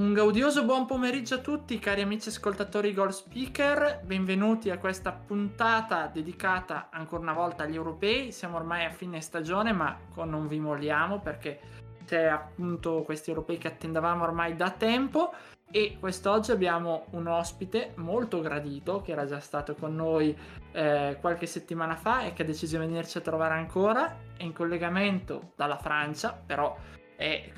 Un 0.00 0.14
gaudioso 0.14 0.64
buon 0.64 0.86
pomeriggio 0.86 1.34
a 1.34 1.40
tutti 1.40 1.78
cari 1.78 2.00
amici 2.00 2.30
ascoltatori 2.30 2.94
Goal 2.94 3.12
Speaker, 3.12 4.00
benvenuti 4.02 4.70
a 4.70 4.78
questa 4.78 5.12
puntata 5.12 6.06
dedicata 6.06 6.88
ancora 6.90 7.20
una 7.20 7.34
volta 7.34 7.64
agli 7.64 7.74
europei, 7.74 8.32
siamo 8.32 8.56
ormai 8.56 8.86
a 8.86 8.90
fine 8.90 9.20
stagione 9.20 9.72
ma 9.72 9.94
non 10.24 10.48
vi 10.48 10.58
molliamo 10.58 11.20
perché 11.20 11.60
c'è 12.06 12.24
appunto 12.24 13.02
questi 13.02 13.28
europei 13.28 13.58
che 13.58 13.68
attendavamo 13.68 14.24
ormai 14.24 14.56
da 14.56 14.70
tempo. 14.70 15.34
E 15.70 15.98
quest'oggi 16.00 16.50
abbiamo 16.50 17.04
un 17.10 17.28
ospite 17.28 17.92
molto 17.96 18.40
gradito 18.40 19.02
che 19.02 19.12
era 19.12 19.26
già 19.26 19.38
stato 19.38 19.76
con 19.76 19.94
noi 19.94 20.36
eh, 20.72 21.18
qualche 21.20 21.46
settimana 21.46 21.94
fa 21.94 22.22
e 22.24 22.32
che 22.32 22.42
ha 22.42 22.44
deciso 22.46 22.76
di 22.78 22.86
venirci 22.86 23.18
a 23.18 23.20
trovare 23.20 23.54
ancora, 23.54 24.16
è 24.36 24.42
in 24.42 24.52
collegamento 24.52 25.52
dalla 25.54 25.76
Francia 25.76 26.32
però 26.32 26.74
è 27.20 27.52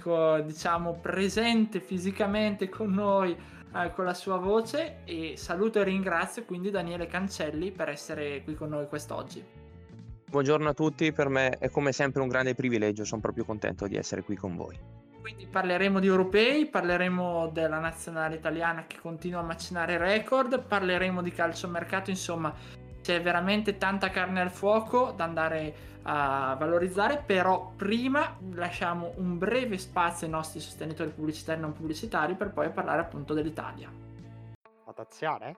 diciamo 0.44 0.94
presente 0.94 1.78
fisicamente 1.78 2.68
con 2.68 2.90
noi 2.90 3.30
eh, 3.30 3.92
con 3.92 4.04
la 4.04 4.12
sua 4.12 4.36
voce 4.36 5.04
e 5.04 5.34
saluto 5.36 5.78
e 5.78 5.84
ringrazio 5.84 6.44
quindi 6.44 6.70
Daniele 6.70 7.06
Cancelli 7.06 7.70
per 7.70 7.88
essere 7.88 8.42
qui 8.42 8.56
con 8.56 8.70
noi 8.70 8.88
quest'oggi. 8.88 9.44
Buongiorno 10.28 10.68
a 10.68 10.74
tutti, 10.74 11.12
per 11.12 11.28
me 11.28 11.50
è 11.58 11.68
come 11.68 11.92
sempre 11.92 12.22
un 12.22 12.28
grande 12.28 12.54
privilegio, 12.56 13.04
sono 13.04 13.20
proprio 13.20 13.44
contento 13.44 13.86
di 13.86 13.94
essere 13.94 14.24
qui 14.24 14.34
con 14.34 14.56
voi. 14.56 14.76
Quindi 15.20 15.46
parleremo 15.46 16.00
di 16.00 16.08
europei, 16.08 16.66
parleremo 16.66 17.50
della 17.52 17.78
nazionale 17.78 18.34
italiana 18.34 18.86
che 18.88 18.98
continua 19.00 19.40
a 19.40 19.44
macinare 19.44 19.96
record, 19.96 20.60
parleremo 20.60 21.22
di 21.22 21.30
calciomercato, 21.30 22.10
insomma 22.10 22.52
c'è 23.02 23.20
veramente 23.20 23.76
tanta 23.76 24.10
carne 24.10 24.40
al 24.40 24.50
fuoco 24.50 25.12
da 25.12 25.24
andare 25.24 25.90
a 26.04 26.56
valorizzare, 26.58 27.22
però 27.24 27.72
prima 27.76 28.36
lasciamo 28.54 29.12
un 29.16 29.38
breve 29.38 29.78
spazio 29.78 30.26
ai 30.26 30.32
nostri 30.32 30.60
sostenitori 30.60 31.10
pubblicitari 31.10 31.58
e 31.58 31.62
non 31.62 31.72
pubblicitari 31.72 32.34
per 32.34 32.50
poi 32.52 32.70
parlare 32.70 33.02
appunto 33.02 33.34
dell'Italia. 33.34 33.90
Attenzione, 34.86 35.56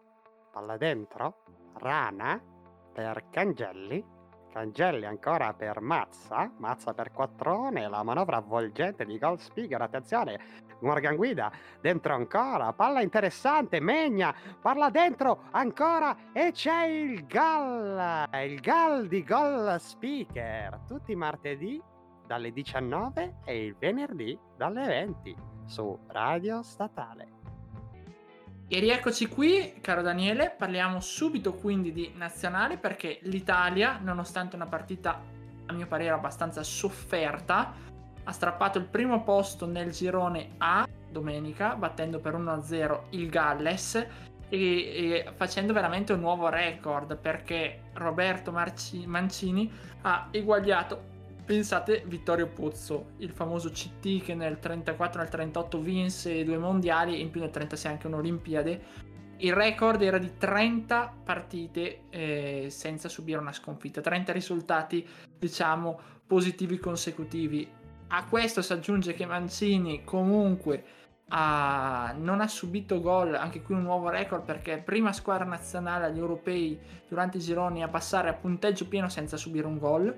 palla 0.52 0.76
dentro, 0.76 1.42
rana? 1.78 2.40
Per 2.92 3.24
Cangelli, 3.30 4.04
Cangelli 4.52 5.04
ancora 5.04 5.52
per 5.52 5.80
Mazza, 5.80 6.48
Mazza 6.58 6.94
per 6.94 7.10
Quattrone, 7.10 7.88
la 7.88 8.04
manovra 8.04 8.36
avvolgente 8.36 9.04
di 9.04 9.18
Gold 9.18 9.40
Speaker, 9.40 9.82
attenzione, 9.82 10.38
Morgan 10.80 11.16
Guida, 11.16 11.50
dentro 11.80 12.14
ancora, 12.14 12.72
palla 12.72 13.00
interessante, 13.00 13.80
Megna, 13.80 14.34
parla 14.60 14.90
dentro 14.90 15.44
ancora 15.52 16.16
e 16.32 16.52
c'è 16.52 16.86
il 16.86 17.26
gol, 17.26 18.28
il 18.44 18.60
gol 18.60 19.06
di 19.08 19.22
Gold 19.24 19.76
Speaker, 19.76 20.80
tutti 20.86 21.12
i 21.12 21.16
martedì 21.16 21.80
dalle 22.26 22.52
19 22.52 23.36
e 23.44 23.64
il 23.66 23.76
venerdì 23.78 24.38
dalle 24.56 24.86
20 24.86 25.36
su 25.66 25.98
Radio 26.08 26.62
Statale. 26.62 27.42
E 28.66 28.80
rieccoci 28.80 29.28
qui, 29.28 29.74
caro 29.80 30.00
Daniele, 30.00 30.54
parliamo 30.56 30.98
subito 30.98 31.52
quindi 31.52 31.92
di 31.92 32.12
nazionale 32.16 32.78
perché 32.78 33.18
l'Italia, 33.22 33.98
nonostante 34.02 34.56
una 34.56 34.66
partita 34.66 35.20
a 35.66 35.72
mio 35.72 35.86
parere 35.86 36.10
abbastanza 36.10 36.62
sofferta, 36.62 37.74
ha 38.24 38.32
strappato 38.32 38.78
il 38.78 38.84
primo 38.86 39.22
posto 39.22 39.66
nel 39.66 39.90
girone 39.90 40.54
A 40.58 40.88
domenica, 41.10 41.74
battendo 41.76 42.18
per 42.18 42.34
1-0 42.34 43.00
il 43.10 43.28
Galles 43.28 43.94
e, 43.94 44.06
e, 44.58 45.32
facendo 45.34 45.72
veramente 45.72 46.12
un 46.12 46.20
nuovo 46.20 46.48
record 46.48 47.16
perché 47.16 47.90
Roberto 47.94 48.50
Marci- 48.50 49.06
Mancini 49.06 49.70
ha 50.02 50.28
eguagliato 50.30 51.12
Pensate 51.44 52.04
Vittorio 52.06 52.48
Pozzo, 52.48 53.10
il 53.18 53.30
famoso 53.30 53.68
CT 53.68 54.22
che 54.22 54.34
nel 54.34 54.58
34 54.58 55.20
e 55.20 55.24
nel 55.24 55.30
38 55.30 55.78
vinse 55.78 56.42
due 56.42 56.56
mondiali 56.56 57.16
e 57.16 57.20
in 57.20 57.30
più 57.30 57.40
nel 57.40 57.50
36 57.50 57.92
anche 57.92 58.06
un'Olimpiade. 58.06 58.80
Il 59.38 59.52
record 59.52 60.00
era 60.00 60.16
di 60.16 60.38
30 60.38 61.16
partite 61.22 62.04
eh, 62.08 62.68
senza 62.70 63.10
subire 63.10 63.40
una 63.40 63.52
sconfitta, 63.52 64.00
30 64.00 64.32
risultati 64.32 65.06
diciamo 65.38 66.00
positivi 66.26 66.78
consecutivi. 66.78 67.68
A 68.16 68.26
questo 68.26 68.62
si 68.62 68.72
aggiunge 68.72 69.12
che 69.12 69.26
Mancini 69.26 70.04
comunque 70.04 70.84
ha, 71.30 72.14
non 72.16 72.40
ha 72.40 72.46
subito 72.46 73.00
gol, 73.00 73.34
anche 73.34 73.60
qui 73.60 73.74
un 73.74 73.82
nuovo 73.82 74.08
record 74.08 74.44
perché 74.44 74.78
prima 74.78 75.12
squadra 75.12 75.44
nazionale 75.44 76.04
agli 76.04 76.18
europei 76.18 76.78
durante 77.08 77.38
i 77.38 77.40
gironi 77.40 77.82
a 77.82 77.88
passare 77.88 78.28
a 78.28 78.34
punteggio 78.34 78.86
pieno 78.86 79.08
senza 79.08 79.36
subire 79.36 79.66
un 79.66 79.78
gol 79.78 80.16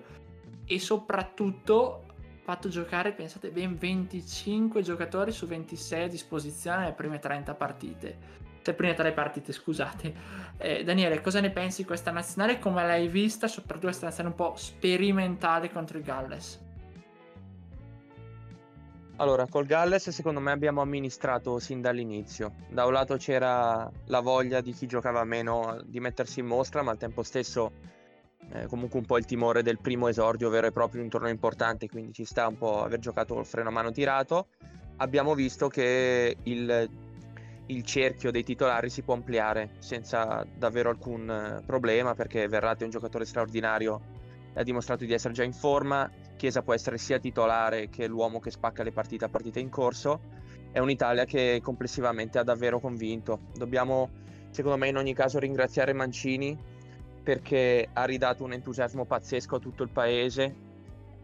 e 0.67 0.79
soprattutto 0.79 2.05
fatto 2.43 2.69
giocare, 2.69 3.13
pensate, 3.13 3.49
ben 3.49 3.79
25 3.79 4.83
giocatori 4.83 5.33
su 5.33 5.47
26 5.47 6.03
a 6.03 6.09
disposizione 6.09 6.81
nelle 6.81 6.93
prime 6.93 7.19
30 7.19 7.55
partite. 7.55 8.19
Le 8.63 8.75
prime 8.75 8.93
tre 8.93 9.13
partite, 9.13 9.55
scusate. 9.55 10.15
Eh, 10.59 10.85
Daniele, 10.85 11.23
cosa 11.23 11.41
ne 11.41 11.51
pensi 11.51 11.81
di 11.81 11.87
questa 11.87 12.11
nazionale? 12.11 12.59
Come 12.59 12.85
l'hai 12.85 13.09
vista? 13.09 13.49
Soprattutto 13.49 13.87
questa 13.87 14.05
nazionale 14.05 14.35
un 14.35 14.47
po' 14.47 14.55
sperimentale 14.57 15.71
contro 15.71 15.97
il 15.97 16.05
Galles. 16.05 16.66
Allora, 19.19 19.47
col 19.47 19.65
Galles 19.65 20.11
secondo 20.11 20.41
me 20.41 20.51
abbiamo 20.51 20.83
amministrato 20.83 21.59
sin 21.59 21.81
dall'inizio. 21.81 22.53
Da 22.69 22.85
un 22.85 22.93
lato 22.93 23.17
c'era 23.17 23.91
la 24.07 24.21
voglia 24.21 24.61
di 24.61 24.75
chi 24.75 24.87
giocava 24.87 25.25
meno 25.25 25.81
di 25.87 26.01
mettersi 26.01 26.41
in 26.41 26.47
mostra, 26.47 26.83
ma 26.83 26.91
al 26.91 26.99
tempo 26.99 27.23
stesso 27.23 27.73
eh, 28.53 28.67
comunque 28.67 28.99
un 28.99 29.07
po' 29.07 29.17
il 29.17 29.25
timore 29.25 29.63
del 29.63 29.79
primo 29.81 30.09
esordio 30.09 30.51
vero 30.51 30.67
e 30.67 30.71
proprio 30.71 30.99
in 30.99 31.07
un 31.07 31.11
torneo 31.11 31.31
importante, 31.31 31.89
quindi 31.89 32.13
ci 32.13 32.27
sta 32.27 32.47
un 32.47 32.59
po' 32.59 32.83
aver 32.83 32.99
giocato 32.99 33.39
il 33.39 33.47
freno 33.47 33.71
a 33.71 33.73
mano 33.73 33.91
tirato. 33.91 34.49
Abbiamo 34.99 35.35
visto 35.35 35.69
che 35.69 36.37
il, 36.43 36.91
il 37.67 37.83
cerchio 37.85 38.31
dei 38.31 38.45
titolari 38.45 38.91
si 38.91 39.01
può 39.01 39.15
ampliare 39.15 39.77
senza 39.79 40.45
davvero 40.59 40.91
alcun 40.91 41.31
eh, 41.31 41.63
problema 41.65 42.15
perché 42.15 42.47
Verratti 42.49 42.83
è 42.83 42.85
un 42.85 42.91
giocatore 42.91 43.25
straordinario, 43.25 44.16
ha 44.57 44.63
dimostrato 44.63 45.05
di 45.05 45.13
essere 45.13 45.35
già 45.35 45.45
in 45.45 45.53
forma, 45.53 46.11
Chiesa 46.37 46.63
può 46.63 46.75
essere 46.75 46.99
sia 46.99 47.19
titolare 47.19 47.89
che 47.89 48.07
l'uomo 48.07 48.41
che 48.41 48.51
spacca 48.51 48.83
le 48.83 48.93
partite 48.93 49.27
a 49.27 49.29
partita 49.29 49.61
in 49.61 49.69
corso. 49.69 50.21
È 50.73 50.79
un'Italia 50.79 51.25
che 51.25 51.61
complessivamente 51.63 52.39
ha 52.39 52.43
davvero 52.43 52.81
convinto. 52.81 53.41
Dobbiamo, 53.55 54.11
secondo 54.51 54.77
me, 54.77 54.89
in 54.89 54.97
ogni 54.97 55.15
caso 55.15 55.39
ringraziare 55.39 55.93
Mancini 55.93 56.59
perché 57.23 57.89
ha 57.93 58.05
ridato 58.05 58.45
un 58.45 58.53
entusiasmo 58.53 59.05
pazzesco 59.05 59.57
a 59.57 59.59
tutto 59.59 59.83
il 59.83 59.89
paese 59.89 60.55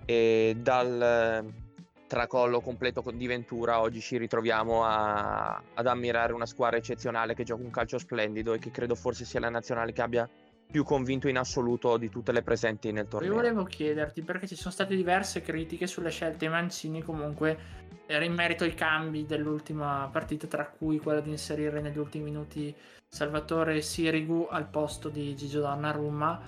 e 0.04 0.56
dal 0.58 1.00
eh, 1.00 1.62
tracollo 2.08 2.60
completo 2.60 3.04
di 3.14 3.26
Ventura 3.28 3.80
oggi 3.80 4.00
ci 4.00 4.18
ritroviamo 4.18 4.84
a, 4.84 5.62
ad 5.74 5.86
ammirare 5.86 6.32
una 6.32 6.44
squadra 6.44 6.76
eccezionale 6.76 7.34
che 7.34 7.44
gioca 7.44 7.62
un 7.62 7.70
calcio 7.70 7.98
splendido 7.98 8.52
e 8.52 8.58
che 8.58 8.72
credo 8.72 8.96
forse 8.96 9.24
sia 9.24 9.38
la 9.38 9.48
nazionale 9.48 9.92
che 9.92 10.02
abbia 10.02 10.28
più 10.72 10.84
convinto 10.84 11.28
in 11.28 11.36
assoluto 11.36 11.98
di 11.98 12.08
tutte 12.08 12.32
le 12.32 12.42
presenti 12.42 12.90
nel 12.92 13.06
torneo. 13.06 13.28
Io 13.28 13.36
volevo 13.36 13.62
chiederti 13.62 14.22
perché 14.22 14.48
ci 14.48 14.56
sono 14.56 14.72
state 14.72 14.96
diverse 14.96 15.42
critiche 15.42 15.86
sulle 15.86 16.10
scelte 16.10 16.48
Mancini 16.48 17.02
comunque 17.02 17.80
era 18.06 18.24
in 18.24 18.32
merito 18.32 18.64
ai 18.64 18.74
cambi 18.74 19.26
dell'ultima 19.26 20.08
partita 20.10 20.46
tra 20.46 20.66
cui 20.66 20.98
quella 20.98 21.20
di 21.20 21.30
inserire 21.30 21.80
negli 21.82 21.98
ultimi 21.98 22.24
minuti 22.24 22.74
Salvatore 23.06 23.82
Sirigu 23.82 24.48
al 24.50 24.66
posto 24.68 25.10
di 25.10 25.36
Gigio 25.36 25.60
Donnarumma 25.60 26.40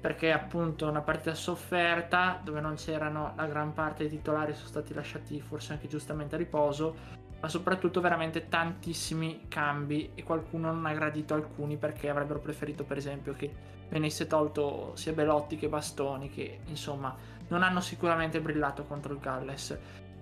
perché 0.00 0.32
appunto 0.32 0.88
una 0.88 1.00
partita 1.00 1.34
sofferta 1.34 2.40
dove 2.42 2.60
non 2.60 2.74
c'erano 2.74 3.32
la 3.36 3.46
gran 3.46 3.72
parte 3.72 4.08
dei 4.08 4.18
titolari 4.18 4.54
sono 4.54 4.68
stati 4.68 4.92
lasciati 4.92 5.40
forse 5.40 5.72
anche 5.72 5.86
giustamente 5.86 6.34
a 6.34 6.38
riposo 6.38 7.26
ma 7.40 7.48
soprattutto 7.48 8.00
veramente 8.00 8.48
tantissimi 8.48 9.46
cambi 9.48 10.10
e 10.14 10.24
qualcuno 10.24 10.72
non 10.72 10.86
ha 10.86 10.92
gradito 10.92 11.34
alcuni 11.34 11.76
perché 11.76 12.08
avrebbero 12.08 12.40
preferito 12.40 12.84
per 12.84 12.96
esempio 12.96 13.32
che 13.34 13.76
venisse 13.88 14.26
tolto 14.26 14.92
sia 14.94 15.12
Belotti 15.12 15.56
che 15.56 15.68
Bastoni 15.68 16.30
che 16.30 16.60
insomma 16.66 17.16
non 17.48 17.62
hanno 17.62 17.80
sicuramente 17.80 18.40
brillato 18.40 18.84
contro 18.84 19.12
il 19.12 19.20
Galles 19.20 19.78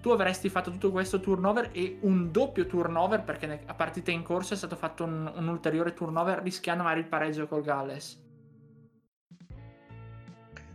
tu 0.06 0.12
avresti 0.12 0.48
fatto 0.48 0.70
tutto 0.70 0.92
questo 0.92 1.18
turnover 1.18 1.70
e 1.72 1.98
un 2.02 2.30
doppio 2.30 2.66
turnover 2.66 3.24
perché 3.24 3.62
a 3.66 3.74
partita 3.74 4.12
in 4.12 4.22
corso 4.22 4.54
è 4.54 4.56
stato 4.56 4.76
fatto 4.76 5.02
un, 5.02 5.32
un 5.34 5.48
ulteriore 5.48 5.94
turnover 5.94 6.38
rischiando 6.42 6.84
magari 6.84 7.00
il 7.00 7.08
pareggio 7.08 7.48
col 7.48 7.62
Galles. 7.62 8.22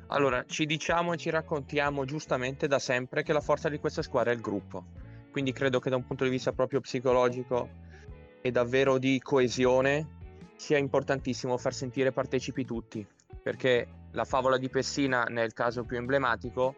Allora, 0.07 0.43
ci 0.45 0.65
diciamo 0.65 1.13
e 1.13 1.17
ci 1.17 1.29
raccontiamo 1.29 2.03
giustamente 2.03 2.67
da 2.67 2.77
sempre 2.77 3.23
che 3.23 3.31
la 3.31 3.39
forza 3.39 3.69
di 3.69 3.79
questa 3.79 4.01
squadra 4.01 4.31
è 4.31 4.35
il 4.35 4.41
gruppo. 4.41 4.83
Quindi 5.31 5.53
credo 5.53 5.79
che 5.79 5.89
da 5.89 5.95
un 5.95 6.05
punto 6.05 6.25
di 6.25 6.29
vista 6.29 6.51
proprio 6.51 6.81
psicologico 6.81 7.69
e 8.41 8.51
davvero 8.51 8.97
di 8.97 9.21
coesione 9.21 10.19
sia 10.61 10.77
importantissimo 10.77 11.57
far 11.57 11.73
sentire 11.73 12.11
partecipi 12.11 12.65
tutti, 12.65 13.03
perché 13.41 13.87
la 14.11 14.25
favola 14.25 14.59
di 14.59 14.69
Pessina, 14.69 15.23
nel 15.23 15.53
caso 15.53 15.85
più 15.85 15.97
emblematico, 15.97 16.75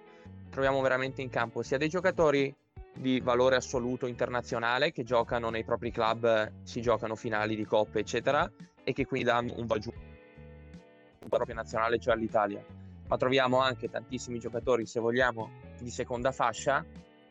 troviamo 0.50 0.80
veramente 0.80 1.22
in 1.22 1.30
campo 1.30 1.64
sia 1.64 1.78
dei 1.78 1.90
giocatori 1.90 2.56
di 2.96 3.20
valore 3.20 3.58
assoluto 3.58 4.08
internazionale 4.08 4.94
che 4.94 5.04
giocano 5.04 5.50
nei 5.50 5.66
propri 5.66 5.92
club, 5.92 6.64
si 6.64 6.80
giocano 6.80 7.18
finali 7.18 7.58
di 7.58 7.66
coppe, 7.66 8.00
eccetera, 8.00 8.50
e 8.86 8.94
che 8.94 9.06
quindi 9.06 9.28
danno 9.28 9.54
un 9.58 9.66
valore 9.66 10.12
proprio 11.28 11.54
nazionale, 11.54 12.00
cioè 12.00 12.14
all'Italia. 12.14 12.64
Ma 13.06 13.18
troviamo 13.18 13.60
anche 13.60 13.90
tantissimi 13.90 14.40
giocatori, 14.40 14.86
se 14.86 15.02
vogliamo, 15.02 15.50
di 15.78 15.90
seconda 15.90 16.32
fascia 16.32 16.86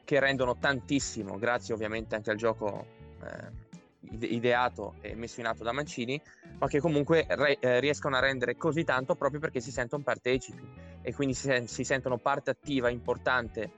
che 0.04 0.20
rendono 0.20 0.58
tantissimo, 0.58 1.38
grazie 1.38 1.72
ovviamente 1.72 2.14
anche 2.14 2.30
al 2.30 2.36
gioco 2.36 2.84
eh, 3.22 3.71
ideato 4.20 4.94
e 5.00 5.14
messo 5.14 5.40
in 5.40 5.46
atto 5.46 5.62
da 5.62 5.72
Mancini, 5.72 6.20
ma 6.58 6.66
che 6.68 6.80
comunque 6.80 7.26
re- 7.28 7.58
eh, 7.58 7.80
riescono 7.80 8.16
a 8.16 8.20
rendere 8.20 8.56
così 8.56 8.84
tanto 8.84 9.14
proprio 9.14 9.40
perché 9.40 9.60
si 9.60 9.70
sentono 9.70 10.02
partecipi 10.02 10.62
e 11.02 11.14
quindi 11.14 11.34
si, 11.34 11.50
si 11.66 11.84
sentono 11.84 12.18
parte 12.18 12.50
attiva, 12.50 12.88
importante, 12.88 13.70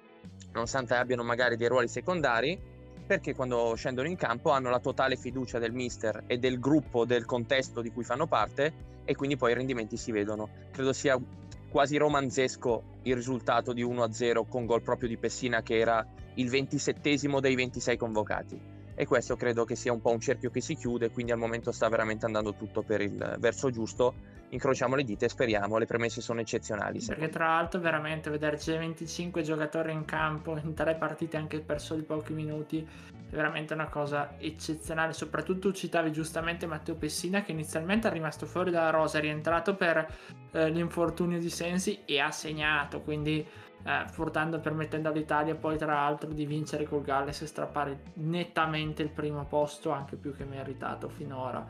nonostante 0.53 0.95
abbiano 0.95 1.23
magari 1.23 1.57
dei 1.57 1.69
ruoli 1.69 1.89
secondari, 1.89 2.59
perché 3.07 3.35
quando 3.35 3.75
scendono 3.77 4.09
in 4.09 4.17
campo 4.17 4.51
hanno 4.51 4.71
la 4.71 4.81
totale 4.81 5.17
fiducia 5.17 5.59
del 5.59 5.73
mister 5.73 6.25
e 6.27 6.39
del 6.39 6.59
gruppo, 6.59 7.05
del 7.05 7.27
contesto 7.27 7.83
di 7.83 7.91
cui 7.91 8.05
fanno 8.05 8.27
parte 8.27 8.93
e 9.05 9.15
quindi 9.15 9.37
poi 9.37 9.51
i 9.53 9.55
rendimenti 9.55 9.97
si 9.99 10.11
vedono. 10.11 10.49
Credo 10.73 10.95
sia 10.95 11.19
quasi 11.69 11.97
romanzesco 11.97 13.01
il 13.03 13.15
risultato 13.15 13.73
di 13.73 13.85
1-0 13.85 14.47
con 14.49 14.65
gol 14.65 14.81
proprio 14.81 15.09
di 15.09 15.19
Pessina 15.19 15.61
che 15.61 15.77
era 15.79 16.07
il 16.35 16.49
27 16.49 17.19
dei 17.41 17.55
26 17.55 17.97
convocati 17.97 18.74
e 18.95 19.07
questo 19.07 19.37
credo 19.37 19.65
che 19.65 19.77
sia 19.77 19.93
un 19.93 20.01
po' 20.01 20.11
un 20.11 20.21
cerchio 20.21 20.51
che 20.51 20.61
si 20.61 20.75
chiude, 20.77 21.11
quindi 21.11 21.33
al 21.33 21.39
momento 21.39 21.73
sta 21.73 21.89
veramente 21.89 22.27
andando 22.27 22.55
tutto 22.55 22.83
per 22.83 23.01
il 23.01 23.37
verso 23.39 23.71
giusto. 23.71 24.15
Incrociamo 24.51 24.95
le 24.95 25.05
dita 25.05 25.25
e 25.25 25.29
speriamo, 25.29 25.79
le 25.79 25.87
premesse 25.87 26.21
sono 26.21 26.41
eccezionali. 26.41 27.01
Perché 27.05 27.29
tra 27.29 27.47
l'altro 27.47 27.81
veramente 27.81 28.31
vederci 28.31 28.71
25 28.71 29.43
giocatori 29.43 29.93
in 29.93 30.05
campo 30.05 30.57
in 30.57 30.75
tre 30.75 30.95
partite 30.95 31.37
anche 31.37 31.61
per 31.61 31.81
soli 31.81 32.03
pochi 32.03 32.33
minuti 32.33 32.87
è 33.35 33.35
veramente 33.35 33.75
una 33.75 33.89
cosa 33.89 34.35
eccezionale. 34.39 35.13
Soprattutto 35.13 35.73
citavi 35.73 36.13
giustamente 36.13 36.67
Matteo 36.67 36.95
Pessina 36.95 37.43
che 37.43 37.53
inizialmente 37.53 38.09
è 38.09 38.13
rimasto 38.13 38.47
fuori 38.47 38.71
dalla 38.71 38.91
rosa, 38.91 39.19
è 39.19 39.21
rientrato 39.21 39.75
per 39.75 40.07
eh, 40.53 40.71
l'infortunio 40.71 41.39
di 41.39 41.51
Sensi 41.51 42.03
e 42.05 42.21
ha 42.21 42.31
segnato, 42.31 43.01
quindi 43.01 43.45
eh, 43.87 44.05
portando, 44.15 44.61
permettendo 44.61 45.09
all'Italia 45.09 45.55
poi 45.55 45.77
tra 45.77 45.93
l'altro 45.93 46.31
di 46.31 46.47
vincere 46.47 46.85
col 46.85 47.03
Galles 47.03 47.43
e 47.43 47.47
strappare 47.47 48.03
nettamente 48.15 49.03
il 49.03 49.11
primo 49.11 49.45
posto, 49.45 49.91
anche 49.91 50.17
più 50.17 50.35
che 50.35 50.45
meritato 50.45 51.09
finora. 51.09 51.67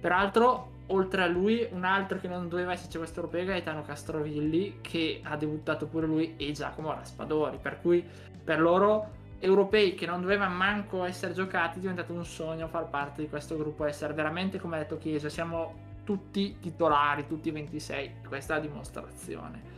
Peraltro, 0.00 0.76
oltre 0.88 1.22
a 1.22 1.26
lui, 1.26 1.66
un 1.70 1.84
altro 1.84 2.18
che 2.18 2.28
non 2.28 2.48
doveva 2.48 2.72
esserci 2.72 2.98
questo 2.98 3.20
europeo 3.20 3.44
Gaetano 3.44 3.82
Castrovilli, 3.82 4.78
che 4.80 5.20
ha 5.22 5.36
debuttato 5.36 5.86
pure 5.86 6.06
lui, 6.06 6.34
e 6.36 6.52
Giacomo 6.52 6.92
Raspadori, 6.92 7.58
per 7.60 7.80
cui 7.80 8.04
per 8.42 8.60
loro 8.60 9.16
europei 9.40 9.94
che 9.94 10.06
non 10.06 10.20
dovevano 10.20 10.54
manco 10.54 11.04
essere 11.04 11.32
giocati 11.32 11.78
è 11.78 11.80
diventato 11.80 12.12
un 12.12 12.24
sogno 12.24 12.66
far 12.66 12.88
parte 12.88 13.22
di 13.22 13.28
questo 13.28 13.56
gruppo, 13.56 13.84
essere 13.84 14.12
veramente, 14.14 14.58
come 14.58 14.76
ha 14.76 14.78
detto 14.80 14.98
Chiesa, 14.98 15.28
siamo 15.28 15.86
tutti 16.04 16.58
titolari, 16.58 17.26
tutti 17.26 17.50
26, 17.50 18.22
questa 18.26 18.54
è 18.54 18.56
la 18.56 18.66
dimostrazione. 18.66 19.76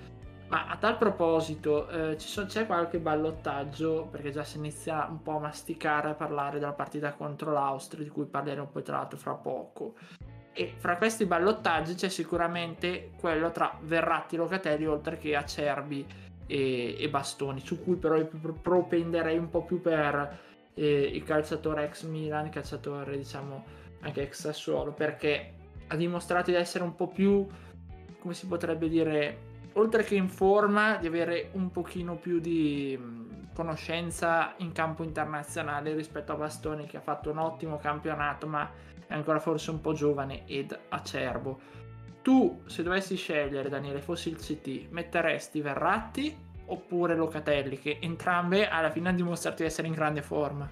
Ma 0.51 0.67
a 0.67 0.77
tal 0.77 0.97
proposito, 0.97 1.89
eh, 1.89 2.19
sono, 2.19 2.47
c'è 2.47 2.67
qualche 2.67 2.99
ballottaggio, 2.99 4.09
perché 4.11 4.31
già 4.31 4.43
si 4.43 4.57
inizia 4.57 5.07
un 5.09 5.23
po' 5.23 5.37
a 5.37 5.41
masticare 5.41 6.11
a 6.11 6.15
parlare 6.15 6.59
della 6.59 6.73
partita 6.73 7.13
contro 7.13 7.53
l'Austria, 7.53 8.03
di 8.03 8.11
cui 8.11 8.27
parleremo 8.27 8.67
poi 8.67 8.83
tra 8.83 8.97
l'altro 8.97 9.17
fra 9.17 9.35
poco. 9.35 9.95
E 10.53 10.75
fra 10.77 10.97
questi 10.97 11.27
ballottaggi 11.27 11.95
c'è 11.95 12.09
sicuramente 12.09 13.13
quello 13.19 13.51
tra 13.53 13.79
Verratti 13.83 14.35
e 14.35 14.39
Locatelli, 14.39 14.87
oltre 14.87 15.17
che 15.17 15.37
Acerbi 15.37 16.05
e, 16.47 16.97
e 16.99 17.09
Bastoni, 17.09 17.61
su 17.61 17.83
cui 17.83 17.97
però 17.97 18.23
propenderei 18.25 19.39
un 19.39 19.49
po' 19.49 19.63
più 19.63 19.81
per 19.81 20.39
eh, 20.75 21.11
il 21.13 21.23
calciatore 21.23 21.85
ex 21.85 22.05
Milan, 22.05 22.47
il 22.47 22.51
calciatore 22.51 23.17
diciamo 23.17 23.65
anche 24.01 24.23
ex 24.23 24.41
Sassuolo, 24.41 24.93
perché 24.93 25.55
ha 25.87 25.97
dimostrato 25.97 26.51
di 26.51 26.57
essere 26.57 26.83
un 26.85 26.97
po' 26.97 27.09
più, 27.09 27.47
come 28.19 28.35
si 28.35 28.47
potrebbe 28.47 28.89
dire, 28.89 29.39
oltre 29.75 30.03
che 30.03 30.17
in 30.17 30.29
forma, 30.29 30.97
di 30.97 31.07
avere 31.07 31.51
un 31.53 31.71
pochino 31.71 32.17
più 32.17 32.41
di 32.41 32.99
conoscenza 33.53 34.55
in 34.59 34.73
campo 34.73 35.03
internazionale 35.03 35.95
rispetto 35.95 36.33
a 36.33 36.37
Bastoni 36.37 36.87
che 36.87 36.97
ha 36.97 37.01
fatto 37.01 37.31
un 37.31 37.39
ottimo 37.39 37.79
campionato 37.79 38.47
ma 38.47 38.71
è 39.11 39.15
ancora 39.15 39.41
forse 39.41 39.73
un 39.73 39.81
po' 39.81 39.93
giovane 39.93 40.47
ed 40.47 40.79
acerbo. 40.89 41.59
Tu 42.23 42.63
se 42.67 42.85
dovessi 42.85 43.17
scegliere 43.17 43.69
Daniele 43.69 44.01
fossi 44.01 44.29
il 44.29 44.37
CT 44.37 44.91
metteresti 44.91 45.61
Verratti 45.61 46.37
oppure 46.67 47.17
Locatelli 47.17 47.77
che 47.81 47.99
entrambe 48.01 48.69
alla 48.69 48.91
fine 48.91 49.09
hanno 49.09 49.17
dimostrato 49.17 49.63
di 49.63 49.65
essere 49.65 49.89
in 49.89 49.95
grande 49.95 50.23
forma? 50.23 50.71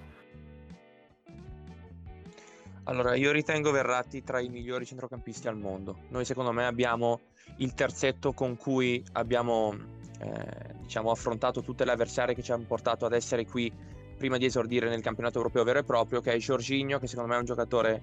Allora 2.83 3.13
io 3.15 3.33
ritengo 3.33 3.71
Verratti 3.71 4.23
tra 4.23 4.39
i 4.39 4.47
migliori 4.47 4.85
centrocampisti 4.85 5.49
al 5.49 5.57
mondo. 5.57 6.03
Noi 6.07 6.23
secondo 6.23 6.53
me 6.53 6.65
abbiamo 6.65 7.19
il 7.57 7.73
terzetto 7.73 8.31
con 8.31 8.55
cui 8.55 9.03
abbiamo 9.13 9.75
eh, 10.21 10.75
diciamo, 10.79 11.11
affrontato 11.11 11.61
tutte 11.61 11.83
le 11.83 11.91
avversarie 11.91 12.33
che 12.33 12.41
ci 12.41 12.53
hanno 12.53 12.65
portato 12.65 13.05
ad 13.05 13.11
essere 13.11 13.45
qui 13.45 13.71
prima 14.19 14.37
di 14.37 14.45
esordire 14.45 14.89
nel 14.89 15.01
campionato 15.01 15.37
europeo 15.37 15.63
vero 15.63 15.79
e 15.79 15.83
proprio, 15.83 16.21
che 16.21 16.33
è 16.33 16.37
Giorginio, 16.37 16.99
che 16.99 17.07
secondo 17.07 17.29
me 17.29 17.37
è 17.37 17.39
un 17.39 17.45
giocatore 17.45 18.01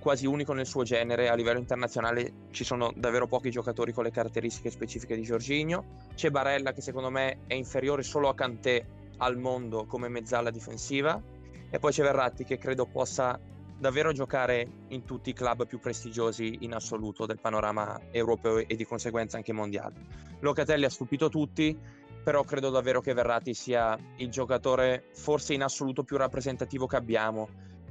quasi 0.00 0.26
unico 0.26 0.52
nel 0.52 0.66
suo 0.66 0.82
genere. 0.82 1.28
A 1.28 1.34
livello 1.34 1.58
internazionale 1.58 2.32
ci 2.50 2.64
sono 2.64 2.92
davvero 2.96 3.28
pochi 3.28 3.50
giocatori 3.50 3.92
con 3.92 4.02
le 4.02 4.10
caratteristiche 4.10 4.70
specifiche 4.70 5.14
di 5.14 5.22
Giorginio 5.22 6.08
c'è 6.14 6.30
Barella 6.30 6.72
che 6.72 6.80
secondo 6.80 7.10
me 7.10 7.40
è 7.46 7.54
inferiore 7.54 8.02
solo 8.02 8.28
a 8.28 8.34
Kanté 8.34 8.86
al 9.18 9.36
mondo 9.36 9.84
come 9.84 10.08
mezzala 10.08 10.50
difensiva. 10.50 11.22
E 11.70 11.78
poi 11.78 11.92
c'è 11.92 12.02
Verratti 12.02 12.42
che 12.42 12.58
credo 12.58 12.86
possa 12.86 13.38
davvero 13.78 14.12
giocare 14.12 14.66
in 14.88 15.04
tutti 15.04 15.30
i 15.30 15.32
club 15.32 15.66
più 15.66 15.78
prestigiosi 15.78 16.58
in 16.60 16.74
assoluto 16.74 17.24
del 17.26 17.38
panorama 17.38 17.98
europeo 18.10 18.58
e 18.58 18.74
di 18.74 18.84
conseguenza 18.84 19.36
anche 19.36 19.52
mondiale. 19.52 19.94
Locatelli 20.40 20.84
ha 20.84 20.90
stupito 20.90 21.28
tutti, 21.28 21.78
però 22.22 22.42
credo 22.44 22.70
davvero 22.70 23.00
che 23.00 23.14
Verratti 23.14 23.54
sia 23.54 23.96
il 24.16 24.30
giocatore 24.30 25.04
forse 25.12 25.54
in 25.54 25.62
assoluto 25.62 26.02
più 26.02 26.16
rappresentativo 26.16 26.86
che 26.86 26.96
abbiamo 26.96 27.48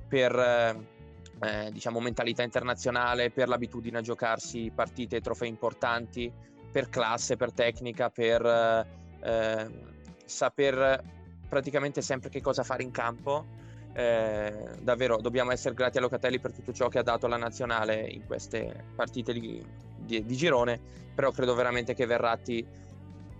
per 0.07 0.97
eh, 1.41 1.69
diciamo 1.71 1.99
mentalità 1.99 2.43
internazionale, 2.43 3.31
per 3.31 3.47
l'abitudine 3.47 3.99
a 3.99 4.01
giocarsi 4.01 4.71
partite 4.73 5.17
e 5.17 5.21
trofei 5.21 5.49
importanti, 5.49 6.31
per 6.71 6.89
classe, 6.89 7.35
per 7.35 7.51
tecnica, 7.53 8.09
per 8.09 8.45
eh, 8.45 8.87
eh 9.21 9.97
saper 10.29 11.03
praticamente 11.49 12.01
sempre 12.01 12.29
che 12.29 12.41
cosa 12.41 12.63
fare 12.63 12.83
in 12.83 12.91
campo. 12.91 13.57
Eh, 13.93 14.53
davvero 14.81 15.17
dobbiamo 15.17 15.51
essere 15.51 15.73
grati 15.73 15.97
a 15.97 16.01
Locatelli 16.01 16.39
per 16.39 16.53
tutto 16.53 16.71
ciò 16.71 16.87
che 16.87 16.99
ha 16.99 17.03
dato 17.03 17.25
alla 17.25 17.37
nazionale 17.37 18.07
in 18.07 18.25
queste 18.27 18.85
partite 18.95 19.33
di, 19.33 19.61
di, 19.97 20.23
di 20.23 20.35
girone, 20.35 20.79
però 21.15 21.31
credo 21.31 21.55
veramente 21.55 21.95
che 21.95 22.05
Verratti 22.05 22.65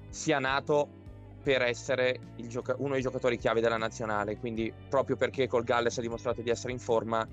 sia 0.10 0.40
nato 0.40 0.98
per 1.44 1.62
essere 1.62 2.20
gioca- 2.36 2.76
uno 2.80 2.94
dei 2.94 3.02
giocatori 3.02 3.38
chiave 3.38 3.62
della 3.62 3.78
nazionale, 3.78 4.38
quindi 4.38 4.74
proprio 4.90 5.16
perché 5.16 5.48
col 5.48 5.64
Galles 5.64 5.98
ha 6.00 6.02
dimostrato 6.02 6.42
di 6.42 6.50
essere 6.50 6.74
in 6.74 6.80
forma, 6.80 7.26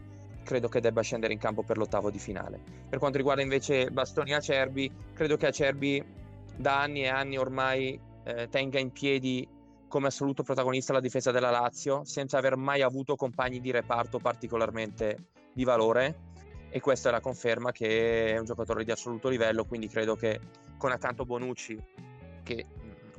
credo 0.46 0.68
che 0.68 0.80
debba 0.80 1.02
scendere 1.02 1.32
in 1.32 1.40
campo 1.40 1.64
per 1.64 1.76
l'ottavo 1.76 2.08
di 2.08 2.20
finale. 2.20 2.60
Per 2.88 3.00
quanto 3.00 3.18
riguarda 3.18 3.42
invece 3.42 3.90
Bastoni 3.90 4.32
Acerbi, 4.32 4.90
credo 5.12 5.36
che 5.36 5.48
Acerbi 5.48 6.02
da 6.56 6.80
anni 6.80 7.02
e 7.02 7.08
anni 7.08 7.36
ormai 7.36 8.00
eh, 8.22 8.48
tenga 8.48 8.78
in 8.78 8.92
piedi 8.92 9.46
come 9.88 10.06
assoluto 10.06 10.44
protagonista 10.44 10.92
la 10.92 11.00
difesa 11.00 11.32
della 11.32 11.50
Lazio, 11.50 12.04
senza 12.04 12.38
aver 12.38 12.56
mai 12.56 12.82
avuto 12.82 13.16
compagni 13.16 13.60
di 13.60 13.72
reparto 13.72 14.18
particolarmente 14.18 15.30
di 15.52 15.64
valore. 15.64 16.34
E 16.70 16.80
questa 16.80 17.08
è 17.08 17.12
la 17.12 17.20
conferma 17.20 17.72
che 17.72 18.32
è 18.32 18.38
un 18.38 18.44
giocatore 18.44 18.84
di 18.84 18.92
assoluto 18.92 19.28
livello, 19.28 19.64
quindi 19.64 19.88
credo 19.88 20.14
che 20.14 20.38
con 20.78 20.92
accanto 20.92 21.24
Bonucci, 21.24 21.82
che, 22.44 22.66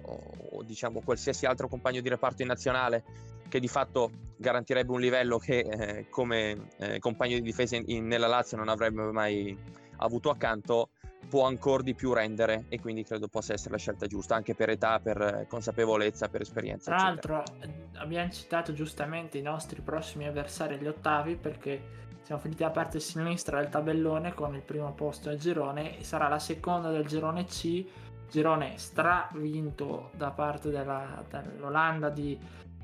o, 0.03 0.22
o 0.51 0.63
diciamo 0.63 1.01
qualsiasi 1.01 1.46
altro 1.46 1.67
compagno 1.67 2.00
di 2.00 2.07
reparto 2.07 2.41
in 2.41 2.48
nazionale, 2.48 3.03
che 3.48 3.60
di 3.60 3.68
fatto 3.68 4.12
garantirebbe 4.38 4.92
un 4.92 5.00
livello 5.00 5.38
che 5.38 5.60
eh, 5.60 6.10
come 6.10 6.68
eh, 6.77 7.00
compagno 7.00 7.36
di 7.36 7.42
difesa 7.42 7.75
in, 7.75 7.84
in, 7.88 8.08
nella 8.08 8.27
Lazio 8.27 8.58
non 8.58 8.70
avrebbe 8.70 9.01
mai 9.12 9.58
avuto 9.98 10.30
accanto, 10.30 10.89
può 11.27 11.46
ancora 11.46 11.84
di 11.84 11.96
più 11.96 12.13
rendere 12.13 12.66
e 12.70 12.80
quindi 12.80 13.04
credo 13.04 13.27
possa 13.27 13.54
essere 13.54 13.72
la 13.72 13.77
scelta 13.77 14.06
giusta 14.06 14.36
anche 14.36 14.54
per 14.54 14.70
età, 14.70 15.00
per 15.00 15.46
consapevolezza, 15.50 16.30
per 16.30 16.42
esperienza. 16.42 16.96
Tra 16.96 17.04
l'altro 17.04 17.44
eh, 17.62 17.70
abbiamo 17.96 18.30
citato 18.32 18.74
giustamente 18.74 19.38
i 19.38 19.42
nostri 19.42 19.82
prossimi 19.82 20.25
avversari 20.25 20.75
agli 20.75 20.88
ottavi 20.88 21.36
perché 21.36 22.06
siamo 22.27 22.42
finiti 22.42 22.63
a 22.63 22.70
parte 22.72 23.00
sinistra 23.00 23.62
del 23.62 23.70
tabellone 23.70 24.34
con 24.34 24.54
il 24.54 24.62
primo 24.62 24.92
posto 24.94 25.30
al 25.30 25.38
girone 25.38 25.98
e 25.98 26.04
sarà 26.04 26.27
la 26.27 26.39
seconda 26.39 26.92
del 26.92 27.06
girone 27.06 27.46
C, 27.46 27.86
girone 28.30 28.74
stravinto 28.77 30.12
da 30.13 30.32
parte 30.32 30.70
della, 30.70 31.24
dell'Olanda 31.30 32.10
di 32.10 32.38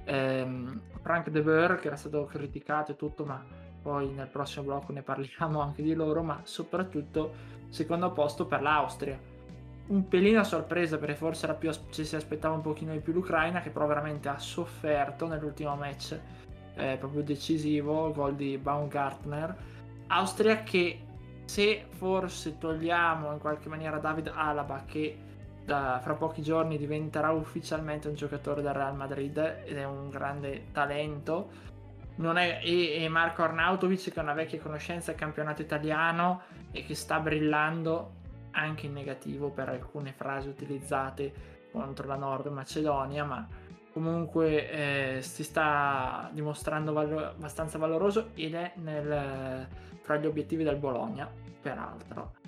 ehm, 0.06 0.82
Frank 1.02 1.30
de 1.30 1.42
Boer 1.42 1.80
che 1.80 1.88
era 1.88 1.96
stato 1.96 2.26
criticato 2.26 2.92
e 2.92 2.96
tutto 2.96 3.26
ma 3.26 3.44
poi 3.84 4.10
nel 4.14 4.28
prossimo 4.28 4.64
blocco 4.64 4.94
ne 4.94 5.02
parliamo 5.02 5.60
anche 5.60 5.84
di 5.84 5.94
loro, 5.94 6.24
ma 6.24 6.40
soprattutto 6.44 7.34
secondo 7.68 8.12
posto 8.14 8.46
per 8.46 8.62
l'Austria. 8.62 9.20
Un 9.86 10.08
pelino 10.08 10.40
a 10.40 10.46
sorpresa 10.46 10.98
perché 10.98 11.16
forse 11.16 11.54
più, 11.56 11.70
ci 11.90 12.06
si 12.06 12.16
aspettava 12.16 12.56
un 12.56 12.62
pochino 12.62 12.94
di 12.94 13.00
più 13.00 13.12
l'Ucraina 13.12 13.60
che 13.60 13.70
però 13.70 13.86
veramente 13.86 14.30
ha 14.30 14.40
sofferto 14.40 15.28
nell'ultimo 15.28 15.76
match 15.76 16.18
eh, 16.76 16.96
proprio 16.98 17.24
decisivo, 17.24 18.14
gol 18.14 18.36
di 18.36 18.58
Baumgartner. 18.58 19.56
Austria 20.08 20.64
che 20.64 21.02
se 21.44 21.86
forse 21.90 22.58
togliamo 22.58 23.34
in 23.34 23.40
qualche 23.40 23.68
maniera 23.68 23.98
David 23.98 24.32
Alaba 24.34 24.84
che 24.86 25.18
da, 25.66 26.00
fra 26.02 26.14
pochi 26.14 26.42
giorni 26.42 26.78
diventerà 26.78 27.32
ufficialmente 27.32 28.08
un 28.08 28.16
giocatore 28.16 28.62
del 28.62 28.74
Real 28.74 28.96
Madrid 28.96 29.38
ed 29.66 29.78
è 29.78 29.86
un 29.86 30.10
grande 30.10 30.72
talento. 30.72 31.72
È, 32.16 32.60
e, 32.64 33.04
e, 33.04 33.10
Marco 33.10 33.42
Arnautovic 33.42 34.12
che 34.12 34.20
è 34.20 34.24
una 34.24 34.34
vecchia 34.34 34.60
conoscenza 34.60 35.12
del 35.12 35.20
campionato 35.20 35.62
italiano 35.62 36.42
e 36.72 36.84
che 36.86 36.94
sta 36.94 37.20
brillando 37.20 38.22
anche 38.52 38.86
in 38.86 38.94
negativo 38.94 39.50
per 39.50 39.70
alcune 39.70 40.14
frasi 40.14 40.48
utilizzate 40.48 41.34
contro 41.72 42.06
la 42.06 42.16
Nord 42.16 42.48
Macedonia 42.48 43.24
ma 43.24 43.48
comunque 43.92 44.70
eh, 45.18 45.22
si 45.24 45.44
sta 45.44 46.30
dimostrando 46.32 46.94
valo- 46.94 47.30
abbastanza 47.30 47.80
valoroso 47.80 48.30
ed 48.36 48.54
è 48.54 48.74
nel, 48.76 49.68
fra 50.02 50.18
gli 50.18 50.28
obiettivi 50.28 50.64
del 50.64 50.78
Bologna 50.78 51.28
peraltro 51.60 52.42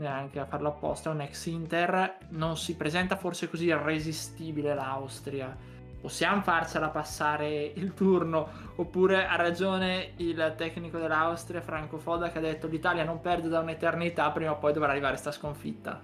neanche 0.00 0.40
a 0.40 0.46
farlo 0.46 0.68
apposta, 0.68 1.10
è 1.10 1.12
un 1.12 1.20
ex 1.20 1.46
Inter, 1.46 2.16
non 2.30 2.56
si 2.56 2.74
presenta 2.74 3.16
forse 3.16 3.48
così 3.48 3.66
irresistibile 3.66 4.74
l'Austria. 4.74 5.54
Possiamo 6.00 6.40
farcela 6.40 6.88
passare 6.88 7.72
il 7.74 7.92
turno, 7.92 8.48
oppure 8.76 9.26
ha 9.26 9.36
ragione 9.36 10.12
il 10.16 10.54
tecnico 10.56 10.98
dell'Austria, 10.98 11.60
Franco 11.60 11.98
Foda, 11.98 12.30
che 12.30 12.38
ha 12.38 12.40
detto 12.40 12.66
l'Italia 12.66 13.04
non 13.04 13.20
perde 13.20 13.48
da 13.48 13.60
un'eternità, 13.60 14.30
prima 14.30 14.52
o 14.52 14.58
poi 14.58 14.72
dovrà 14.72 14.90
arrivare 14.90 15.16
sta 15.16 15.30
sconfitta. 15.30 16.00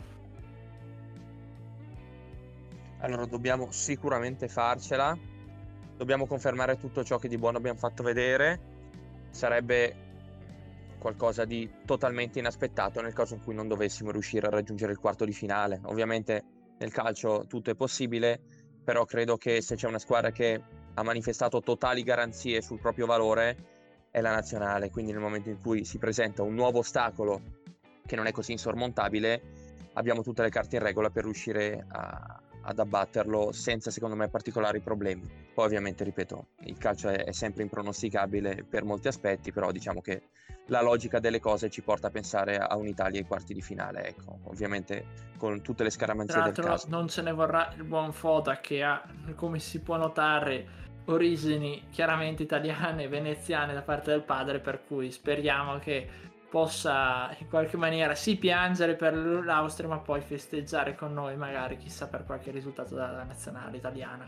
Allora, 2.98 3.24
dobbiamo 3.24 3.70
sicuramente 3.70 4.48
farcela, 4.48 5.16
dobbiamo 5.96 6.26
confermare 6.26 6.76
tutto 6.76 7.02
ciò 7.02 7.16
che 7.16 7.28
di 7.28 7.38
buono 7.38 7.56
abbiamo 7.56 7.78
fatto 7.78 8.02
vedere. 8.02 8.74
Sarebbe 9.30 10.05
qualcosa 11.06 11.44
di 11.44 11.70
totalmente 11.84 12.40
inaspettato 12.40 13.00
nel 13.00 13.12
caso 13.12 13.34
in 13.34 13.42
cui 13.44 13.54
non 13.54 13.68
dovessimo 13.68 14.10
riuscire 14.10 14.48
a 14.48 14.50
raggiungere 14.50 14.90
il 14.90 14.98
quarto 14.98 15.24
di 15.24 15.32
finale. 15.32 15.80
Ovviamente 15.84 16.42
nel 16.78 16.90
calcio 16.90 17.44
tutto 17.46 17.70
è 17.70 17.76
possibile, 17.76 18.40
però 18.82 19.04
credo 19.04 19.36
che 19.36 19.62
se 19.62 19.76
c'è 19.76 19.86
una 19.86 20.00
squadra 20.00 20.32
che 20.32 20.60
ha 20.94 21.02
manifestato 21.04 21.60
totali 21.60 22.02
garanzie 22.02 22.60
sul 22.60 22.80
proprio 22.80 23.06
valore 23.06 23.56
è 24.10 24.20
la 24.20 24.32
nazionale, 24.32 24.90
quindi 24.90 25.12
nel 25.12 25.20
momento 25.20 25.48
in 25.48 25.60
cui 25.60 25.84
si 25.84 25.98
presenta 25.98 26.42
un 26.42 26.54
nuovo 26.54 26.80
ostacolo 26.80 27.40
che 28.04 28.16
non 28.16 28.26
è 28.26 28.32
così 28.32 28.50
insormontabile, 28.50 29.42
abbiamo 29.92 30.22
tutte 30.22 30.42
le 30.42 30.48
carte 30.48 30.74
in 30.74 30.82
regola 30.82 31.10
per 31.10 31.22
riuscire 31.22 31.86
a, 31.88 32.40
ad 32.68 32.78
abbatterlo 32.80 33.52
senza 33.52 33.90
secondo 33.90 34.16
me 34.16 34.28
particolari 34.28 34.80
problemi. 34.80 35.22
Poi 35.54 35.64
ovviamente, 35.64 36.02
ripeto, 36.02 36.48
il 36.64 36.76
calcio 36.76 37.08
è, 37.08 37.24
è 37.24 37.32
sempre 37.32 37.62
impronosticabile 37.62 38.64
per 38.68 38.84
molti 38.84 39.08
aspetti, 39.08 39.52
però 39.52 39.70
diciamo 39.70 40.00
che 40.00 40.30
la 40.66 40.82
logica 40.82 41.20
delle 41.20 41.38
cose 41.38 41.70
ci 41.70 41.82
porta 41.82 42.08
a 42.08 42.10
pensare 42.10 42.56
a 42.56 42.76
un'Italia 42.76 43.20
ai 43.20 43.26
quarti 43.26 43.54
di 43.54 43.62
finale, 43.62 44.08
ecco, 44.08 44.40
ovviamente 44.44 45.24
con 45.38 45.62
tutte 45.62 45.84
le 45.84 45.90
scaramanzie 45.90 46.42
del 46.42 46.54
caso. 46.54 46.88
non 46.88 47.08
ce 47.08 47.22
ne 47.22 47.32
vorrà 47.32 47.72
il 47.76 47.84
buon 47.84 48.12
Foda 48.12 48.58
che 48.58 48.82
ha, 48.82 49.00
come 49.36 49.60
si 49.60 49.80
può 49.80 49.96
notare, 49.96 50.84
origini 51.04 51.84
chiaramente 51.90 52.42
italiane 52.42 53.04
e 53.04 53.08
veneziane 53.08 53.74
da 53.74 53.82
parte 53.82 54.10
del 54.10 54.22
padre, 54.22 54.58
per 54.58 54.84
cui 54.84 55.12
speriamo 55.12 55.78
che 55.78 56.08
possa 56.48 57.34
in 57.38 57.48
qualche 57.48 57.76
maniera 57.76 58.14
sì 58.14 58.36
piangere 58.36 58.94
per 58.94 59.14
l'Austria 59.14 59.88
ma 59.88 59.98
poi 59.98 60.20
festeggiare 60.20 60.94
con 60.94 61.12
noi 61.12 61.36
magari 61.36 61.76
chissà 61.76 62.06
per 62.08 62.24
qualche 62.24 62.50
risultato 62.50 62.94
della 62.94 63.24
nazionale 63.24 63.76
italiana 63.76 64.26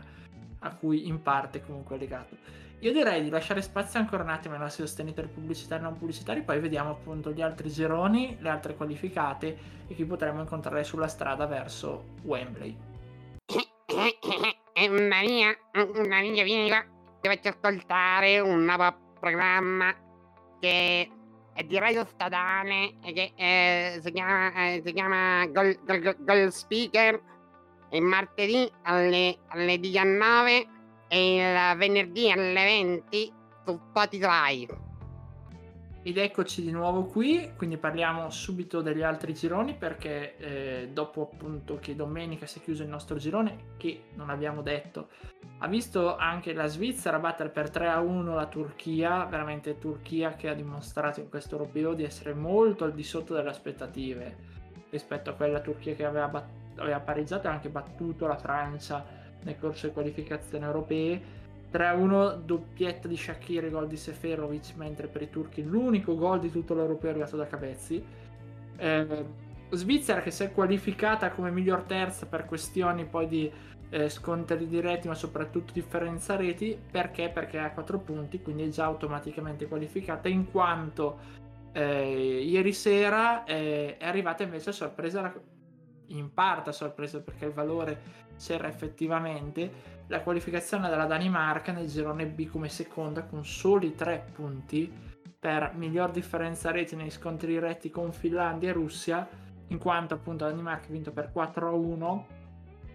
a 0.59 0.75
cui 0.75 1.07
in 1.07 1.21
parte 1.21 1.61
comunque 1.61 1.95
è 1.95 1.99
legato. 1.99 2.35
Io 2.79 2.93
direi 2.93 3.21
di 3.23 3.29
lasciare 3.29 3.61
spazio 3.61 3.99
ancora 3.99 4.23
un 4.23 4.29
attimo 4.29 4.53
ai 4.53 4.59
nostri 4.61 4.85
sostenitori 4.85 5.27
pubblicitari 5.27 5.81
e 5.81 5.83
non 5.83 5.97
pubblicitari 5.97 6.43
poi 6.43 6.59
vediamo 6.59 6.91
appunto 6.91 7.31
gli 7.31 7.41
altri 7.41 7.69
gironi 7.69 8.37
le 8.39 8.49
altre 8.49 8.75
qualificate 8.75 9.57
e 9.87 9.93
chi 9.93 10.05
potremo 10.05 10.39
incontrare 10.39 10.83
sulla 10.83 11.07
strada 11.07 11.45
verso 11.45 12.15
Wembley. 12.23 12.77
Maria 14.89 15.57
Maria 16.07 16.43
vieni 16.43 16.69
qua 16.69 16.85
dovete 17.21 17.49
ascoltare 17.49 18.39
un 18.39 18.63
nuovo 18.63 19.15
programma 19.19 19.93
che 20.59 21.09
di 21.65 21.77
radio 21.77 22.05
statale 22.05 22.95
che 23.01 23.33
eh, 23.35 23.99
si 24.01 24.11
chiama, 24.11 24.53
eh, 24.53 24.81
si 24.85 24.93
chiama 24.93 25.45
Gold, 25.47 25.83
Gold, 25.83 26.23
Gold 26.23 26.49
Speaker 26.49 27.21
il 27.91 28.01
martedì 28.01 28.69
alle, 28.83 29.37
alle 29.47 29.79
19 29.79 30.67
e 31.07 31.35
il 31.35 31.77
venerdì 31.77 32.31
alle 32.31 32.63
20 32.63 33.33
su 33.65 33.79
Spotify. 33.89 34.67
Ed 36.01 36.17
eccoci 36.17 36.61
di 36.61 36.71
nuovo 36.71 37.03
qui, 37.03 37.51
quindi 37.57 37.75
parliamo 37.75 38.29
subito 38.29 38.81
degli 38.81 39.01
altri 39.01 39.33
gironi 39.33 39.75
perché 39.75 40.37
eh, 40.37 40.89
dopo 40.93 41.29
appunto 41.29 41.77
che 41.81 41.93
domenica 41.93 42.45
si 42.45 42.59
è 42.59 42.61
chiuso 42.61 42.83
il 42.83 42.89
nostro 42.89 43.17
girone, 43.17 43.73
che 43.75 44.03
non 44.13 44.29
abbiamo 44.29 44.61
detto, 44.61 45.09
ha 45.57 45.67
visto 45.67 46.15
anche 46.15 46.53
la 46.53 46.67
Svizzera 46.67 47.19
battere 47.19 47.49
per 47.49 47.69
3 47.69 47.89
a 47.89 47.99
1 47.99 48.33
la 48.33 48.45
Turchia, 48.45 49.25
veramente 49.25 49.77
Turchia 49.77 50.35
che 50.35 50.47
ha 50.47 50.53
dimostrato 50.53 51.19
in 51.19 51.27
questo 51.27 51.57
europeo 51.57 51.93
di 51.93 52.05
essere 52.05 52.33
molto 52.33 52.85
al 52.85 52.93
di 52.93 53.03
sotto 53.03 53.33
delle 53.33 53.49
aspettative 53.49 54.37
rispetto 54.91 55.31
a 55.31 55.33
quella 55.33 55.59
Turchia 55.59 55.95
che 55.95 56.05
aveva, 56.05 56.29
bat- 56.29 56.77
aveva 56.77 57.01
pareggiato 57.01 57.47
e 57.47 57.51
anche 57.51 57.67
battuto 57.67 58.25
la 58.25 58.37
Francia 58.37 59.05
nel 59.43 59.59
corso 59.59 59.87
di 59.87 59.93
qualificazioni 59.93 60.63
europee 60.63 61.38
3-1 61.71 62.41
doppietta 62.43 63.07
di 63.07 63.15
Shakir 63.15 63.69
gol 63.69 63.87
di 63.87 63.97
Seferovic 63.97 64.73
mentre 64.75 65.07
per 65.07 65.21
i 65.21 65.29
turchi 65.29 65.63
l'unico 65.63 66.15
gol 66.15 66.39
di 66.39 66.51
tutto 66.51 66.73
l'europeo 66.73 67.09
è 67.09 67.13
arrivato 67.13 67.37
da 67.37 67.47
Cavezzi 67.47 68.03
eh, 68.77 69.25
Svizzera 69.71 70.21
che 70.21 70.31
si 70.31 70.43
è 70.43 70.51
qualificata 70.51 71.29
come 71.29 71.51
miglior 71.51 71.83
terza 71.83 72.25
per 72.25 72.45
questioni 72.45 73.05
poi 73.05 73.27
di 73.27 73.51
eh, 73.89 74.09
scontri 74.09 74.67
diretti 74.67 75.07
ma 75.07 75.13
soprattutto 75.13 75.73
differenza 75.73 76.35
reti 76.35 76.77
perché? 76.91 77.29
Perché 77.29 77.59
ha 77.59 77.71
4 77.71 77.99
punti 77.99 78.41
quindi 78.41 78.63
è 78.63 78.67
già 78.69 78.85
automaticamente 78.85 79.67
qualificata 79.67 80.27
in 80.27 80.49
quanto 80.49 81.37
eh, 81.71 82.41
ieri 82.43 82.73
sera 82.73 83.43
eh, 83.43 83.97
è 83.97 84.05
arrivata 84.05 84.43
invece 84.43 84.69
a 84.69 84.73
sorpresa 84.73 85.33
in 86.07 86.33
parte 86.33 86.69
a 86.69 86.73
sorpresa 86.73 87.21
perché 87.21 87.45
il 87.45 87.51
valore 87.51 88.01
c'era 88.39 88.67
effettivamente 88.67 89.97
la 90.09 90.21
qualificazione 90.21 90.89
della 90.89 91.05
Danimarca 91.05 91.71
nel 91.71 91.87
girone 91.87 92.25
B 92.25 92.47
come 92.47 92.67
seconda 92.67 93.23
con 93.23 93.45
soli 93.45 93.95
3 93.95 94.25
punti. 94.33 94.91
Per 95.39 95.71
miglior 95.75 96.11
differenza 96.11 96.71
reti 96.71 96.95
nei 96.95 97.11
scontri 97.11 97.47
diretti 97.53 97.89
con 97.89 98.11
Finlandia 98.11 98.69
e 98.69 98.73
Russia, 98.73 99.27
in 99.67 99.77
quanto 99.77 100.15
appunto 100.15 100.43
la 100.43 100.49
Danimarca 100.49 100.87
ha 100.87 100.91
vinto 100.91 101.11
per 101.11 101.31
4-1 101.33 102.23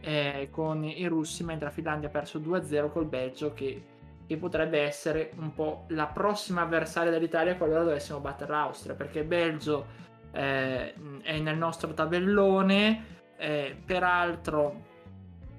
eh, 0.01 0.49
con 0.51 0.85
i 0.85 1.07
russi, 1.07 1.45
mentre 1.45 1.67
la 1.67 1.73
Finlandia 1.73 2.09
ha 2.09 2.11
perso 2.11 2.39
2-0 2.41 2.91
col 2.91 3.07
Belgio 3.07 3.55
che, 3.55 3.83
che, 4.27 4.37
potrebbe 4.37 4.81
essere 4.81 5.31
un 5.37 5.55
po' 5.55 5.85
la 5.91 6.07
prossima 6.07 6.63
avversaria 6.63 7.13
dell'Italia 7.13 7.57
qualora 7.57 7.85
dovessimo 7.85 8.19
battere 8.19 8.51
l'Austria, 8.51 8.95
perché 8.95 9.23
Belgio 9.23 9.87
eh, 10.33 10.93
è 11.23 11.39
nel 11.39 11.57
nostro 11.57 11.95
tabellone, 11.95 13.13
eh, 13.37 13.77
peraltro 13.87 14.93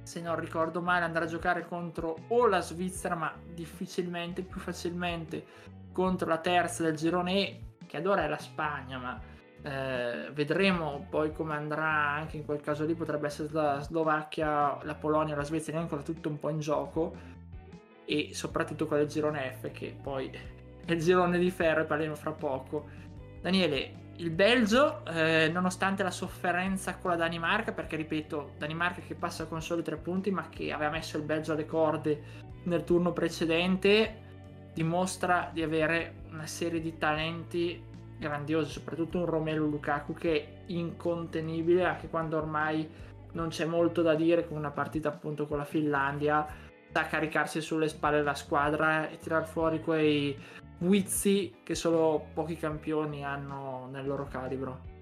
se 0.06 0.22
non 0.22 0.40
ricordo 0.40 0.82
male, 0.82 1.04
andrà 1.04 1.24
a 1.24 1.28
giocare 1.28 1.66
contro 1.66 2.16
o 2.28 2.46
la 2.46 2.62
Svizzera, 2.62 3.16
ma 3.16 3.34
difficilmente, 3.44 4.44
più 4.44 4.60
facilmente 4.60 5.44
contro 5.92 6.28
la 6.28 6.38
terza 6.38 6.84
del 6.84 6.96
girone 6.96 7.34
E, 7.34 7.62
che 7.88 7.98
ad 7.98 8.06
ora 8.06 8.24
è 8.24 8.28
la 8.28 8.38
Spagna, 8.38 9.00
ma 9.00 9.20
eh, 9.64 10.30
vedremo 10.32 11.08
poi 11.10 11.32
come 11.32 11.56
andrà 11.56 12.12
anche 12.12 12.38
in 12.38 12.46
quel 12.46 12.62
caso 12.62 12.86
lì. 12.86 12.94
Potrebbe 12.94 13.26
essere 13.26 13.50
la 13.52 13.80
Slovacchia, 13.80 14.78
la 14.84 14.94
Polonia, 14.94 15.36
la 15.36 15.44
Svizzera, 15.44 15.80
è 15.80 15.82
ancora 15.82 16.04
tutto 16.04 16.30
un 16.30 16.38
po' 16.38 16.50
in 16.50 16.60
gioco. 16.60 17.34
E 18.06 18.30
soprattutto 18.34 18.86
con 18.86 19.00
il 19.00 19.08
girone 19.08 19.58
F, 19.60 19.72
che 19.72 19.98
poi 20.00 20.30
è 20.86 20.92
il 20.92 21.02
girone 21.02 21.40
di 21.40 21.50
ferro, 21.50 21.82
e 21.82 21.86
parleremo 21.86 22.16
fra 22.16 22.32
poco. 22.32 22.88
Daniele, 23.42 24.05
il 24.18 24.30
Belgio, 24.30 25.06
eh, 25.06 25.50
nonostante 25.52 26.04
la 26.04 26.12
sofferenza 26.12 26.96
con 26.98 27.12
la 27.12 27.18
Danimarca, 27.18 27.74
perché 27.74 27.96
ripeto, 27.96 28.54
Danimarca 28.58 29.02
che 29.02 29.16
passa 29.16 29.46
con 29.46 29.62
soli 29.62 29.84
tre 29.84 29.98
punti, 29.98 30.32
ma 30.32 30.48
che 30.50 30.72
aveva 30.72 30.92
messo 30.92 31.18
il 31.18 31.24
Belgio 31.24 31.52
alle 31.52 31.66
corde 31.66 32.44
nel 32.64 32.84
turno 32.84 33.12
precedente, 33.12 34.24
dimostra 34.74 35.50
di 35.52 35.62
avere 35.62 36.24
una 36.32 36.48
serie 36.48 36.82
di 36.82 36.98
talenti 36.98 37.82
grandiosi, 38.18 38.72
soprattutto 38.72 39.20
un 39.20 39.26
Romelu 39.26 39.70
Lukaku 39.70 40.14
che 40.14 40.42
è 40.42 40.48
incontenibile 40.68 41.84
anche 41.84 42.08
quando 42.08 42.38
ormai 42.38 42.90
non 43.34 43.50
c'è 43.50 43.66
molto 43.66 44.02
da 44.02 44.16
dire 44.16 44.48
con 44.48 44.58
una 44.58 44.72
partita 44.72 45.10
appunto 45.10 45.46
con 45.48 45.58
la 45.58 45.66
Finlandia 45.66 46.46
da 46.90 47.06
caricarsi 47.08 47.60
sulle 47.60 47.90
spalle 47.90 48.24
la 48.24 48.34
squadra 48.34 49.10
e 49.10 49.18
tirar 49.18 49.46
fuori 49.46 49.82
quei 49.82 50.38
guizzi 50.78 51.56
che 51.64 51.76
solo 51.76 52.28
pochi 52.34 52.58
campioni 52.58 53.24
hanno 53.24 53.88
nel 53.92 54.06
loro 54.06 54.28
calibro. 54.28 54.94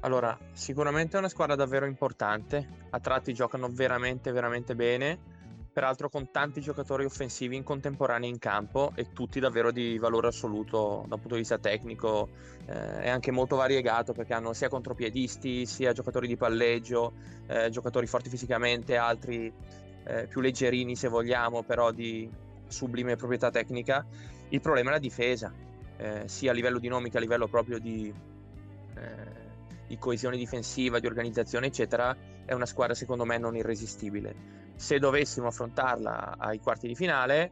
Allora, 0.00 0.38
sicuramente 0.52 1.16
è 1.16 1.18
una 1.18 1.28
squadra 1.28 1.56
davvero 1.56 1.86
importante, 1.86 2.86
a 2.90 3.00
tratti 3.00 3.32
giocano 3.32 3.68
veramente, 3.70 4.30
veramente 4.30 4.76
bene, 4.76 5.18
peraltro 5.72 6.08
con 6.08 6.30
tanti 6.30 6.60
giocatori 6.60 7.04
offensivi 7.04 7.56
in 7.56 7.64
contemporanea 7.64 8.28
in 8.28 8.38
campo 8.38 8.92
e 8.94 9.12
tutti 9.12 9.40
davvero 9.40 9.70
di 9.72 9.98
valore 9.98 10.28
assoluto 10.28 11.04
dal 11.08 11.18
punto 11.18 11.34
di 11.34 11.40
vista 11.40 11.58
tecnico, 11.58 12.28
eh, 12.66 13.00
è 13.02 13.08
anche 13.08 13.30
molto 13.30 13.56
variegato 13.56 14.12
perché 14.12 14.32
hanno 14.32 14.52
sia 14.52 14.68
contropiedisti, 14.68 15.66
sia 15.66 15.92
giocatori 15.92 16.28
di 16.28 16.36
palleggio, 16.36 17.12
eh, 17.46 17.68
giocatori 17.70 18.06
forti 18.06 18.28
fisicamente, 18.28 18.96
altri 18.96 19.52
eh, 20.04 20.26
più 20.28 20.40
leggerini 20.40 20.94
se 20.94 21.08
vogliamo, 21.08 21.62
però 21.62 21.90
di 21.90 22.30
sublime 22.68 23.16
proprietà 23.16 23.50
tecnica. 23.50 24.04
Il 24.48 24.60
problema 24.60 24.90
è 24.90 24.92
la 24.94 24.98
difesa, 24.98 25.52
eh, 25.96 26.24
sia 26.26 26.50
a 26.50 26.54
livello 26.54 26.78
di 26.78 26.88
nomi 26.88 27.10
che 27.10 27.16
a 27.16 27.20
livello 27.20 27.48
proprio 27.48 27.78
di 27.78 28.12
eh, 28.96 29.44
di 29.86 29.98
coesione 29.98 30.36
difensiva, 30.36 30.98
di 30.98 31.06
organizzazione, 31.06 31.66
eccetera, 31.66 32.16
è 32.44 32.52
una 32.52 32.66
squadra 32.66 32.94
secondo 32.94 33.24
me 33.24 33.38
non 33.38 33.56
irresistibile. 33.56 34.34
Se 34.76 34.98
dovessimo 34.98 35.46
affrontarla 35.46 36.36
ai 36.38 36.58
quarti 36.58 36.86
di 36.86 36.94
finale, 36.94 37.50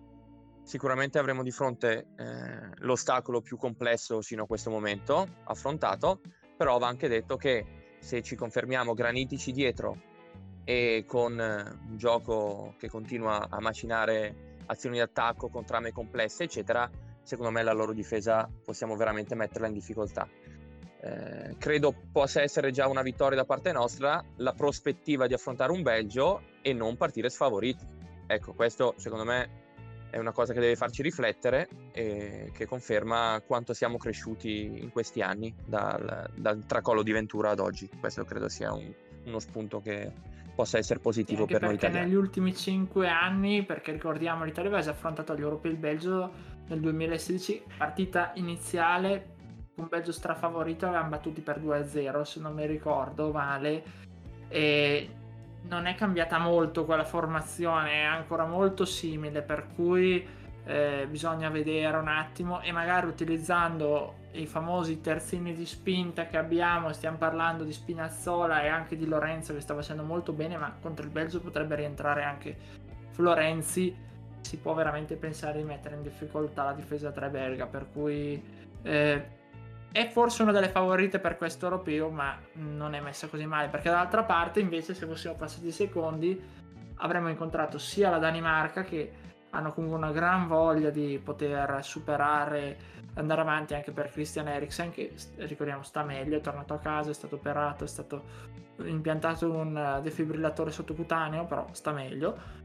sicuramente 0.62 1.18
avremo 1.18 1.42
di 1.42 1.50
fronte 1.50 2.06
eh, 2.16 2.24
l'ostacolo 2.78 3.40
più 3.40 3.56
complesso 3.56 4.20
sino 4.20 4.44
a 4.44 4.46
questo 4.46 4.70
momento 4.70 5.26
affrontato, 5.44 6.20
però 6.56 6.78
va 6.78 6.88
anche 6.88 7.08
detto 7.08 7.36
che 7.36 7.96
se 7.98 8.22
ci 8.22 8.36
confermiamo 8.36 8.94
granitici 8.94 9.52
dietro 9.52 10.12
e 10.64 11.04
con 11.06 11.38
eh, 11.40 11.78
un 11.88 11.96
gioco 11.96 12.74
che 12.78 12.88
continua 12.88 13.48
a 13.48 13.60
macinare 13.60 14.52
azioni 14.66 14.96
di 14.96 15.02
attacco 15.02 15.48
con 15.48 15.64
trame 15.64 15.92
complesse, 15.92 16.44
eccetera, 16.44 16.90
secondo 17.22 17.50
me 17.50 17.62
la 17.62 17.72
loro 17.72 17.92
difesa 17.92 18.48
possiamo 18.64 18.96
veramente 18.96 19.34
metterla 19.34 19.66
in 19.66 19.72
difficoltà. 19.72 20.28
Eh, 21.00 21.56
credo 21.58 21.94
possa 22.12 22.40
essere 22.40 22.70
già 22.70 22.88
una 22.88 23.02
vittoria 23.02 23.36
da 23.36 23.44
parte 23.44 23.72
nostra 23.72 24.24
la 24.36 24.52
prospettiva 24.52 25.26
di 25.26 25.34
affrontare 25.34 25.72
un 25.72 25.82
Belgio 25.82 26.42
e 26.62 26.72
non 26.72 26.96
partire 26.96 27.28
sfavoriti. 27.28 27.86
Ecco, 28.26 28.54
questo 28.54 28.94
secondo 28.96 29.24
me 29.24 29.62
è 30.08 30.18
una 30.18 30.32
cosa 30.32 30.52
che 30.52 30.60
deve 30.60 30.76
farci 30.76 31.02
riflettere 31.02 31.68
e 31.92 32.50
che 32.54 32.66
conferma 32.66 33.42
quanto 33.44 33.74
siamo 33.74 33.98
cresciuti 33.98 34.80
in 34.80 34.90
questi 34.92 35.20
anni 35.20 35.52
dal, 35.66 36.30
dal 36.36 36.64
tracollo 36.66 37.02
di 37.02 37.10
Ventura 37.10 37.50
ad 37.50 37.58
oggi. 37.58 37.90
Questo 37.98 38.24
credo 38.24 38.48
sia 38.48 38.72
un, 38.72 38.94
uno 39.24 39.38
spunto 39.40 39.80
che 39.80 40.12
possa 40.54 40.78
essere 40.78 41.00
positivo 41.00 41.46
per 41.46 41.62
noi 41.62 41.74
italiani. 41.74 42.06
negli 42.06 42.14
ultimi 42.14 42.54
cinque 42.54 43.08
anni, 43.08 43.64
perché 43.64 43.92
ricordiamo 43.92 44.44
l'Italia 44.44 44.70
aveva 44.70 44.90
affrontato 44.90 45.32
agli 45.32 45.40
europei 45.42 45.72
il 45.72 45.78
Belgio 45.78 46.32
nel 46.68 46.80
2016, 46.80 47.62
partita 47.76 48.32
iniziale 48.34 49.32
un 49.76 49.88
Belgio 49.88 50.12
strafavorito 50.12 50.86
avevamo 50.86 51.08
battuti 51.08 51.40
per 51.40 51.60
2-0 51.60 52.22
se 52.22 52.40
non 52.40 52.54
mi 52.54 52.66
ricordo 52.66 53.32
male 53.32 53.82
e 54.48 55.08
non 55.62 55.86
è 55.86 55.94
cambiata 55.94 56.38
molto 56.38 56.84
quella 56.84 57.04
formazione 57.04 57.90
è 57.90 58.04
ancora 58.04 58.46
molto 58.46 58.84
simile 58.84 59.42
per 59.42 59.66
cui 59.74 60.24
eh, 60.66 61.06
bisogna 61.08 61.48
vedere 61.50 61.96
un 61.96 62.08
attimo 62.08 62.60
e 62.60 62.72
magari 62.72 63.06
utilizzando 63.06 64.22
i 64.32 64.46
famosi 64.46 65.00
terzini 65.00 65.54
di 65.54 65.66
spinta 65.66 66.26
che 66.26 66.36
abbiamo 66.36 66.92
stiamo 66.92 67.18
parlando 67.18 67.64
di 67.64 67.72
Spinazzola 67.72 68.62
e 68.62 68.68
anche 68.68 68.96
di 68.96 69.06
Lorenzo 69.06 69.52
che 69.52 69.60
sta 69.60 69.74
facendo 69.74 70.02
molto 70.02 70.32
bene 70.32 70.56
ma 70.56 70.74
contro 70.80 71.04
il 71.04 71.10
Belgio 71.10 71.40
potrebbe 71.40 71.76
rientrare 71.76 72.24
anche 72.24 72.56
Florenzi 73.10 73.94
si 74.40 74.58
può 74.58 74.74
veramente 74.74 75.16
pensare 75.16 75.58
di 75.58 75.64
mettere 75.64 75.94
in 75.94 76.02
difficoltà 76.02 76.64
la 76.64 76.72
difesa 76.72 77.10
tra 77.12 77.28
belga 77.28 77.66
per 77.66 77.86
cui 77.92 78.42
eh, 78.82 79.42
è 79.94 80.08
forse 80.08 80.42
una 80.42 80.50
delle 80.50 80.70
favorite 80.70 81.20
per 81.20 81.36
questo 81.36 81.66
europeo, 81.66 82.10
ma 82.10 82.36
non 82.54 82.94
è 82.94 83.00
messa 83.00 83.28
così 83.28 83.46
male, 83.46 83.68
perché 83.68 83.90
dall'altra 83.90 84.24
parte 84.24 84.58
invece 84.58 84.92
se 84.92 85.06
fossimo 85.06 85.34
passati 85.34 85.68
i 85.68 85.70
secondi 85.70 86.42
avremmo 86.96 87.28
incontrato 87.28 87.78
sia 87.78 88.10
la 88.10 88.18
Danimarca 88.18 88.82
che 88.82 89.12
hanno 89.54 89.72
comunque 89.72 89.98
una 89.98 90.10
gran 90.10 90.48
voglia 90.48 90.90
di 90.90 91.20
poter 91.22 91.78
superare, 91.82 92.76
andare 93.14 93.40
avanti 93.40 93.74
anche 93.74 93.92
per 93.92 94.10
Christian 94.10 94.48
Eriksen 94.48 94.90
che 94.90 95.14
ricordiamo 95.36 95.82
sta 95.82 96.02
meglio, 96.02 96.36
è 96.36 96.40
tornato 96.40 96.74
a 96.74 96.78
casa, 96.78 97.10
è 97.10 97.14
stato 97.14 97.36
operato, 97.36 97.84
è 97.84 97.86
stato 97.86 98.22
impiantato 98.82 99.50
un 99.50 100.00
defibrillatore 100.02 100.72
sottocutaneo, 100.72 101.44
però 101.44 101.66
sta 101.72 101.92
meglio. 101.92 102.62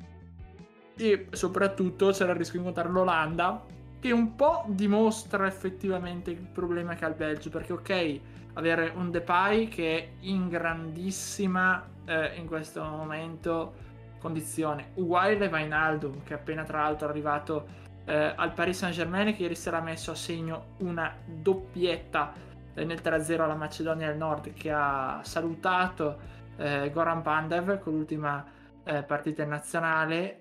E 0.96 1.28
soprattutto 1.32 2.10
c'era 2.10 2.32
il 2.32 2.38
rischio 2.38 2.60
di 2.60 2.66
incontrare 2.66 2.92
l'Olanda 2.92 3.64
che 4.00 4.12
un 4.12 4.36
po' 4.36 4.64
dimostra 4.68 5.46
effettivamente 5.46 6.32
il 6.32 6.42
problema 6.42 6.96
che 6.96 7.06
ha 7.06 7.10
il 7.10 7.16
Belgio, 7.16 7.50
perché 7.50 7.74
ok, 7.74 8.20
avere 8.54 8.92
un 8.96 9.12
Depay 9.12 9.68
che 9.68 9.98
è 9.98 10.10
in 10.22 10.50
grandissima 10.50 11.86
eh, 12.06 12.36
in 12.36 12.48
questo 12.48 12.84
momento 12.84 13.88
condizione, 14.20 14.92
uguale 14.96 15.50
Vainaldum 15.50 16.24
che 16.24 16.34
appena 16.34 16.64
tra 16.64 16.82
l'altro 16.82 17.08
è 17.08 17.10
arrivato 17.10 17.68
eh, 18.06 18.34
al 18.36 18.54
Paris 18.54 18.78
Saint 18.78 18.96
Germain 18.96 19.36
che 19.36 19.44
ieri 19.44 19.56
sera 19.56 19.78
ha 19.78 19.82
messo 19.82 20.12
a 20.12 20.16
segno 20.16 20.76
una 20.78 21.14
doppietta 21.26 22.34
eh, 22.74 22.84
nel 22.84 23.00
3-0 23.04 23.42
alla 23.42 23.56
Macedonia 23.56 24.08
del 24.08 24.18
Nord 24.18 24.54
che 24.54 24.72
ha 24.72 25.20
salutato 25.24 26.18
eh, 26.58 26.90
Goran 26.92 27.22
Pandev 27.22 27.80
con 27.80 27.94
l'ultima 27.94 28.46
eh, 28.84 29.04
partita 29.04 29.44
in 29.44 29.50
nazionale. 29.50 30.40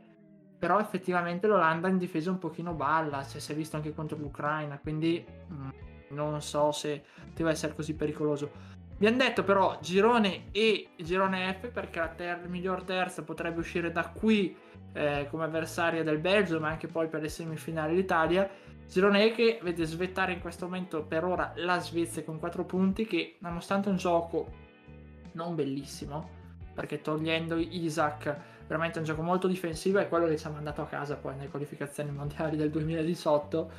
Però 0.59 0.81
effettivamente 0.81 1.47
l'Olanda 1.47 1.87
in 1.87 1.99
difesa 1.99 2.31
un 2.31 2.39
pochino 2.39 2.73
balla, 2.73 3.25
cioè 3.25 3.41
si 3.41 3.53
è 3.53 3.55
visto 3.55 3.77
anche 3.77 3.95
contro 3.95 4.17
l'Ucraina, 4.17 4.77
quindi 4.79 5.25
mh, 5.25 5.55
mm, 5.55 5.69
non 6.11 6.41
so 6.43 6.73
se 6.73 7.05
deve 7.35 7.51
essere 7.51 7.75
così 7.75 7.95
pericoloso. 7.95 8.77
Vi 8.99 9.07
hanno 9.07 9.19
detto 9.19 9.45
però 9.45 9.79
girone 9.81 10.47
E 10.51 10.89
e 10.97 11.05
girone 11.05 11.57
F 11.61 11.69
perché 11.69 12.01
la 12.01 12.09
ter- 12.09 12.47
miglior 12.49 12.83
terza 12.83 13.23
potrebbe 13.23 13.61
uscire 13.61 13.93
da 13.93 14.09
qui 14.09 14.57
eh, 14.93 15.29
come 15.31 15.45
avversaria 15.45 16.03
del 16.03 16.19
Belgio, 16.19 16.59
ma 16.59 16.69
anche 16.69 16.89
poi 16.89 17.09
per 17.09 17.21
le 17.21 17.29
semifinali 17.29 17.95
l'Italia. 17.95 18.49
Girone 18.89 19.25
E 19.27 19.33
che 19.33 19.61
vede 19.63 19.85
svettare 19.85 20.33
in 20.33 20.41
questo 20.41 20.65
momento 20.65 21.05
per 21.05 21.25
ora 21.25 21.53
la 21.57 21.79
Svezia 21.79 22.25
con 22.25 22.39
4 22.39 22.65
punti 22.65 23.07
che 23.07 23.37
nonostante 23.41 23.89
un 23.89 23.97
gioco 23.97 24.47
non 25.33 25.55
bellissimo, 25.55 26.29
perché 26.75 27.01
togliendo 27.01 27.57
Isaac 27.57 28.37
veramente 28.67 28.99
un 28.99 29.05
gioco 29.05 29.23
molto 29.23 29.47
difensivo 29.47 29.99
è 29.99 30.09
quello 30.09 30.27
che 30.27 30.37
ci 30.37 30.47
ha 30.47 30.51
mandato 30.51 30.83
a 30.83 30.87
casa 30.87 31.17
poi 31.17 31.35
nelle 31.37 31.49
qualificazioni 31.49 32.11
mondiali 32.11 32.57
del 32.57 32.71
2018 32.71 33.71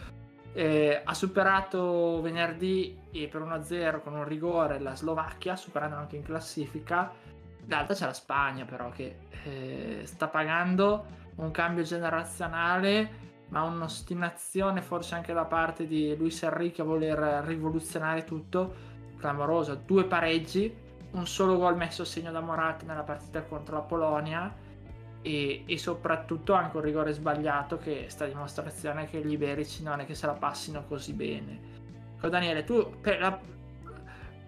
eh, 0.53 1.01
ha 1.03 1.13
superato 1.13 2.21
venerdì 2.21 2.97
per 3.29 3.41
1-0 3.41 4.01
con 4.01 4.13
un 4.15 4.23
rigore 4.23 4.79
la 4.79 4.95
Slovacchia 4.95 5.55
superando 5.55 5.95
anche 5.95 6.15
in 6.15 6.23
classifica. 6.23 7.11
D'altra 7.63 7.93
c'è 7.93 8.05
la 8.05 8.13
Spagna 8.13 8.65
però 8.65 8.89
che 8.89 9.17
eh, 9.43 10.01
sta 10.05 10.27
pagando 10.27 11.17
un 11.35 11.51
cambio 11.51 11.83
generazionale 11.83 13.27
ma 13.49 13.63
un'ostinazione 13.63 14.81
forse 14.81 15.15
anche 15.15 15.33
da 15.33 15.45
parte 15.45 15.87
di 15.87 16.15
Luis 16.15 16.41
Enrique 16.43 16.83
a 16.83 16.85
voler 16.85 17.17
rivoluzionare 17.45 18.23
tutto. 18.23 18.87
Clamorosa 19.17 19.75
due 19.75 20.05
pareggi 20.05 20.73
un 21.11 21.25
solo 21.25 21.57
gol 21.57 21.75
messo 21.75 22.03
a 22.03 22.05
segno 22.05 22.31
da 22.31 22.39
Morata 22.39 22.85
nella 22.85 23.03
partita 23.03 23.41
contro 23.43 23.75
la 23.75 23.81
Polonia 23.81 24.53
e, 25.21 25.63
e, 25.65 25.77
soprattutto 25.77 26.53
anche 26.53 26.77
un 26.77 26.83
rigore 26.83 27.11
sbagliato 27.11 27.77
che 27.77 28.05
sta 28.07 28.25
a 28.25 28.27
dimostrazione 28.27 29.05
che 29.05 29.19
gli 29.19 29.33
iberici 29.33 29.83
non 29.83 29.99
è 29.99 30.05
che 30.05 30.15
se 30.15 30.25
la 30.25 30.33
passino 30.33 30.85
così 30.87 31.13
bene. 31.13 31.59
Ecco, 32.15 32.29
Daniele, 32.29 32.63
tu 32.63 32.95
la, 33.03 33.39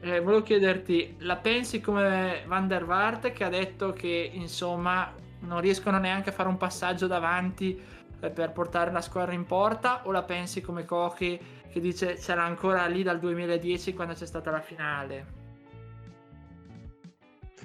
eh, 0.02 0.20
volevo 0.20 0.42
chiederti, 0.42 1.18
la 1.20 1.38
pensi 1.38 1.80
come 1.82 2.44
Van 2.48 2.68
der 2.68 2.86
Vaart 2.86 3.32
che 3.32 3.44
ha 3.44 3.50
detto 3.50 3.94
che 3.94 4.30
insomma 4.34 5.14
non 5.42 5.60
riescono 5.60 5.98
neanche 5.98 6.30
a 6.30 6.34
fare 6.34 6.50
un 6.50 6.58
passaggio 6.58 7.08
davanti 7.08 7.80
per 8.20 8.52
portare 8.52 8.92
la 8.92 9.02
squadra 9.02 9.34
in 9.34 9.46
porta 9.46 10.02
o 10.06 10.12
la 10.12 10.22
pensi 10.22 10.62
come 10.62 10.86
Kochi 10.86 11.40
che 11.72 11.80
dice 11.80 12.16
c'era 12.16 12.44
ancora 12.44 12.86
lì 12.86 13.02
dal 13.02 13.20
2010 13.20 13.94
quando 13.94 14.14
c'è 14.14 14.26
stata 14.26 14.52
la 14.52 14.62
finale? 14.62 15.41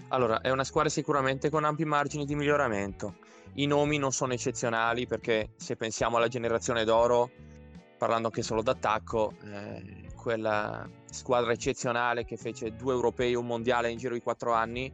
Allora, 0.08 0.40
è 0.40 0.50
una 0.50 0.62
squadra 0.62 0.88
sicuramente 0.88 1.50
con 1.50 1.64
ampi 1.64 1.84
margini 1.84 2.24
di 2.24 2.36
miglioramento. 2.36 3.16
I 3.54 3.66
nomi 3.66 3.98
non 3.98 4.12
sono 4.12 4.34
eccezionali 4.34 5.04
perché 5.06 5.50
se 5.56 5.74
pensiamo 5.74 6.16
alla 6.16 6.28
generazione 6.28 6.84
d'oro, 6.84 7.28
parlando 7.98 8.28
anche 8.28 8.42
solo 8.42 8.62
d'attacco, 8.62 9.32
eh, 9.44 10.06
quella 10.14 10.88
squadra 11.06 11.52
eccezionale 11.52 12.24
che 12.24 12.36
fece 12.36 12.76
due 12.76 12.92
europei 12.92 13.32
e 13.32 13.36
un 13.36 13.46
mondiale 13.46 13.90
in 13.90 13.98
giro 13.98 14.14
di 14.14 14.20
quattro 14.20 14.52
anni, 14.52 14.92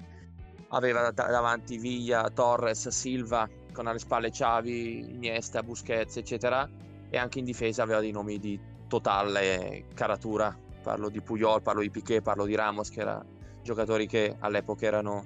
aveva 0.68 1.11
davanti 1.11 1.77
Viglia, 1.77 2.31
Torres, 2.31 2.88
Silva, 2.88 3.46
con 3.70 3.88
alle 3.88 3.98
spalle 3.98 4.31
Xavi, 4.31 5.11
Iniesta, 5.12 5.62
Busquets, 5.62 6.16
eccetera, 6.16 6.66
e 7.11 7.18
anche 7.18 7.38
in 7.38 7.44
difesa 7.44 7.83
aveva 7.83 8.01
dei 8.01 8.12
nomi 8.12 8.38
di 8.38 8.59
totale 8.88 9.85
caratura. 9.92 10.57
Parlo 10.83 11.11
di 11.11 11.20
Puyol, 11.20 11.61
parlo 11.61 11.83
di 11.83 11.90
Piquet, 11.90 12.22
parlo 12.22 12.46
di 12.46 12.55
Ramos, 12.55 12.88
che 12.88 13.01
era 13.01 13.22
giocatori 13.62 14.07
che 14.07 14.37
all'epoca 14.38 14.87
erano 14.87 15.25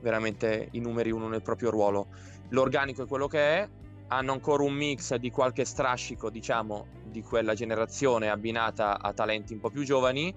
veramente 0.00 0.68
i 0.72 0.80
numeri 0.80 1.10
uno 1.10 1.28
nel 1.28 1.42
proprio 1.42 1.70
ruolo. 1.70 2.08
L'organico 2.50 3.02
è 3.02 3.06
quello 3.06 3.26
che 3.26 3.38
è, 3.38 3.68
hanno 4.08 4.32
ancora 4.32 4.62
un 4.62 4.74
mix 4.74 5.14
di 5.16 5.30
qualche 5.30 5.64
strascico, 5.64 6.30
diciamo, 6.30 6.86
di 7.04 7.22
quella 7.22 7.54
generazione 7.54 8.28
abbinata 8.28 9.00
a 9.00 9.12
talenti 9.12 9.52
un 9.52 9.60
po' 9.60 9.70
più 9.70 9.84
giovani. 9.84 10.34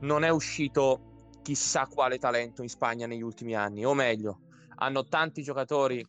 Non 0.00 0.24
è 0.24 0.28
uscito 0.28 1.00
chissà 1.42 1.86
quale 1.86 2.18
talento 2.18 2.62
in 2.62 2.68
Spagna 2.68 3.06
negli 3.06 3.22
ultimi 3.22 3.54
anni, 3.54 3.84
o 3.84 3.94
meglio, 3.94 4.40
hanno 4.76 5.06
tanti 5.06 5.42
giocatori 5.42 6.04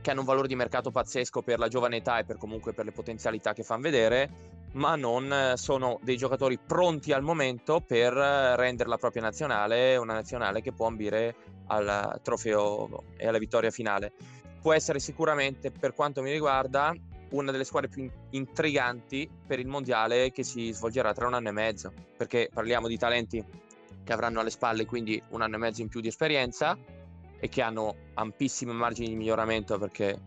che 0.00 0.10
hanno 0.10 0.20
un 0.20 0.26
valore 0.26 0.48
di 0.48 0.54
mercato 0.54 0.90
pazzesco 0.90 1.42
per 1.42 1.58
la 1.58 1.68
giovane 1.68 1.96
età 1.96 2.18
e 2.18 2.24
per 2.24 2.36
comunque 2.36 2.74
per 2.74 2.84
le 2.84 2.92
potenzialità 2.92 3.52
che 3.52 3.62
fanno 3.62 3.82
vedere, 3.82 4.53
ma 4.74 4.96
non 4.96 5.54
sono 5.56 5.98
dei 6.02 6.16
giocatori 6.16 6.58
pronti 6.58 7.12
al 7.12 7.22
momento 7.22 7.80
per 7.80 8.12
rendere 8.12 8.88
la 8.88 8.98
propria 8.98 9.22
nazionale 9.22 9.96
una 9.96 10.14
nazionale 10.14 10.60
che 10.60 10.72
può 10.72 10.86
ambire 10.86 11.34
al 11.66 12.20
trofeo 12.22 13.04
e 13.16 13.26
alla 13.26 13.38
vittoria 13.38 13.70
finale. 13.70 14.12
Può 14.60 14.72
essere 14.72 14.98
sicuramente, 14.98 15.70
per 15.70 15.92
quanto 15.94 16.22
mi 16.22 16.30
riguarda, 16.30 16.94
una 17.30 17.50
delle 17.50 17.64
squadre 17.64 17.88
più 17.88 18.10
intriganti 18.30 19.28
per 19.46 19.58
il 19.58 19.66
mondiale 19.66 20.30
che 20.30 20.42
si 20.42 20.72
svolgerà 20.72 21.12
tra 21.12 21.26
un 21.26 21.34
anno 21.34 21.48
e 21.48 21.52
mezzo, 21.52 21.92
perché 22.16 22.48
parliamo 22.52 22.88
di 22.88 22.96
talenti 22.96 23.44
che 24.02 24.12
avranno 24.12 24.40
alle 24.40 24.50
spalle 24.50 24.84
quindi 24.84 25.20
un 25.30 25.42
anno 25.42 25.56
e 25.56 25.58
mezzo 25.58 25.80
in 25.80 25.88
più 25.88 26.00
di 26.00 26.08
esperienza 26.08 26.76
e 27.38 27.48
che 27.48 27.62
hanno 27.62 27.96
ampissimi 28.14 28.72
margini 28.72 29.08
di 29.08 29.16
miglioramento 29.16 29.78
perché 29.78 30.18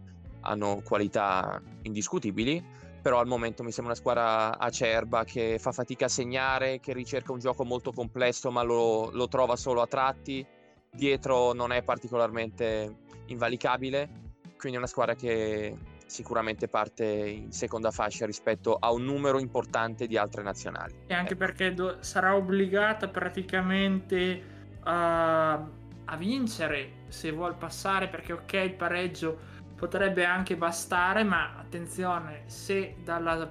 hanno 0.41 0.81
qualità 0.83 1.61
indiscutibili 1.83 2.63
però 3.07 3.21
al 3.21 3.27
momento 3.27 3.63
mi 3.63 3.71
sembra 3.71 3.93
una 3.93 4.01
squadra 4.01 4.59
acerba 4.59 5.23
che 5.23 5.59
fa 5.59 5.71
fatica 5.71 6.07
a 6.07 6.09
segnare, 6.09 6.81
che 6.81 6.91
ricerca 6.91 7.31
un 7.31 7.39
gioco 7.39 7.63
molto 7.63 7.93
complesso 7.93 8.51
ma 8.51 8.63
lo, 8.63 9.11
lo 9.11 9.29
trova 9.29 9.55
solo 9.55 9.81
a 9.81 9.87
tratti, 9.87 10.45
dietro 10.91 11.53
non 11.53 11.71
è 11.71 11.83
particolarmente 11.83 12.95
invalicabile, 13.27 14.09
quindi 14.57 14.75
è 14.75 14.77
una 14.79 14.87
squadra 14.87 15.15
che 15.15 15.73
sicuramente 16.05 16.67
parte 16.67 17.05
in 17.05 17.53
seconda 17.53 17.91
fascia 17.91 18.25
rispetto 18.25 18.75
a 18.77 18.91
un 18.91 19.05
numero 19.05 19.39
importante 19.39 20.05
di 20.05 20.17
altre 20.17 20.43
nazionali. 20.43 20.93
E 21.07 21.13
anche 21.13 21.37
perché 21.37 21.73
do- 21.73 22.01
sarà 22.01 22.35
obbligata 22.35 23.07
praticamente 23.07 24.43
a, 24.81 25.53
a 25.53 26.17
vincere 26.17 27.05
se 27.07 27.31
vuol 27.31 27.55
passare, 27.55 28.09
perché 28.09 28.33
ok 28.33 28.53
il 28.65 28.73
pareggio 28.73 29.55
potrebbe 29.77 30.25
anche 30.25 30.57
bastare, 30.57 31.23
ma 31.23 31.55
attenzione, 31.57 32.43
se 32.47 32.95
dalla, 33.03 33.49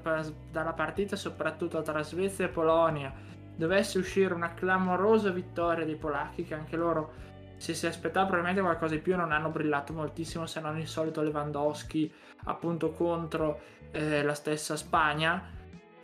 dalla 0.51 0.73
partita, 0.73 1.15
soprattutto 1.17 1.81
tra 1.83 2.03
Svezia 2.03 2.47
e 2.47 2.49
Polonia, 2.49 3.12
dovesse 3.55 3.99
uscire 3.99 4.35
una 4.35 4.53
clamorosa 4.53 5.31
vittoria 5.31 5.85
dei 5.85 5.97
polacchi, 5.97 6.45
che 6.45 6.55
anche 6.55 6.77
loro 6.77 7.25
se 7.57 7.73
si 7.73 7.87
aspettava 7.87 8.27
probabilmente 8.27 8.61
qualcosa 8.61 8.95
di 8.95 9.01
più 9.01 9.17
non 9.17 9.33
hanno 9.33 9.49
brillato 9.49 9.95
moltissimo 9.95 10.45
se 10.45 10.61
non 10.61 10.79
il 10.79 10.87
solito 10.87 11.23
Lewandowski 11.23 12.12
appunto 12.45 12.91
contro 12.91 13.61
eh, 13.93 14.23
la 14.23 14.35
stessa 14.35 14.77
Spagna 14.77 15.43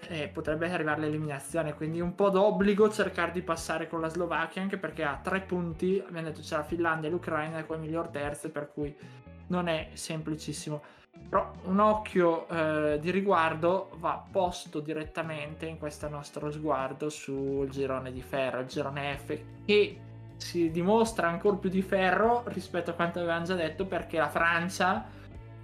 eh, 0.08 0.28
potrebbe 0.28 0.70
arrivare 0.70 1.00
l'eliminazione. 1.00 1.74
Quindi 1.74 2.00
un 2.00 2.14
po' 2.14 2.30
d'obbligo 2.30 2.90
cercare 2.90 3.32
di 3.32 3.42
passare 3.42 3.86
con 3.86 4.00
la 4.00 4.08
Slovacchia 4.08 4.62
anche 4.62 4.78
perché 4.78 5.04
ha 5.04 5.20
tre 5.22 5.40
punti 5.40 6.02
abbiamo 6.04 6.28
detto 6.28 6.40
c'è 6.40 6.56
la 6.56 6.64
Finlandia 6.64 7.08
e 7.08 7.12
l'Ucraina 7.12 7.64
con 7.64 7.80
miglior 7.80 8.08
terze 8.08 8.48
per 8.48 8.70
cui 8.72 8.96
non 9.52 9.68
è 9.68 9.90
semplicissimo. 9.92 10.82
Però 11.28 11.52
un 11.64 11.78
occhio 11.78 12.48
eh, 12.48 12.98
di 12.98 13.10
riguardo 13.10 13.90
va 13.96 14.24
posto 14.30 14.80
direttamente 14.80 15.66
in 15.66 15.78
questo 15.78 16.08
nostro 16.08 16.50
sguardo 16.50 17.10
sul 17.10 17.68
girone 17.68 18.10
di 18.10 18.22
ferro, 18.22 18.60
il 18.60 18.66
girone 18.66 19.16
F, 19.18 19.38
che 19.64 20.00
si 20.38 20.70
dimostra 20.70 21.28
ancora 21.28 21.56
più 21.56 21.68
di 21.68 21.82
ferro 21.82 22.42
rispetto 22.46 22.90
a 22.90 22.94
quanto 22.94 23.18
avevamo 23.18 23.44
già 23.44 23.54
detto, 23.54 23.84
perché 23.86 24.18
la 24.18 24.30
Francia, 24.30 25.06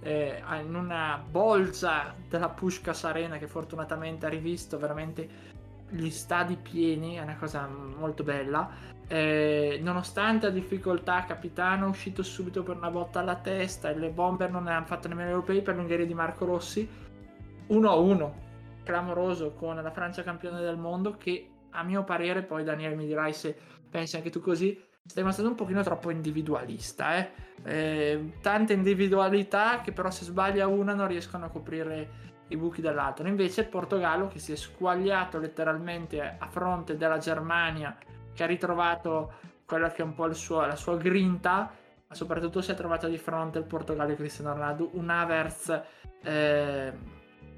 eh, 0.01 0.41
in 0.61 0.75
una 0.75 1.21
bolgia 1.27 2.15
della 2.29 2.49
Pushkas 2.49 3.03
Arena, 3.03 3.37
che 3.37 3.47
fortunatamente 3.47 4.27
ha 4.27 4.29
rivisto 4.29 4.77
veramente 4.77 5.57
gli 5.89 6.09
stadi 6.09 6.55
pieni, 6.55 7.15
è 7.15 7.21
una 7.21 7.37
cosa 7.37 7.67
molto 7.67 8.23
bella, 8.23 8.69
eh, 9.11 9.79
nonostante 9.81 10.45
la 10.45 10.53
difficoltà, 10.53 11.25
capitano 11.25 11.87
è 11.87 11.89
uscito 11.89 12.21
subito 12.21 12.61
per 12.61 12.75
una 12.75 12.91
botta 12.91 13.19
alla 13.19 13.37
testa 13.37 13.89
e 13.89 13.97
le 13.97 14.09
bomber 14.09 14.51
non 14.51 14.65
ne 14.65 14.71
hanno 14.71 14.85
fatto 14.85 15.07
nemmeno 15.07 15.29
europei 15.29 15.63
per 15.63 15.75
l'Ungheria 15.75 16.05
di 16.05 16.13
Marco 16.13 16.45
Rossi. 16.45 16.87
1-1, 17.69 18.31
clamoroso 18.83 19.53
con 19.53 19.75
la 19.75 19.91
Francia 19.91 20.23
campione 20.23 20.59
del 20.61 20.77
mondo 20.77 21.17
che 21.17 21.49
a 21.71 21.83
mio 21.83 22.03
parere, 22.03 22.43
poi 22.43 22.63
Daniele 22.63 22.95
mi 22.95 23.05
dirai 23.05 23.33
se 23.33 23.55
pensi 23.89 24.15
anche 24.15 24.29
tu 24.29 24.41
così, 24.41 24.79
stai 25.03 25.23
dimostrando 25.23 25.51
un 25.51 25.57
pochino 25.57 25.81
troppo 25.81 26.11
individualista. 26.11 27.17
Eh? 27.17 27.31
Eh, 27.63 28.33
tante 28.41 28.73
individualità 28.73 29.81
che 29.81 29.91
però 29.91 30.11
se 30.11 30.23
sbaglia 30.23 30.67
una 30.67 30.93
non 30.93 31.07
riescono 31.07 31.45
a 31.45 31.49
coprire 31.49 32.27
i 32.49 32.57
buchi 32.57 32.81
dell'altro. 32.81 33.27
Invece 33.27 33.61
il 33.61 33.67
Portogallo 33.67 34.27
che 34.27 34.39
si 34.39 34.51
è 34.51 34.55
squagliato 34.55 35.39
letteralmente 35.39 36.35
a 36.37 36.47
fronte 36.47 36.97
della 36.97 37.17
Germania 37.17 37.97
che 38.33 38.43
ha 38.43 38.47
ritrovato 38.47 39.33
quella 39.65 39.91
che 39.91 40.01
è 40.01 40.05
un 40.05 40.15
po' 40.15 40.31
suo, 40.33 40.65
la 40.65 40.75
sua 40.75 40.97
grinta, 40.97 41.71
ma 42.07 42.15
soprattutto 42.15 42.61
si 42.61 42.71
è 42.71 42.75
trovato 42.75 43.07
di 43.07 43.17
fronte 43.17 43.57
al 43.57 43.65
Portogallo 43.65 44.09
di 44.09 44.15
Cristiano 44.15 44.53
Ronaldo, 44.53 44.89
un 44.93 45.09
Avers 45.09 45.81
eh, 46.23 46.93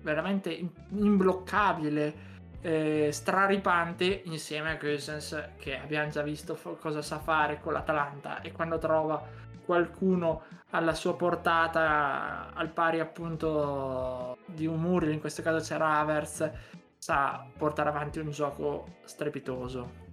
veramente 0.02 0.68
imbloccabile, 0.90 2.30
eh, 2.62 3.10
straripante 3.12 4.22
insieme 4.26 4.72
a 4.72 4.76
Gosens 4.76 5.52
che 5.58 5.80
abbiamo 5.80 6.10
già 6.10 6.22
visto 6.22 6.56
f- 6.56 6.78
cosa 6.80 7.02
sa 7.02 7.20
fare 7.20 7.60
con 7.60 7.74
l'Atalanta 7.74 8.42
e 8.42 8.52
quando 8.52 8.78
trova 8.78 9.24
qualcuno 9.72 10.44
alla 10.72 10.94
sua 10.94 11.16
portata 11.16 12.52
al 12.54 12.72
pari 12.72 13.00
appunto 13.00 14.40
di 14.48 14.66
un 14.66 14.82
Muriel, 14.82 15.14
in 15.14 15.22
questo 15.22 15.42
caso 15.42 15.66
c'era 15.66 16.00
Avers, 16.00 16.52
sa 16.98 17.48
portare 17.58 17.88
avanti 17.88 18.20
un 18.20 18.32
gioco 18.32 18.98
strepitoso. 19.06 20.10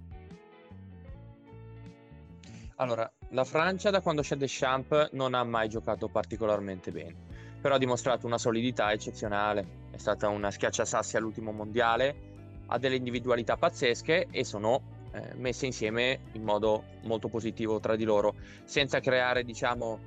Allora, 2.77 3.11
la 3.31 3.43
Francia 3.43 3.89
da 3.89 3.99
quando 3.99 4.21
c'è 4.21 4.37
Deschamps 4.37 5.09
non 5.11 5.33
ha 5.33 5.43
mai 5.43 5.67
giocato 5.67 6.07
particolarmente 6.07 6.93
bene, 6.93 7.15
però 7.59 7.75
ha 7.75 7.77
dimostrato 7.77 8.25
una 8.25 8.37
solidità 8.37 8.93
eccezionale, 8.93 9.87
è 9.91 9.97
stata 9.97 10.29
una 10.29 10.51
schiacciasassi 10.51 11.17
all'ultimo 11.17 11.51
mondiale, 11.51 12.63
ha 12.67 12.77
delle 12.77 12.95
individualità 12.95 13.57
pazzesche 13.57 14.27
e 14.31 14.45
sono 14.45 14.98
eh, 15.11 15.33
messe 15.35 15.65
insieme 15.65 16.19
in 16.33 16.43
modo 16.43 16.83
molto 17.03 17.27
positivo 17.27 17.79
tra 17.79 17.95
di 17.95 18.03
loro, 18.03 18.35
senza 18.63 18.99
creare 18.99 19.43
diciamo 19.43 19.99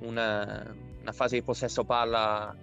una, 0.00 0.74
una 1.00 1.12
fase 1.12 1.36
di 1.36 1.42
possesso 1.42 1.84
palla 1.84 2.54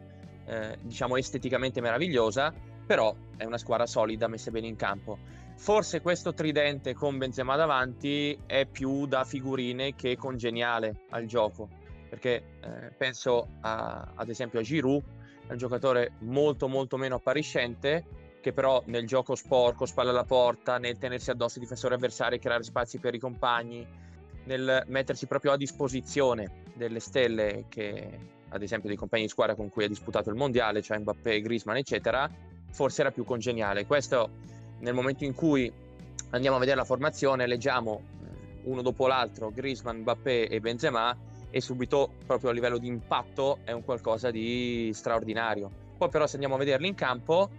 eh, 0.45 0.77
diciamo 0.81 1.15
esteticamente 1.15 1.81
meravigliosa, 1.81 2.53
però 2.85 3.15
è 3.37 3.43
una 3.43 3.57
squadra 3.57 3.85
solida 3.85 4.27
messa 4.27 4.51
bene 4.51 4.67
in 4.67 4.75
campo. 4.75 5.17
Forse 5.55 6.01
questo 6.01 6.33
tridente 6.33 6.93
con 6.93 7.17
Benzema 7.17 7.55
davanti 7.55 8.37
è 8.45 8.65
più 8.65 9.05
da 9.05 9.25
figurine 9.25 9.93
che 9.93 10.15
congeniale 10.15 11.01
al 11.09 11.25
gioco, 11.25 11.67
perché 12.09 12.43
eh, 12.61 12.91
penso 12.97 13.47
a, 13.61 14.13
ad 14.15 14.29
esempio 14.29 14.59
a 14.59 14.63
Giroud, 14.63 15.03
un 15.49 15.57
giocatore 15.57 16.13
molto 16.19 16.67
molto 16.67 16.97
meno 16.97 17.15
appariscente, 17.15 18.05
che 18.41 18.53
però 18.53 18.81
nel 18.85 19.05
gioco 19.05 19.35
sporco, 19.35 19.85
spalle 19.85 20.09
alla 20.09 20.23
porta, 20.23 20.77
nel 20.77 20.97
tenersi 20.97 21.29
addosso 21.29 21.57
i 21.57 21.61
difensori 21.61 21.93
avversari 21.93 22.39
creare 22.39 22.63
spazi 22.63 22.99
per 22.99 23.13
i 23.13 23.19
compagni, 23.19 23.85
nel 24.45 24.83
mettersi 24.87 25.27
proprio 25.27 25.51
a 25.51 25.57
disposizione 25.57 26.63
delle 26.73 26.99
stelle 26.99 27.65
che, 27.69 28.17
ad 28.49 28.61
esempio, 28.63 28.87
dei 28.89 28.97
compagni 28.97 29.23
di 29.23 29.29
squadra 29.29 29.55
con 29.55 29.69
cui 29.69 29.83
ha 29.83 29.87
disputato 29.87 30.29
il 30.29 30.35
mondiale, 30.35 30.81
cioè 30.81 30.97
Mbappé, 30.97 31.41
Griezmann, 31.41 31.77
eccetera, 31.77 32.29
forse 32.71 33.01
era 33.01 33.11
più 33.11 33.25
congeniale. 33.25 33.85
Questo 33.85 34.29
nel 34.79 34.93
momento 34.93 35.23
in 35.23 35.33
cui 35.33 35.71
andiamo 36.31 36.55
a 36.55 36.59
vedere 36.59 36.77
la 36.77 36.85
formazione, 36.85 37.47
leggiamo 37.47 38.01
eh, 38.01 38.61
uno 38.63 38.81
dopo 38.81 39.07
l'altro 39.07 39.51
Griezmann, 39.51 39.99
Mbappé 39.99 40.47
e 40.47 40.59
Benzema 40.59 41.15
e 41.51 41.61
subito 41.61 42.11
proprio 42.25 42.51
a 42.51 42.53
livello 42.53 42.77
di 42.77 42.87
impatto 42.87 43.59
è 43.63 43.71
un 43.71 43.83
qualcosa 43.83 44.31
di 44.31 44.91
straordinario. 44.93 45.69
Poi 45.97 46.09
però 46.09 46.27
se 46.27 46.33
andiamo 46.35 46.55
a 46.55 46.59
vederli 46.59 46.87
in 46.87 46.95
campo, 46.95 47.49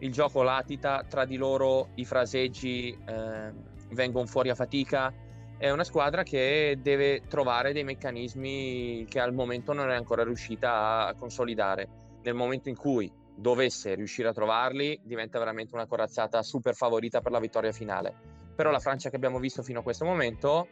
il 0.00 0.12
gioco 0.12 0.42
latita, 0.42 1.04
tra 1.08 1.24
di 1.24 1.36
loro 1.36 1.88
i 1.94 2.04
fraseggi 2.04 2.96
eh, 3.06 3.52
vengono 3.90 4.26
fuori 4.26 4.50
a 4.50 4.54
fatica, 4.54 5.12
è 5.58 5.70
una 5.70 5.84
squadra 5.84 6.22
che 6.22 6.78
deve 6.80 7.22
trovare 7.28 7.72
dei 7.72 7.84
meccanismi 7.84 9.04
che 9.08 9.20
al 9.20 9.34
momento 9.34 9.72
non 9.72 9.90
è 9.90 9.94
ancora 9.94 10.24
riuscita 10.24 11.06
a 11.06 11.14
consolidare. 11.14 11.88
Nel 12.22 12.34
momento 12.34 12.68
in 12.68 12.76
cui 12.76 13.12
dovesse 13.36 13.94
riuscire 13.94 14.28
a 14.28 14.32
trovarli, 14.32 15.00
diventa 15.02 15.38
veramente 15.38 15.74
una 15.74 15.86
corazzata 15.86 16.42
super 16.42 16.74
favorita 16.74 17.20
per 17.20 17.32
la 17.32 17.40
vittoria 17.40 17.72
finale. 17.72 18.14
Però 18.54 18.70
la 18.70 18.78
Francia 18.78 19.10
che 19.10 19.16
abbiamo 19.16 19.38
visto 19.38 19.62
fino 19.62 19.80
a 19.80 19.82
questo 19.82 20.04
momento 20.04 20.68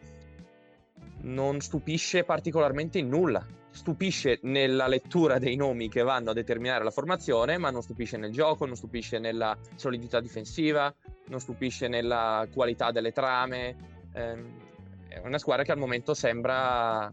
non 1.23 1.61
stupisce 1.61 2.25
particolarmente 2.25 2.99
in 2.99 3.09
nulla. 3.09 3.45
Stupisce 3.71 4.41
nella 4.43 4.87
lettura 4.89 5.39
dei 5.39 5.55
nomi 5.55 5.89
che 5.89 6.03
vanno 6.03 6.31
a 6.31 6.33
determinare 6.33 6.83
la 6.83 6.91
formazione, 6.91 7.59
ma 7.59 7.71
non 7.71 7.83
stupisce 7.83 8.17
nel 8.17 8.33
gioco, 8.33 8.67
non 8.67 8.77
stupisce 8.77 9.19
nella 9.19 9.57
solidità 9.77 10.21
difensiva, 10.21 10.93
non 11.29 11.41
stupisce 11.41 11.87
nella 11.87 12.47
qualità 12.53 12.91
delle 12.91 13.13
trame. 13.13 13.77
Ehm, 14.15 14.67
è 15.09 15.19
una 15.19 15.39
squadra 15.39 15.65
che 15.65 15.73
al 15.73 15.79
momento 15.79 16.15
sembra, 16.15 17.13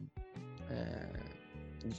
eh, 0.69 1.07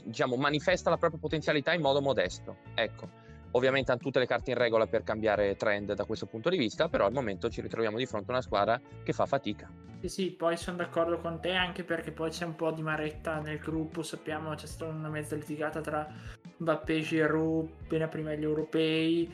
diciamo, 0.05 0.37
manifesta 0.37 0.91
la 0.91 0.97
propria 0.97 1.21
potenzialità 1.21 1.73
in 1.73 1.81
modo 1.81 2.01
modesto. 2.01 2.57
Ecco, 2.75 3.09
ovviamente 3.53 3.91
hanno 3.91 4.01
tutte 4.01 4.19
le 4.19 4.27
carte 4.27 4.51
in 4.51 4.59
regola 4.59 4.87
per 4.87 5.03
cambiare 5.03 5.57
trend 5.57 5.95
da 5.95 6.05
questo 6.05 6.27
punto 6.27 6.49
di 6.49 6.57
vista, 6.57 6.89
però 6.89 7.07
al 7.07 7.13
momento 7.13 7.49
ci 7.49 7.61
ritroviamo 7.61 7.97
di 7.97 8.07
fronte 8.07 8.31
a 8.31 8.35
una 8.35 8.43
squadra 8.43 8.81
che 9.03 9.13
fa 9.13 9.27
fatica. 9.27 9.71
Sì, 10.01 10.09
sì, 10.09 10.31
poi 10.31 10.57
sono 10.57 10.77
d'accordo 10.77 11.19
con 11.19 11.41
te 11.41 11.53
anche 11.53 11.83
perché 11.83 12.13
poi 12.13 12.31
c'è 12.31 12.45
un 12.45 12.55
po' 12.55 12.71
di 12.71 12.83
maretta 12.83 13.41
nel 13.41 13.59
gruppo, 13.59 14.03
sappiamo 14.03 14.55
c'è 14.55 14.67
stata 14.67 14.93
una 14.93 15.09
mezza 15.09 15.35
litigata 15.37 15.81
tra 15.81 16.07
Mbappé 16.59 16.97
e 16.97 17.01
Giroud 17.01 17.71
appena 17.85 18.09
prima 18.09 18.31
degli 18.31 18.45
europei, 18.45 19.31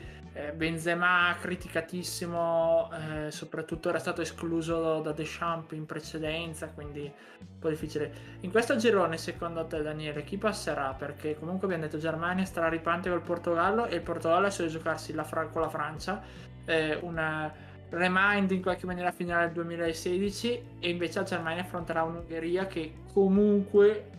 Benzema 0.55 1.35
criticatissimo, 1.39 2.89
eh, 2.91 3.31
soprattutto 3.31 3.89
era 3.89 3.99
stato 3.99 4.21
escluso 4.21 4.99
da 4.99 5.11
Deschamps 5.11 5.73
in 5.73 5.85
precedenza, 5.85 6.69
quindi 6.69 7.01
un 7.01 7.59
po' 7.59 7.69
difficile. 7.69 8.11
In 8.39 8.49
questo 8.49 8.75
girone, 8.75 9.17
secondo 9.17 9.65
te 9.65 9.83
Daniele, 9.83 10.23
chi 10.23 10.37
passerà? 10.37 10.95
Perché 10.97 11.37
comunque 11.37 11.67
abbiamo 11.67 11.83
detto 11.83 11.99
Germania 11.99 12.45
straripante 12.45 13.11
col 13.11 13.21
Portogallo 13.21 13.85
e 13.85 13.95
il 13.95 14.01
Portogallo 14.01 14.47
è 14.47 14.55
di 14.57 14.69
giocarsi 14.69 15.13
la 15.13 15.23
Fra- 15.23 15.45
con 15.45 15.61
la 15.61 15.69
Francia, 15.69 16.23
eh, 16.65 16.97
una 17.01 17.53
remind 17.89 18.49
in 18.49 18.61
qualche 18.63 18.87
maniera 18.87 19.11
finale 19.11 19.45
del 19.45 19.53
2016 19.53 20.77
e 20.79 20.89
invece 20.89 21.19
la 21.19 21.25
Germania 21.25 21.61
affronterà 21.61 22.01
un'Ungheria 22.01 22.65
che 22.65 22.91
comunque 23.13 24.09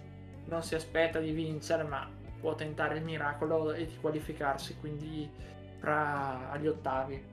non 0.44 0.62
si 0.62 0.77
aspetta 0.77 1.18
di 1.18 1.33
vincere 1.33 1.83
ma 1.83 2.09
può 2.38 2.55
tentare 2.55 2.98
il 2.98 3.03
miracolo 3.03 3.72
e 3.72 3.87
di 3.87 3.96
qualificarsi 4.00 4.77
quindi 4.79 5.29
fra 5.85 6.51
agli 6.51 6.66
ottavi 6.66 7.25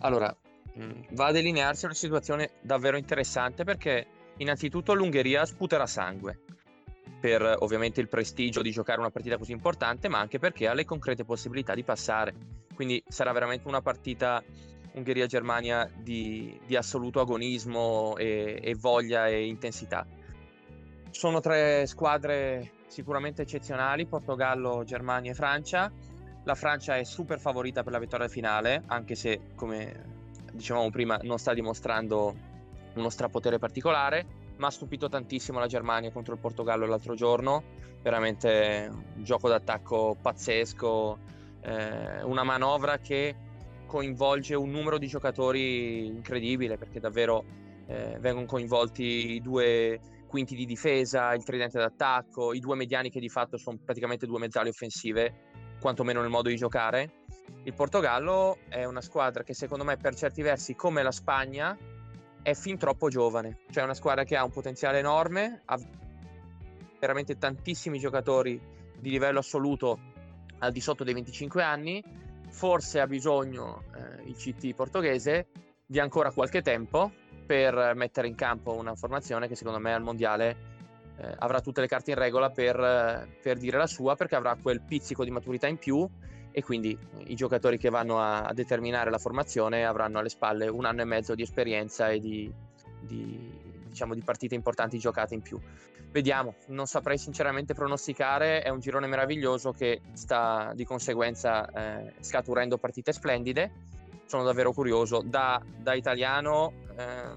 allora 0.00 0.36
mm, 0.78 0.90
va 1.12 1.26
a 1.26 1.32
delinearsi 1.32 1.84
una 1.84 1.94
situazione 1.94 2.50
davvero 2.60 2.96
interessante 2.96 3.62
perché 3.62 4.06
innanzitutto 4.38 4.94
l'Ungheria 4.94 5.46
sputerà 5.46 5.86
sangue 5.86 6.40
per 7.20 7.56
ovviamente 7.60 8.00
il 8.00 8.08
prestigio 8.08 8.62
di 8.62 8.72
giocare 8.72 8.98
una 8.98 9.10
partita 9.10 9.38
così 9.38 9.52
importante 9.52 10.08
ma 10.08 10.18
anche 10.18 10.40
perché 10.40 10.66
ha 10.66 10.74
le 10.74 10.84
concrete 10.84 11.24
possibilità 11.24 11.72
di 11.72 11.84
passare 11.84 12.34
quindi 12.74 13.02
sarà 13.06 13.30
veramente 13.30 13.68
una 13.68 13.80
partita 13.80 14.42
Ungheria-Germania 14.94 15.90
di, 15.94 16.58
di 16.66 16.74
assoluto 16.74 17.20
agonismo 17.20 18.16
e, 18.16 18.58
e, 18.62 18.74
voglia 18.74 19.28
e 19.28 19.46
intensità. 19.46 20.06
Sono 21.10 21.40
tre 21.40 21.86
squadre 21.86 22.75
sicuramente 22.86 23.42
eccezionali, 23.42 24.06
Portogallo, 24.06 24.84
Germania 24.84 25.32
e 25.32 25.34
Francia. 25.34 25.90
La 26.44 26.54
Francia 26.54 26.96
è 26.96 27.04
super 27.04 27.40
favorita 27.40 27.82
per 27.82 27.92
la 27.92 27.98
vittoria 27.98 28.28
finale, 28.28 28.82
anche 28.86 29.14
se, 29.14 29.40
come 29.54 30.14
dicevamo 30.52 30.90
prima, 30.90 31.18
non 31.22 31.38
sta 31.38 31.52
dimostrando 31.52 32.34
uno 32.94 33.08
strapotere 33.10 33.58
particolare, 33.58 34.24
ma 34.56 34.68
ha 34.68 34.70
stupito 34.70 35.08
tantissimo 35.08 35.58
la 35.58 35.66
Germania 35.66 36.10
contro 36.12 36.34
il 36.34 36.40
Portogallo 36.40 36.86
l'altro 36.86 37.14
giorno, 37.14 37.62
veramente 38.02 38.88
un 38.90 39.24
gioco 39.24 39.48
d'attacco 39.48 40.16
pazzesco, 40.20 41.18
eh, 41.62 42.22
una 42.22 42.44
manovra 42.44 42.98
che 42.98 43.34
coinvolge 43.86 44.54
un 44.54 44.70
numero 44.70 44.98
di 44.98 45.06
giocatori 45.06 46.06
incredibile 46.06 46.76
perché 46.76 47.00
davvero 47.00 47.44
eh, 47.86 48.16
vengono 48.20 48.46
coinvolti 48.46 49.32
i 49.32 49.40
due 49.40 50.00
quinti 50.26 50.54
di 50.54 50.66
difesa, 50.66 51.32
il 51.34 51.44
tridente 51.44 51.78
d'attacco, 51.78 52.52
i 52.52 52.60
due 52.60 52.76
mediani 52.76 53.10
che 53.10 53.20
di 53.20 53.28
fatto 53.28 53.56
sono 53.56 53.78
praticamente 53.82 54.26
due 54.26 54.38
mezzali 54.38 54.68
offensive, 54.68 55.34
quantomeno 55.80 56.20
nel 56.20 56.30
modo 56.30 56.48
di 56.48 56.56
giocare. 56.56 57.24
Il 57.62 57.74
Portogallo 57.74 58.58
è 58.68 58.84
una 58.84 59.00
squadra 59.00 59.42
che 59.42 59.54
secondo 59.54 59.84
me 59.84 59.96
per 59.96 60.14
certi 60.14 60.42
versi 60.42 60.74
come 60.74 61.02
la 61.02 61.12
Spagna 61.12 61.76
è 62.42 62.54
fin 62.54 62.78
troppo 62.78 63.08
giovane, 63.08 63.58
cioè 63.70 63.82
è 63.82 63.84
una 63.84 63.94
squadra 63.94 64.24
che 64.24 64.36
ha 64.36 64.44
un 64.44 64.50
potenziale 64.50 64.98
enorme, 64.98 65.62
ha 65.64 65.78
veramente 66.98 67.38
tantissimi 67.38 67.98
giocatori 67.98 68.60
di 68.98 69.10
livello 69.10 69.40
assoluto 69.40 69.98
al 70.58 70.72
di 70.72 70.80
sotto 70.80 71.04
dei 71.04 71.14
25 71.14 71.62
anni, 71.62 72.02
forse 72.50 73.00
ha 73.00 73.06
bisogno 73.06 73.84
eh, 73.94 74.28
il 74.28 74.36
CT 74.36 74.74
portoghese 74.74 75.48
di 75.84 75.98
ancora 75.98 76.30
qualche 76.30 76.62
tempo 76.62 77.12
per 77.46 77.92
mettere 77.94 78.26
in 78.26 78.34
campo 78.34 78.74
una 78.74 78.94
formazione 78.94 79.48
che 79.48 79.54
secondo 79.54 79.78
me 79.78 79.94
al 79.94 80.02
mondiale 80.02 80.74
eh, 81.18 81.34
avrà 81.38 81.60
tutte 81.60 81.80
le 81.80 81.86
carte 81.86 82.10
in 82.10 82.18
regola 82.18 82.50
per, 82.50 82.78
eh, 82.78 83.28
per, 83.40 83.56
dire 83.56 83.78
la 83.78 83.86
sua 83.86 84.16
perché 84.16 84.34
avrà 84.34 84.56
quel 84.60 84.82
pizzico 84.82 85.24
di 85.24 85.30
maturità 85.30 85.66
in 85.66 85.78
più 85.78 86.06
e 86.50 86.62
quindi 86.62 86.98
i 87.26 87.34
giocatori 87.34 87.78
che 87.78 87.90
vanno 87.90 88.18
a, 88.18 88.42
a 88.42 88.52
determinare 88.52 89.10
la 89.10 89.18
formazione 89.18 89.84
avranno 89.84 90.18
alle 90.18 90.28
spalle 90.28 90.68
un 90.68 90.84
anno 90.84 91.02
e 91.02 91.04
mezzo 91.04 91.34
di 91.34 91.42
esperienza 91.42 92.08
e 92.08 92.18
di, 92.18 92.52
di, 93.00 93.82
diciamo, 93.88 94.14
di 94.14 94.22
partite 94.22 94.54
importanti 94.54 94.98
giocate 94.98 95.34
in 95.34 95.42
più. 95.42 95.60
Vediamo, 96.10 96.54
non 96.68 96.86
saprei 96.86 97.18
sinceramente 97.18 97.74
pronosticare, 97.74 98.62
è 98.62 98.70
un 98.70 98.80
girone 98.80 99.06
meraviglioso 99.06 99.72
che 99.72 100.00
sta 100.14 100.72
di 100.74 100.84
conseguenza 100.84 101.68
eh, 101.68 102.14
scaturendo 102.20 102.78
partite 102.78 103.12
splendide, 103.12 103.70
sono 104.26 104.42
davvero 104.44 104.72
curioso. 104.72 105.22
Da, 105.24 105.60
da 105.78 105.94
italiano 105.94 106.72
eh, 106.96 107.32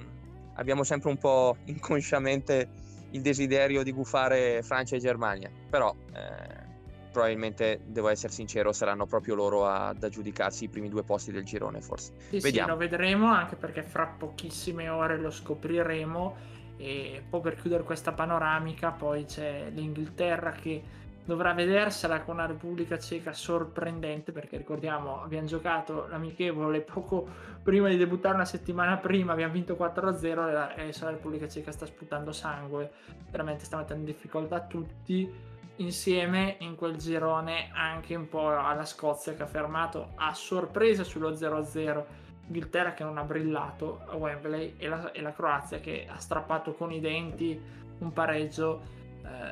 abbiamo 0.56 0.84
sempre 0.84 1.10
un 1.10 1.17
po' 1.17 1.58
inconsciamente 1.65 2.88
il 3.12 3.21
desiderio 3.21 3.82
di 3.84 3.91
gufare 3.91 4.62
Francia 4.62 4.95
e 4.95 4.99
Germania, 4.99 5.49
però 5.69 5.95
eh, 6.13 6.67
probabilmente, 7.12 7.82
devo 7.86 8.10
essere 8.10 8.32
sincero, 8.32 8.71
saranno 8.71 9.06
proprio 9.06 9.36
loro 9.36 9.65
ad 9.65 10.04
aggiudicarsi 10.04 10.65
i 10.65 10.69
primi 10.69 10.89
due 10.89 11.04
posti 11.04 11.32
del 11.32 11.43
girone 11.43 11.82
forse. 11.82 12.13
Sì, 12.30 12.39
Vediamo. 12.39 12.67
Sì, 12.67 12.73
lo 12.73 12.78
vedremo 12.78 13.28
anche 13.28 13.56
perché 13.56 13.84
fra 13.84 14.06
pochissime 14.06 14.89
ore 14.89 15.17
lo 15.17 15.32
scopriremo 15.32 16.58
e 16.78 17.23
poi 17.28 17.41
per 17.41 17.56
chiudere 17.56 17.84
questa 17.84 18.13
panoramica, 18.13 18.91
poi 18.91 19.25
c'è 19.25 19.69
l'Inghilterra 19.73 20.52
che 20.52 20.82
dovrà 21.29 21.53
vedersela 21.53 22.21
con 22.21 22.35
una 22.35 22.47
Repubblica 22.47 22.97
Ceca 22.97 23.33
sorprendente 23.33 24.31
perché 24.31 24.57
ricordiamo 24.57 25.21
abbiamo 25.21 25.45
giocato 25.45 26.07
l'amichevole 26.09 26.81
poco 26.81 27.27
prima 27.61 27.87
di 27.87 27.97
debuttare 27.97 28.33
una 28.33 28.45
settimana 28.45 28.97
prima 28.97 29.33
abbiamo 29.33 29.53
vinto 29.53 29.75
4-0 29.75 30.25
e 30.25 30.81
adesso 30.81 31.05
la 31.05 31.11
Repubblica 31.11 31.47
Ceca 31.47 31.71
sta 31.71 31.85
sputando 31.85 32.31
sangue 32.31 32.91
veramente 33.29 33.63
sta 33.63 33.77
mettendo 33.77 34.09
in 34.09 34.11
difficoltà 34.11 34.61
tutti 34.61 35.31
insieme 35.75 36.55
in 36.61 36.75
quel 36.75 36.95
girone 36.95 37.69
anche 37.73 38.15
un 38.15 38.27
po' 38.27 38.49
alla 38.49 38.85
Scozia 38.85 39.35
che 39.35 39.43
ha 39.43 39.47
fermato 39.47 40.13
a 40.15 40.33
sorpresa 40.33 41.03
sullo 41.03 41.29
0-0 41.29 42.03
Inghilterra 42.47 42.93
che 42.93 43.03
non 43.03 43.19
ha 43.19 43.23
brillato 43.23 44.01
a 44.07 44.15
Wembley 44.15 44.73
e 44.77 44.87
la, 44.87 45.11
e 45.11 45.21
la 45.21 45.31
Croazia 45.31 45.79
che 45.79 46.07
ha 46.09 46.17
strappato 46.17 46.73
con 46.73 46.91
i 46.91 46.99
denti 46.99 47.61
un 47.99 48.11
pareggio 48.11 48.97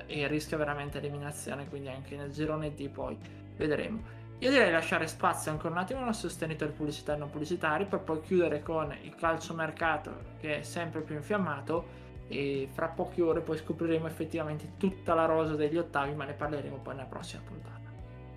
eh, 0.08 0.22
e 0.22 0.28
rischia 0.28 0.58
veramente 0.58 0.98
eliminazione, 0.98 1.68
quindi 1.68 1.90
anche 1.90 2.16
nel 2.16 2.32
girone 2.32 2.74
D 2.74 2.90
poi 2.90 3.18
vedremo. 3.56 4.16
Io 4.40 4.52
direi 4.52 4.72
lasciare 4.72 5.08
spazio 5.08 5.50
ancora 5.50 5.74
un 5.74 5.80
attimo 5.80 6.00
ai 6.00 6.06
nostri 6.06 6.30
sostenitori 6.30 6.72
pubblicitari 6.72 7.18
e 7.18 7.22
non 7.22 7.32
pubblicitari 7.32 7.86
per 7.86 8.00
poi 8.00 8.22
chiudere 8.22 8.62
con 8.62 8.96
il 9.02 9.16
calciomercato 9.16 10.36
che 10.40 10.60
è 10.60 10.62
sempre 10.62 11.02
più 11.02 11.16
infiammato 11.16 12.06
e 12.28 12.70
fra 12.72 12.88
poche 12.88 13.22
ore 13.24 13.40
poi 13.40 13.58
scopriremo 13.58 14.06
effettivamente 14.06 14.74
tutta 14.78 15.16
la 15.16 15.26
rosa 15.26 15.56
degli 15.56 15.78
ottavi 15.78 16.14
ma 16.14 16.26
ne 16.26 16.34
parleremo 16.34 16.78
poi 16.78 16.96
nella 16.96 17.08
prossima 17.08 17.42
puntata. 17.44 17.77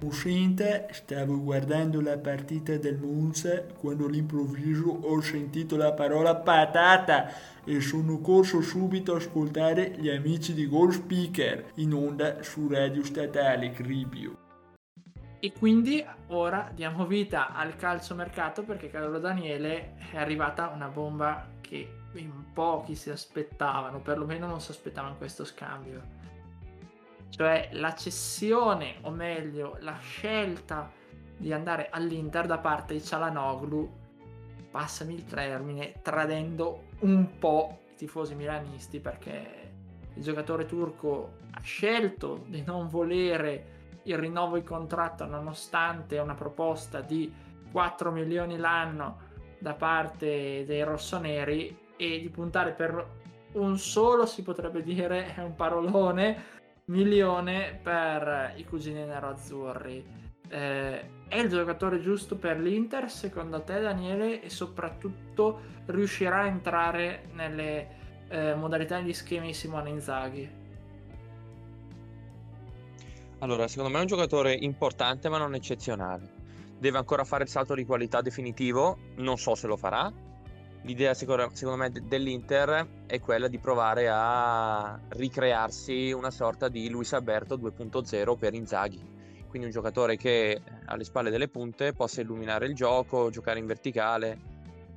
Uscente, 0.03 0.89
stavo 0.93 1.39
guardando 1.43 2.01
la 2.01 2.17
partita 2.17 2.79
del 2.79 2.99
Monza 2.99 3.65
quando 3.65 4.07
all'improvviso 4.07 4.89
ho 4.89 5.21
sentito 5.21 5.77
la 5.77 5.93
parola 5.93 6.37
patata 6.37 7.31
e 7.65 7.81
sono 7.81 8.19
corso 8.21 8.63
subito 8.63 9.13
a 9.13 9.17
ascoltare 9.19 9.91
gli 9.99 10.09
amici 10.09 10.55
di 10.55 10.67
Goal 10.67 10.93
Speaker 10.93 11.73
in 11.75 11.93
onda 11.93 12.43
su 12.43 12.67
Radio 12.67 13.05
Statale 13.05 13.73
Cribio. 13.73 14.39
E 15.39 15.53
quindi 15.53 16.03
ora 16.29 16.71
diamo 16.75 17.05
vita 17.05 17.53
al 17.53 17.77
calciomercato 17.77 18.63
perché 18.63 18.89
caro 18.89 19.19
Daniele 19.19 19.97
è 20.13 20.17
arrivata 20.17 20.69
una 20.69 20.89
bomba 20.89 21.47
che 21.61 21.99
in 22.15 22.53
pochi 22.55 22.95
si 22.95 23.11
aspettavano, 23.11 24.01
perlomeno 24.01 24.47
non 24.47 24.63
si 24.63 24.71
aspettavano 24.71 25.17
questo 25.17 25.45
scambio 25.45 26.20
cioè 27.31 27.71
la 27.73 27.95
cessione, 27.95 28.97
o 29.03 29.11
meglio, 29.11 29.77
la 29.81 29.97
scelta 29.99 30.91
di 31.37 31.53
andare 31.53 31.89
all'Inter 31.91 32.47
da 32.47 32.59
parte 32.59 32.95
di 32.95 33.03
Cialanoglu, 33.03 33.99
passami 34.71 35.15
il 35.15 35.25
termine, 35.25 35.95
tradendo 36.03 36.89
un 37.01 37.39
po' 37.39 37.81
i 37.93 37.97
tifosi 37.97 38.35
milanisti 38.35 39.01
perché 39.01 39.73
il 40.15 40.23
giocatore 40.23 40.67
turco 40.67 41.39
ha 41.53 41.61
scelto 41.61 42.45
di 42.47 42.63
non 42.63 42.89
volere 42.89 43.79
il 44.05 44.19
rinnovo 44.19 44.57
di 44.57 44.63
contratto 44.63 45.25
nonostante 45.25 46.19
una 46.19 46.35
proposta 46.35 47.01
di 47.01 47.33
4 47.71 48.11
milioni 48.11 48.57
l'anno 48.57 49.29
da 49.59 49.75
parte 49.75 50.65
dei 50.67 50.83
rossoneri 50.83 51.89
e 51.97 52.21
di 52.21 52.29
puntare 52.31 52.73
per 52.73 53.19
un 53.53 53.79
solo, 53.79 54.27
si 54.27 54.43
potrebbe 54.43 54.83
dire, 54.83 55.35
è 55.35 55.43
un 55.43 55.55
parolone, 55.55 56.60
milione 56.91 57.79
per 57.83 58.55
i 58.57 58.65
cugini 58.65 59.05
nero-azzurri. 59.05 60.19
eh, 60.49 61.19
è 61.29 61.39
il 61.39 61.49
giocatore 61.49 62.01
giusto 62.01 62.37
per 62.37 62.59
l'Inter 62.59 63.09
secondo 63.09 63.63
te 63.63 63.81
Daniele 63.81 64.43
e 64.43 64.51
soprattutto 64.51 65.61
riuscirà 65.87 66.41
a 66.41 66.47
entrare 66.47 67.29
nelle 67.35 67.89
eh, 68.29 68.55
modalità 68.57 68.99
e 68.99 69.05
gli 69.05 69.13
schemi 69.13 69.49
di 69.49 69.55
Simone 69.55 69.91
Inzaghi? 69.91 70.59
Allora, 73.39 73.69
secondo 73.69 73.91
me 73.91 73.99
è 73.99 74.01
un 74.01 74.07
giocatore 74.09 74.53
importante 74.53 75.29
ma 75.29 75.39
non 75.39 75.55
eccezionale. 75.55 76.39
Deve 76.79 76.99
ancora 76.99 77.25
fare 77.25 77.45
il 77.45 77.49
salto 77.49 77.75
di 77.75 77.85
qualità 77.85 78.21
definitivo, 78.21 78.99
non 79.17 79.39
so 79.39 79.55
se 79.55 79.67
lo 79.69 79.77
farà. 79.77 80.13
L'idea 80.83 81.13
secondo 81.13 81.77
me 81.77 81.91
dell'Inter 81.91 83.05
è 83.07 83.21
quella 83.21 83.49
di 83.49 83.59
provare 83.59 84.09
a 84.11 84.99
ricrearsi 85.11 86.11
una 86.11 86.31
sorta 86.31 86.69
di 86.69 86.89
Luis 86.89 87.13
Alberto 87.13 87.59
2.0 87.59 88.39
per 88.39 88.55
Inzaghi. 88.55 89.19
Quindi 89.47 89.67
un 89.67 89.75
giocatore 89.75 90.17
che 90.17 90.63
alle 90.87 91.05
spalle 91.05 91.31
delle 91.31 91.49
punte 91.49 91.93
possa 91.93 92.23
illuminare 92.23 92.67
il 92.67 92.75
gioco, 92.75 93.29
giocare 93.29 93.59
in 93.59 93.67
verticale, 93.67 94.39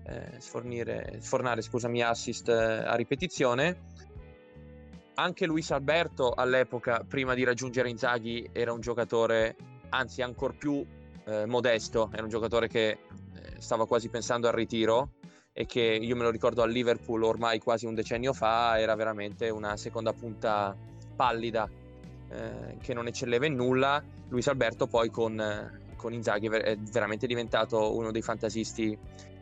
eh, 0.05 0.39
sfornire, 0.39 1.17
sfornare 1.19 1.61
scusami, 1.61 2.01
assist 2.01 2.47
eh, 2.47 2.53
a 2.53 2.95
ripetizione. 2.95 3.91
Anche 5.15 5.45
Luis 5.45 5.69
Alberto 5.71 6.31
all'epoca, 6.31 7.03
prima 7.05 7.33
di 7.33 7.43
raggiungere 7.43 7.89
Inzaghi, 7.89 8.49
era 8.53 8.71
un 8.71 8.79
giocatore, 8.79 9.57
anzi 9.89 10.21
ancora 10.21 10.53
più 10.57 10.85
eh, 11.25 11.45
modesto, 11.45 12.09
era 12.13 12.23
un 12.23 12.29
giocatore 12.29 12.67
che 12.67 12.89
eh, 12.89 12.97
stava 13.57 13.85
quasi 13.85 14.07
pensando 14.07 14.47
al 14.47 14.53
ritiro 14.53 15.09
e 15.53 15.65
che 15.67 15.81
io 15.81 16.15
me 16.15 16.23
lo 16.23 16.31
ricordo 16.31 16.63
al 16.63 16.71
Liverpool 16.71 17.23
ormai 17.23 17.59
quasi 17.59 17.85
un 17.85 17.93
decennio 17.93 18.33
fa, 18.33 18.79
era 18.79 18.95
veramente 18.95 19.49
una 19.49 19.77
seconda 19.77 20.11
punta 20.11 20.75
pallida 21.15 21.69
eh, 22.29 22.77
che 22.81 22.93
non 22.93 23.05
eccelleva 23.05 23.45
in 23.45 23.55
nulla. 23.55 24.03
Luis 24.29 24.47
Alberto 24.47 24.87
poi 24.87 25.11
con, 25.11 25.39
eh, 25.39 25.95
con 25.95 26.11
Inzaghi 26.11 26.47
è 26.47 26.75
veramente 26.75 27.27
diventato 27.27 27.95
uno 27.95 28.11
dei 28.11 28.23
fantasisti 28.23 28.97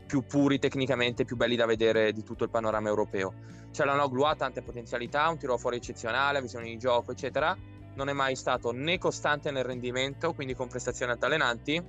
più 0.06 0.26
puri 0.26 0.60
tecnicamente, 0.60 1.24
più 1.24 1.38
belli 1.38 1.56
da 1.56 1.65
vedere 1.65 2.12
di 2.12 2.24
tutto 2.24 2.43
il 2.43 2.50
panorama 2.50 2.89
europeo. 2.89 3.34
Cioè 3.71 3.86
la 3.86 3.95
Noglu 3.95 4.24
ha 4.24 4.36
tante 4.36 4.62
potenzialità, 4.62 5.30
un 5.30 5.38
tiro 5.38 5.58
fuori 5.58 5.78
eccezionale, 5.78 6.41
visione 6.41 6.65
di 6.65 6.78
gioco, 6.78 7.13
eccetera. 7.13 7.58
Non 7.93 8.10
è 8.10 8.13
mai 8.13 8.36
stato 8.36 8.71
né 8.71 8.97
costante 8.97 9.52
nel 9.52 9.63
rendimento, 9.63 10.34
quindi 10.34 10.54
con 10.54 10.67
prestazioni 10.67 11.13
altalenanti, 11.13 11.82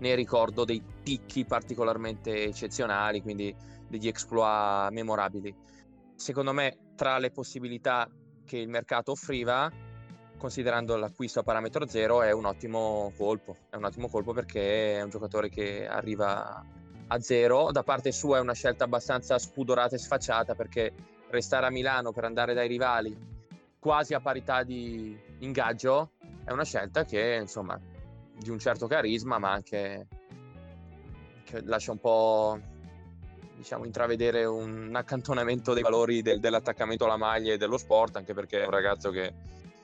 né 0.00 0.14
ricordo 0.14 0.64
dei 0.64 0.82
picchi 1.02 1.44
particolarmente 1.44 2.44
eccezionali, 2.44 3.22
quindi 3.22 3.54
degli 3.88 4.08
exploit 4.08 4.90
memorabili. 4.90 5.54
Secondo 6.14 6.52
me, 6.52 6.76
tra 6.96 7.18
le 7.18 7.30
possibilità 7.30 8.08
che 8.44 8.58
il 8.58 8.68
mercato 8.68 9.12
offriva, 9.12 9.70
considerando 10.36 10.96
l'acquisto 10.96 11.40
a 11.40 11.42
parametro 11.42 11.86
zero, 11.86 12.22
è 12.22 12.32
un 12.32 12.44
ottimo 12.44 13.12
colpo. 13.16 13.56
È 13.70 13.76
un 13.76 13.84
ottimo 13.84 14.08
colpo 14.08 14.32
perché 14.32 14.96
è 14.96 15.02
un 15.02 15.10
giocatore 15.10 15.48
che 15.48 15.86
arriva 15.86 16.64
a 17.06 17.20
zero. 17.20 17.70
Da 17.70 17.82
parte 17.82 18.12
sua 18.12 18.38
è 18.38 18.40
una 18.40 18.54
scelta 18.54 18.84
abbastanza 18.84 19.38
spudorata 19.38 19.94
e 19.94 19.98
sfacciata 19.98 20.54
perché 20.54 20.92
restare 21.30 21.66
a 21.66 21.70
Milano 21.70 22.12
per 22.12 22.24
andare 22.24 22.54
dai 22.54 22.68
rivali 22.68 23.38
quasi 23.80 24.12
a 24.14 24.20
parità 24.20 24.62
di 24.62 25.18
ingaggio 25.38 26.12
è 26.44 26.52
una 26.52 26.64
scelta 26.64 27.04
che 27.04 27.38
insomma 27.40 27.80
di 28.40 28.50
un 28.50 28.58
certo 28.58 28.86
carisma 28.86 29.38
ma 29.38 29.52
anche 29.52 30.06
che 31.44 31.62
lascia 31.62 31.92
un 31.92 31.98
po' 31.98 32.58
diciamo 33.56 33.84
intravedere 33.84 34.44
un 34.44 34.90
accantonamento 34.94 35.74
dei 35.74 35.82
valori 35.82 36.22
del, 36.22 36.40
dell'attaccamento 36.40 37.04
alla 37.04 37.16
maglia 37.16 37.52
e 37.52 37.58
dello 37.58 37.76
sport 37.76 38.16
anche 38.16 38.32
perché 38.34 38.62
è 38.62 38.64
un 38.64 38.70
ragazzo 38.70 39.10
che 39.10 39.32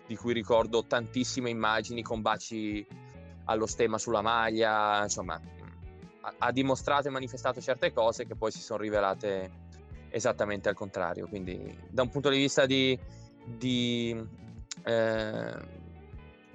di 0.06 0.16
cui 0.16 0.32
ricordo 0.32 0.84
tantissime 0.86 1.50
immagini 1.50 2.02
con 2.02 2.22
baci 2.22 2.86
allo 3.46 3.66
stemma 3.66 3.98
sulla 3.98 4.22
maglia, 4.22 5.02
insomma, 5.02 5.40
ha, 6.20 6.34
ha 6.38 6.52
dimostrato 6.52 7.08
e 7.08 7.10
manifestato 7.10 7.60
certe 7.60 7.92
cose 7.92 8.26
che 8.26 8.36
poi 8.36 8.50
si 8.50 8.60
sono 8.60 8.80
rivelate 8.80 9.64
esattamente 10.10 10.68
al 10.68 10.74
contrario. 10.74 11.26
Quindi, 11.28 11.76
da 11.88 12.02
un 12.02 12.10
punto 12.10 12.28
di 12.28 12.38
vista 12.38 12.66
di, 12.66 12.98
di, 13.44 14.16
eh, 14.84 15.54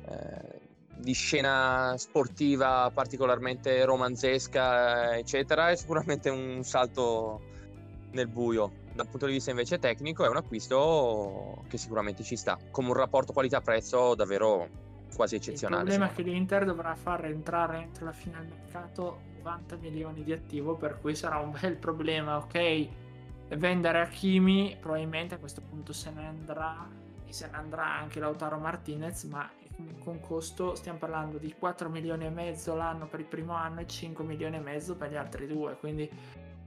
eh, 0.05 0.60
di 1.01 1.13
scena 1.13 1.95
sportiva 1.97 2.91
particolarmente 2.93 3.83
romanzesca, 3.83 5.17
eccetera, 5.17 5.69
è 5.69 5.75
sicuramente 5.75 6.29
un 6.29 6.63
salto 6.63 7.41
nel 8.11 8.27
buio 8.27 8.79
dal 8.93 9.07
punto 9.07 9.25
di 9.25 9.33
vista 9.33 9.51
invece 9.51 9.79
tecnico 9.79 10.25
è 10.25 10.27
un 10.27 10.35
acquisto 10.37 11.63
che 11.67 11.77
sicuramente 11.77 12.23
ci 12.23 12.35
sta, 12.35 12.57
come 12.71 12.89
un 12.89 12.93
rapporto 12.93 13.33
qualità-prezzo 13.33 14.15
davvero 14.15 14.67
quasi 15.15 15.35
eccezionale. 15.35 15.83
Il 15.83 15.87
problema 15.87 16.11
è 16.11 16.15
che 16.15 16.21
l'Inter 16.23 16.65
dovrà 16.65 16.95
far 16.95 17.25
entrare 17.25 17.81
entro 17.81 18.05
la 18.05 18.11
fine 18.11 18.39
del 18.39 18.53
mercato 18.59 19.21
90 19.37 19.75
milioni 19.77 20.23
di 20.23 20.33
attivo, 20.33 20.75
per 20.75 20.99
cui 20.99 21.15
sarà 21.15 21.37
un 21.37 21.55
bel 21.59 21.75
problema, 21.77 22.37
ok? 22.37 22.87
Vendere 23.49 23.99
Hakimi, 23.99 24.77
probabilmente 24.79 25.35
a 25.35 25.37
questo 25.37 25.61
punto 25.61 25.91
se 25.93 26.09
ne 26.11 26.25
andrà 26.25 26.87
e 27.25 27.33
se 27.33 27.47
ne 27.49 27.57
andrà 27.57 27.93
anche 27.95 28.19
Lautaro 28.19 28.57
Martinez, 28.57 29.23
ma 29.23 29.49
con 30.03 30.19
costo 30.19 30.75
stiamo 30.75 30.97
parlando 30.97 31.37
di 31.37 31.53
4 31.57 31.89
milioni 31.89 32.25
e 32.25 32.29
mezzo 32.29 32.75
l'anno 32.75 33.07
per 33.07 33.19
il 33.19 33.25
primo 33.25 33.53
anno 33.53 33.81
e 33.81 33.87
5 33.87 34.23
milioni 34.23 34.57
e 34.57 34.59
mezzo 34.59 34.95
per 34.95 35.11
gli 35.11 35.15
altri 35.15 35.47
due, 35.47 35.75
quindi 35.77 36.09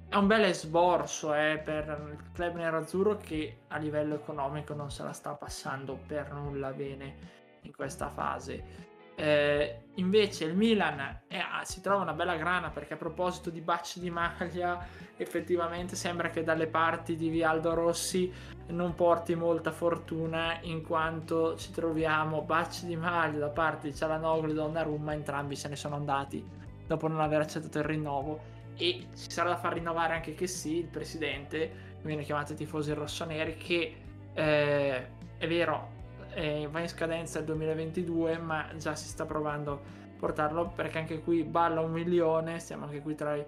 è 0.09 0.17
un 0.17 0.27
bel 0.27 0.45
esborso 0.45 1.35
eh, 1.35 1.61
per 1.65 2.13
il 2.13 2.33
club 2.33 2.57
nerazzurro 2.57 3.17
che 3.17 3.63
a 3.69 3.79
livello 3.79 4.15
economico 4.15 4.73
non 4.75 4.91
se 4.91 5.03
la 5.03 5.13
sta 5.13 5.33
passando 5.33 5.99
per 6.07 6.33
nulla 6.33 6.71
bene 6.71 7.43
in 7.63 7.75
questa 7.75 8.09
fase. 8.09 8.93
Eh, 9.17 9.83
invece 9.95 10.45
il 10.45 10.57
Milan 10.57 11.21
è, 11.29 11.39
ah, 11.39 11.65
si 11.65 11.81
trova 11.81 12.03
una 12.03 12.15
bella 12.15 12.37
grana 12.37 12.71
perché 12.71 12.95
a 12.95 12.97
proposito 12.97 13.51
di 13.51 13.61
baci 13.61 14.01
di 14.01 14.11
maglia 14.11 14.85
effettivamente 15.17 15.95
sembra 15.95 16.31
che 16.31 16.43
dalle 16.43 16.67
parti 16.67 17.15
di 17.15 17.29
Vialdo 17.29 17.75
Rossi 17.75 18.33
non 18.69 18.95
porti 18.95 19.37
molta 19.37 19.71
fortuna 19.71 20.59
in 20.63 20.83
quanto 20.83 21.57
ci 21.57 21.71
troviamo 21.71 22.43
baci 22.43 22.87
di 22.87 22.97
maglia 22.97 23.39
da 23.39 23.51
parte 23.51 23.89
di 23.89 23.95
Cialanoglu 23.95 24.51
e 24.51 24.55
Donnarumma 24.55 25.13
entrambi 25.13 25.55
se 25.55 25.69
ne 25.69 25.77
sono 25.77 25.95
andati 25.95 26.63
dopo 26.87 27.09
non 27.09 27.21
aver 27.21 27.41
accettato 27.41 27.79
il 27.79 27.85
rinnovo. 27.85 28.53
E 28.77 29.07
ci 29.17 29.31
sarà 29.31 29.51
da 29.51 29.57
far 29.57 29.75
rinnovare 29.75 30.15
anche 30.15 30.35
che 30.35 30.47
sì, 30.47 30.79
il 30.79 30.87
presidente, 30.87 31.93
viene 32.03 32.23
chiamato 32.23 32.53
i 32.53 32.57
tifosi 32.57 32.93
rossoneri, 32.93 33.57
che 33.57 33.97
eh, 34.35 35.07
è 35.39 35.47
vero, 35.47 35.94
eh, 36.35 36.69
va 36.71 36.81
in 36.81 36.89
scadenza 36.89 37.39
il 37.39 37.45
2022, 37.45 38.39
ma 38.39 38.67
già 38.77 38.95
si 38.95 39.09
sta 39.09 39.25
provando 39.25 39.73
a 39.73 39.79
portarlo 40.19 40.73
perché 40.75 40.99
anche 40.99 41.21
qui 41.21 41.43
balla 41.45 41.81
un 41.81 41.93
milione, 41.93 42.59
stiamo 42.59 42.85
anche 42.85 43.01
qui 43.01 43.15
tra 43.15 43.37
i 43.37 43.45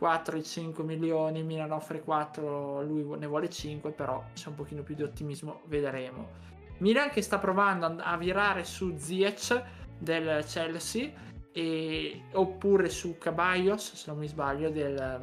4 0.00 0.36
e 0.36 0.38
i 0.38 0.44
5 0.44 0.82
milioni, 0.82 1.42
Milan 1.42 1.72
offre 1.72 2.00
4, 2.00 2.82
lui 2.82 3.04
ne 3.18 3.26
vuole 3.26 3.50
5, 3.50 3.90
però 3.90 4.24
c'è 4.32 4.48
un 4.48 4.54
pochino 4.54 4.82
più 4.82 4.94
di 4.94 5.02
ottimismo, 5.02 5.60
vedremo. 5.66 6.48
Milan 6.78 7.10
che 7.10 7.20
sta 7.20 7.38
provando 7.38 7.96
a 7.98 8.16
virare 8.16 8.64
su 8.64 8.96
Ziyech 8.96 9.62
del 9.98 10.42
Chelsea 10.46 11.10
e, 11.52 12.22
oppure 12.32 12.88
su 12.88 13.18
Caballos, 13.18 13.94
se 13.94 14.10
non 14.10 14.18
mi 14.18 14.26
sbaglio, 14.26 14.70
del, 14.70 15.20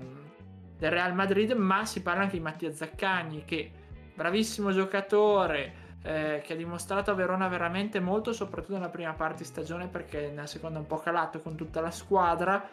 del, 0.78 0.92
Real 0.92 1.16
Madrid, 1.16 1.54
ma 1.54 1.84
si 1.86 2.04
parla 2.04 2.22
anche 2.24 2.38
di 2.38 2.44
Mattia 2.44 2.72
Zaccagni, 2.72 3.46
che 3.46 3.72
bravissimo 4.14 4.72
giocatore, 4.72 5.86
eh, 6.04 6.42
che 6.44 6.54
ha 6.54 6.56
dimostrato 6.56 7.12
a 7.12 7.14
Verona 7.14 7.48
veramente 7.48 8.00
molto, 8.00 8.34
soprattutto 8.34 8.74
nella 8.74 8.90
prima 8.90 9.14
parte 9.14 9.40
di 9.40 9.46
stagione, 9.46 9.88
perché 9.88 10.30
nella 10.30 10.48
seconda 10.48 10.78
è 10.78 10.82
un 10.82 10.88
po' 10.88 10.98
calato 10.98 11.42
con 11.42 11.56
tutta 11.56 11.82
la 11.82 11.92
squadra, 11.92 12.68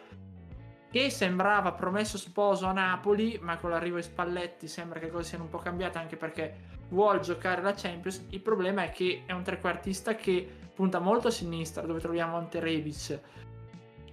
che 0.89 1.09
sembrava 1.09 1.73
promesso 1.73 2.17
sposo 2.17 2.67
a 2.67 2.71
Napoli, 2.71 3.37
ma 3.41 3.57
con 3.57 3.69
l'arrivo 3.69 3.97
di 3.97 4.03
Spalletti 4.03 4.67
sembra 4.67 4.99
che 4.99 5.05
le 5.05 5.11
cose 5.11 5.29
siano 5.29 5.43
un 5.43 5.49
po' 5.49 5.57
cambiate, 5.57 5.97
anche 5.97 6.15
perché 6.15 6.73
vuole 6.89 7.19
giocare 7.19 7.61
la 7.61 7.73
Champions. 7.73 8.25
Il 8.29 8.41
problema 8.41 8.83
è 8.83 8.91
che 8.91 9.23
è 9.25 9.33
un 9.33 9.43
trequartista 9.43 10.15
che 10.15 10.47
punta 10.73 10.99
molto 10.99 11.27
a 11.27 11.31
sinistra, 11.31 11.85
dove 11.85 11.99
troviamo 11.99 12.37
Ante 12.37 12.59
Rebic, 12.59 13.19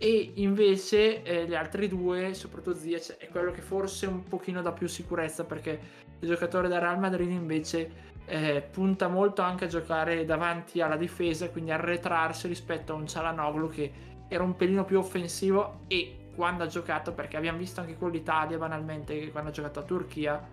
e 0.02 0.32
invece 0.34 1.22
eh, 1.22 1.46
gli 1.46 1.54
altri 1.54 1.86
due, 1.86 2.34
soprattutto 2.34 2.76
Ziyech, 2.76 3.18
è 3.18 3.28
quello 3.28 3.52
che 3.52 3.60
forse 3.60 4.06
un 4.06 4.24
pochino 4.24 4.60
dà 4.60 4.72
più 4.72 4.88
sicurezza 4.88 5.44
perché 5.44 5.78
il 6.18 6.28
giocatore 6.28 6.66
da 6.66 6.80
Real 6.80 6.98
Madrid 6.98 7.30
invece 7.30 8.10
eh, 8.26 8.62
punta 8.62 9.08
molto 9.08 9.42
anche 9.42 9.64
a 9.64 9.68
giocare 9.68 10.24
davanti 10.24 10.80
alla 10.80 10.96
difesa, 10.96 11.50
quindi 11.50 11.70
arretrarsi 11.70 12.48
rispetto 12.48 12.92
a 12.92 12.96
un 12.96 13.06
Cialanoglu 13.06 13.68
che 13.68 13.92
era 14.28 14.42
un 14.42 14.56
pelino 14.56 14.84
più 14.84 14.98
offensivo 14.98 15.80
e 15.88 16.30
quando 16.34 16.64
ha 16.64 16.66
giocato, 16.66 17.12
perché 17.12 17.36
abbiamo 17.36 17.58
visto 17.58 17.80
anche 17.80 17.96
con 17.96 18.10
l'Italia 18.10 18.56
banalmente 18.56 19.30
quando 19.30 19.50
ha 19.50 19.52
giocato 19.52 19.80
a 19.80 19.82
Turchia, 19.82 20.48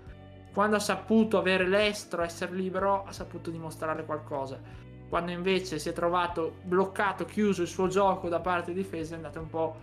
quando 0.53 0.75
ha 0.75 0.79
saputo 0.79 1.37
avere 1.37 1.67
l'estro, 1.67 2.21
essere 2.21 2.53
libero, 2.53 3.05
ha 3.05 3.11
saputo 3.11 3.49
dimostrare 3.49 4.03
qualcosa 4.03 4.87
quando 5.09 5.31
invece 5.31 5.79
si 5.79 5.89
è 5.89 5.93
trovato 5.93 6.57
bloccato, 6.61 7.25
chiuso 7.25 7.63
il 7.63 7.67
suo 7.67 7.87
gioco 7.87 8.29
da 8.29 8.39
parte 8.39 8.73
difesa, 8.73 9.13
è 9.13 9.15
andato 9.17 9.39
un 9.39 9.49
po' 9.49 9.75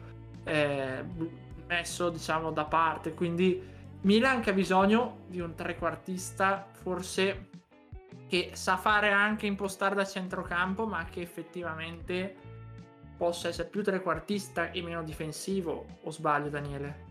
eh, 0.45 1.05
messo 1.67 2.09
diciamo 2.11 2.53
da 2.53 2.65
parte. 2.65 3.13
Quindi 3.13 3.61
Milan 4.03 4.41
che 4.41 4.51
ha 4.51 4.53
bisogno 4.53 5.25
di 5.27 5.41
un 5.41 5.55
trequartista 5.57 6.69
forse 6.71 7.49
che 8.29 8.51
sa 8.55 8.77
fare 8.77 9.11
anche 9.11 9.47
impostare 9.47 9.95
da 9.95 10.05
centrocampo, 10.05 10.87
ma 10.87 11.05
che 11.05 11.21
effettivamente 11.21 12.35
possa 13.17 13.49
essere 13.49 13.69
più 13.69 13.83
trequartista 13.83 14.71
e 14.71 14.83
meno 14.83 15.03
difensivo, 15.03 15.87
o 16.03 16.11
sbaglio 16.11 16.49
Daniele? 16.49 17.05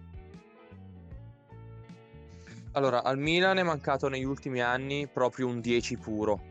Allora, 2.73 3.03
al 3.03 3.17
Milan 3.17 3.57
è 3.57 3.63
mancato 3.63 4.09
negli 4.09 4.25
ultimi 4.25 4.61
anni 4.61 5.07
proprio 5.07 5.47
un 5.47 5.61
10 5.61 5.97
puro, 5.97 6.41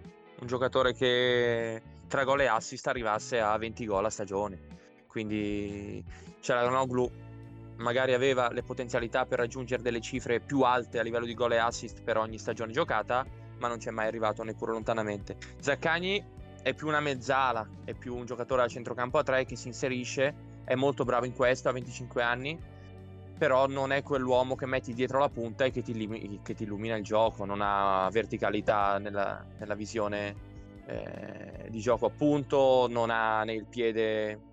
un 0.40 0.46
giocatore 0.46 0.94
che 0.94 1.82
tra 2.08 2.24
gol 2.24 2.40
e 2.40 2.46
assist 2.46 2.86
arrivasse 2.86 3.40
a 3.40 3.56
20 3.58 3.84
gol 3.84 4.06
a 4.06 4.10
stagione. 4.10 4.58
Quindi 5.06 6.02
c'era 6.40 6.62
Ranoglu, 6.62 7.10
magari 7.76 8.14
aveva 8.14 8.50
le 8.50 8.62
potenzialità 8.62 9.26
per 9.26 9.38
raggiungere 9.38 9.82
delle 9.82 10.00
cifre 10.00 10.40
più 10.40 10.62
alte 10.62 10.98
a 10.98 11.02
livello 11.02 11.26
di 11.26 11.34
gol 11.34 11.52
e 11.52 11.58
assist 11.58 12.02
per 12.02 12.16
ogni 12.16 12.38
stagione 12.38 12.72
giocata, 12.72 13.26
ma 13.58 13.68
non 13.68 13.78
ci 13.80 13.88
è 13.88 13.90
mai 13.90 14.06
arrivato 14.06 14.42
neppure 14.42 14.72
lontanamente. 14.72 15.36
Zaccagni 15.60 16.24
è 16.62 16.72
più 16.74 16.88
una 16.88 17.00
mezzala, 17.00 17.68
è 17.84 17.92
più 17.92 18.16
un 18.16 18.24
giocatore 18.24 18.62
a 18.62 18.68
centrocampo 18.68 19.18
a 19.18 19.22
3 19.22 19.44
che 19.44 19.56
si 19.56 19.68
inserisce, 19.68 20.34
è 20.64 20.74
molto 20.74 21.04
bravo 21.04 21.26
in 21.26 21.34
questo, 21.34 21.68
ha 21.68 21.72
25 21.72 22.22
anni, 22.22 22.58
però 23.36 23.66
non 23.66 23.92
è 23.92 24.02
quell'uomo 24.02 24.54
che 24.54 24.66
metti 24.66 24.94
dietro 24.94 25.18
la 25.18 25.28
punta 25.28 25.64
e 25.64 25.70
che 25.70 25.82
ti, 25.82 26.40
che 26.42 26.54
ti 26.54 26.62
illumina 26.62 26.96
il 26.96 27.04
gioco, 27.04 27.44
non 27.44 27.60
ha 27.60 28.08
verticalità 28.10 28.98
nella, 28.98 29.44
nella 29.58 29.74
visione 29.74 30.52
eh, 30.86 31.68
di 31.68 31.80
gioco 31.80 32.06
appunto, 32.06 32.86
non 32.88 33.10
ha 33.10 33.44
nel 33.44 33.66
piede 33.66 34.52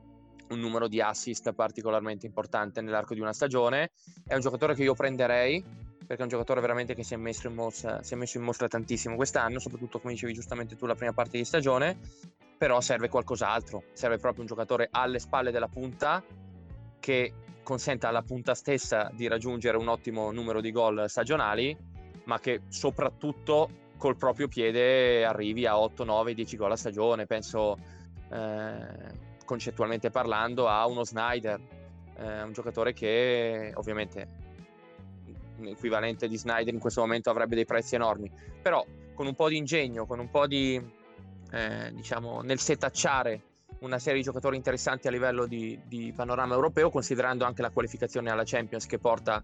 un 0.49 0.59
numero 0.59 0.87
di 0.87 0.99
assist 0.99 1.53
particolarmente 1.53 2.25
importante 2.25 2.81
nell'arco 2.81 3.13
di 3.13 3.21
una 3.21 3.33
stagione, 3.33 3.91
è 4.27 4.33
un 4.33 4.41
giocatore 4.41 4.75
che 4.75 4.83
io 4.83 4.93
prenderei 4.93 5.63
perché 6.11 6.25
è 6.25 6.25
un 6.25 6.37
giocatore 6.37 6.59
veramente 6.59 6.93
che 6.93 7.03
si 7.03 7.13
è 7.13 7.17
messo 7.17 7.47
in 7.47 7.53
mostra, 7.53 8.01
messo 8.15 8.37
in 8.37 8.43
mostra 8.43 8.67
tantissimo 8.67 9.15
quest'anno, 9.15 9.59
soprattutto 9.59 10.01
come 10.01 10.11
dicevi 10.11 10.33
giustamente 10.33 10.75
tu 10.75 10.85
la 10.85 10.93
prima 10.93 11.13
parte 11.13 11.37
di 11.37 11.45
stagione, 11.45 11.97
però 12.57 12.81
serve 12.81 13.07
qualcos'altro, 13.07 13.83
serve 13.93 14.17
proprio 14.17 14.41
un 14.41 14.47
giocatore 14.47 14.89
alle 14.91 15.19
spalle 15.19 15.51
della 15.51 15.69
punta 15.69 16.21
che 16.99 17.33
consenta 17.63 18.09
alla 18.09 18.23
punta 18.23 18.55
stessa 18.55 19.09
di 19.13 19.29
raggiungere 19.29 19.77
un 19.77 19.87
ottimo 19.87 20.31
numero 20.31 20.59
di 20.59 20.71
gol 20.71 21.05
stagionali, 21.07 21.77
ma 22.25 22.41
che 22.41 22.63
soprattutto 22.67 23.69
col 23.95 24.17
proprio 24.17 24.49
piede 24.49 25.23
arrivi 25.23 25.65
a 25.65 25.79
8, 25.79 26.03
9, 26.03 26.33
10 26.33 26.57
gol 26.57 26.73
a 26.73 26.75
stagione. 26.75 27.25
Penso 27.25 27.77
eh, 28.29 28.85
concettualmente 29.45 30.09
parlando 30.09 30.67
a 30.67 30.85
uno 30.87 31.05
Snyder, 31.05 31.57
eh, 32.17 32.41
un 32.41 32.51
giocatore 32.51 32.91
che 32.91 33.71
ovviamente 33.75 34.49
equivalente 35.69 36.27
di 36.27 36.37
Snyder 36.37 36.73
in 36.73 36.79
questo 36.79 37.01
momento 37.01 37.29
avrebbe 37.29 37.55
dei 37.55 37.65
prezzi 37.65 37.95
enormi, 37.95 38.31
però 38.61 38.85
con 39.13 39.27
un 39.27 39.35
po' 39.35 39.49
di 39.49 39.57
ingegno, 39.57 40.05
con 40.05 40.19
un 40.19 40.29
po' 40.29 40.47
di, 40.47 40.81
eh, 41.51 41.91
diciamo, 41.93 42.41
nel 42.41 42.59
setacciare 42.59 43.41
una 43.79 43.99
serie 43.99 44.19
di 44.19 44.25
giocatori 44.25 44.55
interessanti 44.55 45.07
a 45.07 45.11
livello 45.11 45.45
di, 45.45 45.79
di 45.85 46.13
panorama 46.15 46.53
europeo, 46.55 46.89
considerando 46.89 47.45
anche 47.45 47.61
la 47.61 47.71
qualificazione 47.71 48.29
alla 48.29 48.43
Champions 48.45 48.85
che 48.85 48.99
porta 48.99 49.43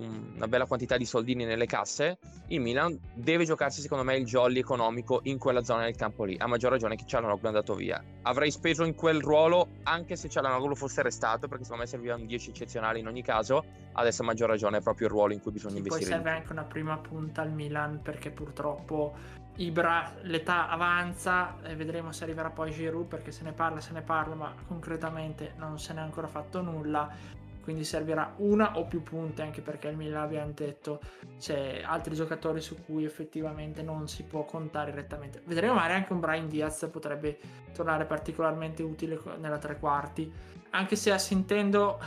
una 0.00 0.48
bella 0.48 0.66
quantità 0.66 0.96
di 0.96 1.04
soldini 1.04 1.44
nelle 1.44 1.66
casse, 1.66 2.18
il 2.48 2.60
Milan 2.60 2.98
deve 3.14 3.44
giocarsi 3.44 3.80
secondo 3.80 4.04
me 4.04 4.16
il 4.16 4.24
jolly 4.24 4.58
economico 4.58 5.20
in 5.24 5.38
quella 5.38 5.62
zona 5.62 5.84
del 5.84 5.96
campo 5.96 6.24
lì, 6.24 6.36
a 6.38 6.46
maggior 6.46 6.70
ragione 6.70 6.96
che 6.96 7.04
Cialanoglu 7.06 7.42
è 7.42 7.46
andato 7.46 7.74
via. 7.74 8.02
Avrei 8.22 8.50
speso 8.50 8.84
in 8.84 8.94
quel 8.94 9.20
ruolo 9.20 9.68
anche 9.82 10.16
se 10.16 10.28
Cialanoglu 10.28 10.74
fosse 10.74 11.02
restato, 11.02 11.48
perché 11.48 11.64
secondo 11.64 11.84
me 11.84 11.88
servivano 11.88 12.24
10 12.24 12.50
eccezionali 12.50 13.00
in 13.00 13.08
ogni 13.08 13.22
caso, 13.22 13.64
adesso 13.92 14.22
a 14.22 14.24
maggior 14.24 14.48
ragione 14.48 14.78
è 14.78 14.80
proprio 14.80 15.08
il 15.08 15.12
ruolo 15.12 15.32
in 15.32 15.40
cui 15.40 15.52
bisogna 15.52 15.74
e 15.74 15.78
investire. 15.78 16.08
Poi 16.08 16.18
serve 16.18 16.30
anche 16.30 16.52
una 16.52 16.64
prima 16.64 16.96
punta 16.96 17.42
al 17.42 17.52
Milan 17.52 18.00
perché 18.02 18.30
purtroppo 18.30 19.38
Ibra 19.56 20.14
l'età 20.22 20.68
avanza 20.68 21.60
e 21.62 21.74
vedremo 21.74 22.12
se 22.12 22.24
arriverà 22.24 22.48
poi 22.50 22.70
Giroud 22.70 23.06
perché 23.06 23.30
se 23.30 23.42
ne 23.42 23.52
parla, 23.52 23.80
se 23.80 23.92
ne 23.92 24.00
parla, 24.00 24.34
ma 24.34 24.54
concretamente 24.66 25.52
non 25.58 25.78
se 25.78 25.92
n'è 25.92 26.00
ancora 26.00 26.28
fatto 26.28 26.62
nulla 26.62 27.38
quindi 27.70 27.84
servirà 27.84 28.34
una 28.38 28.76
o 28.78 28.84
più 28.84 29.02
punte 29.02 29.42
anche 29.42 29.60
perché 29.60 29.88
il 29.88 29.96
Milan 29.96 30.22
abbiamo 30.22 30.50
detto 30.52 31.00
c'è 31.38 31.82
altri 31.84 32.16
giocatori 32.16 32.60
su 32.60 32.76
cui 32.84 33.04
effettivamente 33.04 33.80
non 33.82 34.08
si 34.08 34.24
può 34.24 34.44
contare 34.44 34.90
direttamente 34.90 35.40
vedremo 35.46 35.74
magari 35.74 35.94
anche 35.94 36.12
un 36.12 36.20
Brian 36.20 36.48
Diaz 36.48 36.88
potrebbe 36.90 37.38
tornare 37.72 38.04
particolarmente 38.04 38.82
utile 38.82 39.18
nella 39.38 39.58
tre 39.58 39.78
quarti. 39.78 40.30
Anche 40.70 40.96
se 40.96 41.12
assentendo 41.12 41.98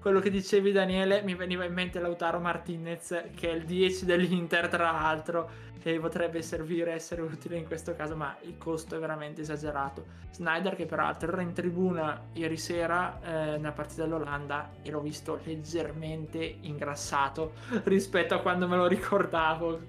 quello 0.00 0.20
che 0.20 0.30
dicevi 0.30 0.70
Daniele 0.72 1.22
mi 1.22 1.34
veniva 1.34 1.64
in 1.64 1.72
mente 1.72 1.98
Lautaro 1.98 2.38
Martinez 2.38 3.22
che 3.34 3.50
è 3.50 3.54
il 3.54 3.64
10 3.64 4.04
dell'Inter 4.04 4.68
tra 4.68 4.90
l'altro 4.90 5.50
che 5.84 6.00
potrebbe 6.00 6.40
servire 6.40 6.92
essere 6.92 7.20
utile 7.20 7.58
in 7.58 7.66
questo 7.66 7.94
caso 7.94 8.16
ma 8.16 8.34
il 8.40 8.56
costo 8.56 8.96
è 8.96 8.98
veramente 8.98 9.42
esagerato 9.42 10.06
Snyder 10.30 10.76
che 10.76 10.86
peraltro 10.86 11.30
era 11.30 11.42
in 11.42 11.52
tribuna 11.52 12.22
ieri 12.32 12.56
sera 12.56 13.20
eh, 13.20 13.58
nella 13.58 13.72
partita 13.72 14.04
dell'Olanda 14.04 14.70
e 14.80 14.90
l'ho 14.90 15.00
visto 15.00 15.40
leggermente 15.44 16.42
ingrassato 16.62 17.52
rispetto 17.84 18.32
a 18.32 18.40
quando 18.40 18.66
me 18.66 18.76
lo 18.76 18.86
ricordavo 18.86 19.80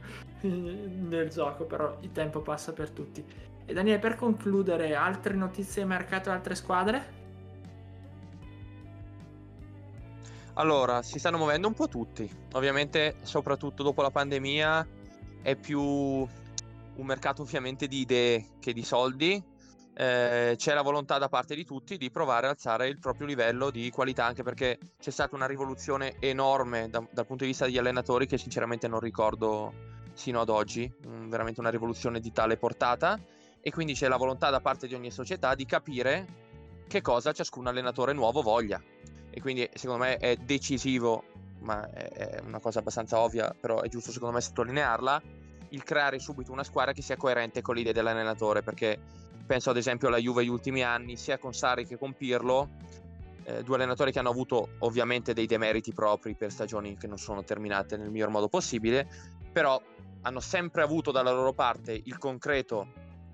nel 0.42 1.30
gioco 1.30 1.64
però 1.64 1.96
il 2.02 2.12
tempo 2.12 2.42
passa 2.42 2.74
per 2.74 2.90
tutti 2.90 3.26
e 3.66 3.74
Daniele 3.74 4.00
per 4.00 4.16
concludere 4.16 4.96
altre 4.96 5.34
notizie 5.34 5.84
di 5.84 5.88
mercato 5.88 6.30
altre 6.30 6.56
squadre? 6.56 7.24
Allora, 10.58 11.02
si 11.02 11.20
stanno 11.20 11.38
muovendo 11.38 11.68
un 11.68 11.74
po' 11.74 11.88
tutti. 11.90 12.30
Ovviamente, 12.54 13.16
soprattutto 13.24 13.84
dopo 13.84 14.02
la 14.02 14.12
pandemia, 14.12 14.88
è 15.46 15.56
più 15.56 15.80
un 15.80 17.06
mercato 17.06 17.44
ovviamente 17.44 17.88
di 17.88 18.00
idee 18.00 18.48
che 18.60 18.74
di 18.74 18.84
soldi. 18.84 19.42
Eh, 19.98 20.56
c'è 20.58 20.74
la 20.74 20.82
volontà 20.82 21.20
da 21.20 21.30
parte 21.30 21.54
di 21.54 21.64
tutti 21.64 21.98
di 21.98 22.10
provare 22.10 22.48
ad 22.48 22.54
alzare 22.54 22.88
il 22.88 22.98
proprio 22.98 23.28
livello 23.28 23.70
di 23.70 23.92
qualità, 23.92 24.26
anche 24.26 24.42
perché 24.42 24.80
c'è 25.00 25.12
stata 25.12 25.36
una 25.36 25.46
rivoluzione 25.46 26.16
enorme 26.20 26.90
da, 26.90 27.06
dal 27.12 27.28
punto 27.28 27.44
di 27.44 27.52
vista 27.52 27.66
degli 27.66 27.78
allenatori 27.78 28.26
che 28.26 28.40
sinceramente 28.40 28.88
non 28.88 29.00
ricordo 29.00 29.72
sino 30.14 30.42
ad 30.42 30.50
oggi, 30.50 30.92
mm, 31.06 31.30
veramente 31.30 31.60
una 31.60 31.70
rivoluzione 31.70 32.20
di 32.20 32.32
tale 32.32 32.58
portata. 32.58 33.20
E 33.62 33.70
quindi 33.70 33.94
c'è 33.94 34.08
la 34.08 34.18
volontà 34.18 34.50
da 34.50 34.62
parte 34.62 34.88
di 34.88 34.96
ogni 34.96 35.12
società 35.12 35.54
di 35.54 35.66
capire 35.68 36.26
che 36.88 37.02
cosa 37.02 37.34
ciascun 37.34 37.68
allenatore 37.68 38.14
nuovo 38.14 38.42
voglia 38.42 38.82
e 39.36 39.42
quindi 39.42 39.70
secondo 39.74 40.06
me 40.06 40.16
è 40.16 40.38
decisivo, 40.38 41.26
ma 41.66 41.90
è 41.90 42.40
una 42.46 42.60
cosa 42.60 42.80
abbastanza 42.80 43.20
ovvia, 43.20 43.54
però 43.60 43.82
è 43.82 43.90
giusto 43.90 44.12
secondo 44.12 44.36
me 44.36 44.42
sottolinearla, 44.42 45.22
il 45.70 45.84
creare 45.84 46.20
subito 46.20 46.52
una 46.52 46.64
squadra 46.64 46.94
che 46.94 47.02
sia 47.02 47.18
coerente 47.18 47.62
con 47.62 47.76
le 47.76 47.82
idee 47.82 47.94
dell'allenatore, 47.94 48.62
perché 48.62 48.98
penso 49.46 49.72
ad 49.72 49.78
esempio 49.78 50.08
alla 50.08 50.18
Juve 50.18 50.42
negli 50.44 50.52
ultimi 50.52 50.84
anni, 50.84 51.18
sia 51.18 51.38
con 51.38 51.54
Sari 51.54 51.86
che 51.86 51.98
con 51.98 52.14
Pirlo, 52.14 52.70
eh, 53.44 53.64
due 53.64 53.76
allenatori 53.76 54.12
che 54.12 54.20
hanno 54.20 54.30
avuto 54.30 54.70
ovviamente 54.80 55.34
dei 55.34 55.48
demeriti 55.48 55.92
propri 55.92 56.36
per 56.36 56.52
stagioni 56.52 56.96
che 56.98 57.08
non 57.08 57.18
sono 57.18 57.44
terminate 57.44 57.98
nel 57.98 58.10
miglior 58.10 58.30
modo 58.30 58.48
possibile, 58.48 59.08
però 59.52 59.82
hanno 60.22 60.40
sempre 60.40 60.84
avuto 60.84 61.12
dalla 61.12 61.32
loro 61.32 61.54
parte 61.54 62.00
il 62.04 62.18
concreto 62.18 62.88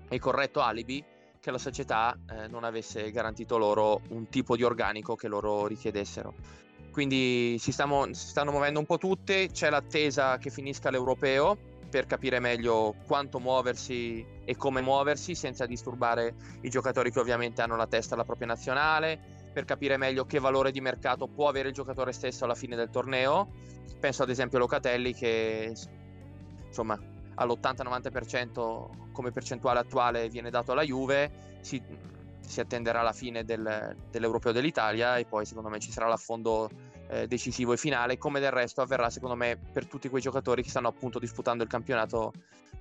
e 0.08 0.18
corretto 0.18 0.60
alibi 0.60 1.04
che 1.40 1.50
la 1.50 1.58
società 1.58 2.16
eh, 2.30 2.46
non 2.48 2.64
avesse 2.64 3.10
garantito 3.10 3.58
loro 3.58 4.00
un 4.10 4.28
tipo 4.28 4.54
di 4.54 4.62
organico 4.62 5.16
che 5.16 5.28
loro 5.28 5.66
richiedessero. 5.66 6.34
Quindi 6.92 7.56
si, 7.58 7.72
stiamo, 7.72 8.12
si 8.12 8.28
stanno 8.28 8.50
muovendo 8.50 8.78
un 8.78 8.84
po' 8.84 8.98
tutte, 8.98 9.48
c'è 9.50 9.70
l'attesa 9.70 10.36
che 10.36 10.50
finisca 10.50 10.90
l'europeo 10.90 11.56
per 11.88 12.06
capire 12.06 12.38
meglio 12.38 12.94
quanto 13.06 13.38
muoversi 13.38 14.24
e 14.44 14.56
come 14.56 14.82
muoversi 14.82 15.34
senza 15.34 15.66
disturbare 15.66 16.34
i 16.62 16.68
giocatori 16.68 17.10
che 17.10 17.18
ovviamente 17.18 17.62
hanno 17.62 17.76
la 17.76 17.86
testa 17.86 18.14
alla 18.14 18.24
propria 18.24 18.46
nazionale, 18.46 19.18
per 19.52 19.64
capire 19.64 19.96
meglio 19.96 20.26
che 20.26 20.38
valore 20.38 20.70
di 20.70 20.80
mercato 20.80 21.26
può 21.26 21.48
avere 21.48 21.68
il 21.68 21.74
giocatore 21.74 22.12
stesso 22.12 22.44
alla 22.44 22.54
fine 22.54 22.76
del 22.76 22.90
torneo. 22.90 23.48
Penso 23.98 24.22
ad 24.22 24.30
esempio 24.30 24.58
a 24.58 24.60
Locatelli 24.60 25.14
che 25.14 25.74
insomma 26.66 26.98
all'80-90% 27.34 29.12
come 29.12 29.30
percentuale 29.30 29.78
attuale 29.80 30.28
viene 30.28 30.50
dato 30.50 30.72
alla 30.72 30.84
Juve, 30.84 31.58
si, 31.60 31.82
si 32.52 32.60
attenderà 32.60 33.00
la 33.00 33.14
fine 33.14 33.44
del, 33.44 33.96
dell'Europeo 34.10 34.52
dell'Italia 34.52 35.16
e 35.16 35.24
poi 35.24 35.46
secondo 35.46 35.70
me 35.70 35.80
ci 35.80 35.90
sarà 35.90 36.06
l'affondo 36.06 36.68
eh, 37.08 37.26
decisivo 37.26 37.72
e 37.72 37.78
finale, 37.78 38.18
come 38.18 38.40
del 38.40 38.50
resto 38.50 38.82
avverrà 38.82 39.08
secondo 39.08 39.34
me 39.34 39.58
per 39.72 39.86
tutti 39.86 40.10
quei 40.10 40.20
giocatori 40.20 40.62
che 40.62 40.68
stanno 40.68 40.88
appunto 40.88 41.18
disputando 41.18 41.62
il 41.62 41.70
campionato 41.70 42.32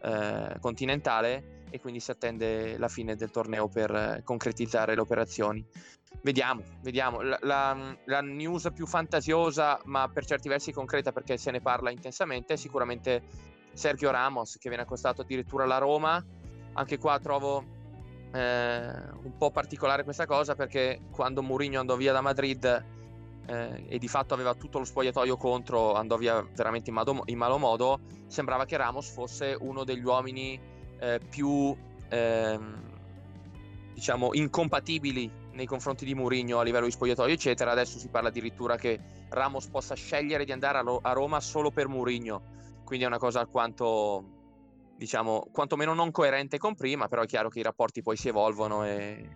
eh, 0.01 0.57
continentale 0.59 1.63
e 1.69 1.79
quindi 1.79 2.01
si 2.01 2.11
attende 2.11 2.77
la 2.77 2.89
fine 2.89 3.15
del 3.15 3.31
torneo 3.31 3.69
per 3.69 3.95
eh, 3.95 4.21
concretizzare 4.25 4.93
le 4.93 4.99
operazioni. 4.99 5.65
Vediamo, 6.21 6.63
vediamo. 6.81 7.21
La, 7.21 7.39
la, 7.41 7.97
la, 8.05 8.21
news 8.21 8.69
più 8.73 8.85
fantasiosa, 8.85 9.79
ma 9.85 10.09
per 10.09 10.25
certi 10.25 10.49
versi 10.49 10.73
concreta 10.73 11.13
perché 11.13 11.37
se 11.37 11.49
ne 11.49 11.61
parla 11.61 11.89
intensamente, 11.89 12.53
è 12.53 12.57
sicuramente 12.57 13.23
Sergio 13.71 14.11
Ramos 14.11 14.57
che 14.57 14.67
viene 14.67 14.83
accostato 14.83 15.21
addirittura 15.21 15.63
alla 15.63 15.77
Roma. 15.77 16.23
Anche 16.73 16.97
qua 16.97 17.17
trovo 17.19 17.79
un 18.33 19.37
po' 19.37 19.51
particolare 19.51 20.03
questa 20.03 20.25
cosa 20.25 20.55
perché 20.55 21.01
quando 21.11 21.41
Mourinho 21.41 21.79
andò 21.79 21.95
via 21.95 22.13
da 22.13 22.21
Madrid 22.21 22.85
eh, 23.45 23.85
e 23.87 23.97
di 23.97 24.07
fatto 24.07 24.33
aveva 24.33 24.53
tutto 24.53 24.79
lo 24.79 24.85
spogliatoio 24.85 25.35
contro, 25.37 25.93
andò 25.93 26.15
via 26.15 26.41
veramente 26.55 26.89
in, 26.89 26.95
malo, 26.95 27.23
in 27.25 27.37
malo 27.37 27.57
modo, 27.57 27.99
sembrava 28.27 28.65
che 28.65 28.77
Ramos 28.77 29.09
fosse 29.09 29.55
uno 29.59 29.83
degli 29.83 30.03
uomini 30.03 30.59
eh, 30.99 31.19
più 31.29 31.75
ehm, 32.09 32.91
diciamo 33.93 34.33
incompatibili 34.33 35.39
nei 35.53 35.65
confronti 35.65 36.05
di 36.05 36.15
Mourinho 36.15 36.59
a 36.59 36.63
livello 36.63 36.85
di 36.85 36.91
spogliatoio, 36.91 37.33
eccetera. 37.33 37.71
Adesso 37.71 37.99
si 37.99 38.07
parla 38.07 38.29
addirittura 38.29 38.77
che 38.77 38.99
Ramos 39.29 39.67
possa 39.67 39.95
scegliere 39.95 40.45
di 40.45 40.51
andare 40.51 40.77
a, 40.77 40.81
Lo- 40.81 40.99
a 41.01 41.11
Roma 41.11 41.39
solo 41.39 41.71
per 41.71 41.87
Mourinho. 41.87 42.41
Quindi 42.83 43.05
è 43.05 43.07
una 43.07 43.17
cosa 43.19 43.39
alquanto, 43.39 44.40
diciamo, 45.01 45.47
quantomeno 45.51 45.95
non 45.95 46.11
coerente 46.11 46.59
con 46.59 46.75
prima, 46.75 47.07
però 47.07 47.23
è 47.23 47.25
chiaro 47.25 47.49
che 47.49 47.57
i 47.57 47.63
rapporti 47.63 48.03
poi 48.03 48.15
si 48.15 48.27
evolvono 48.27 48.85
e 48.85 49.27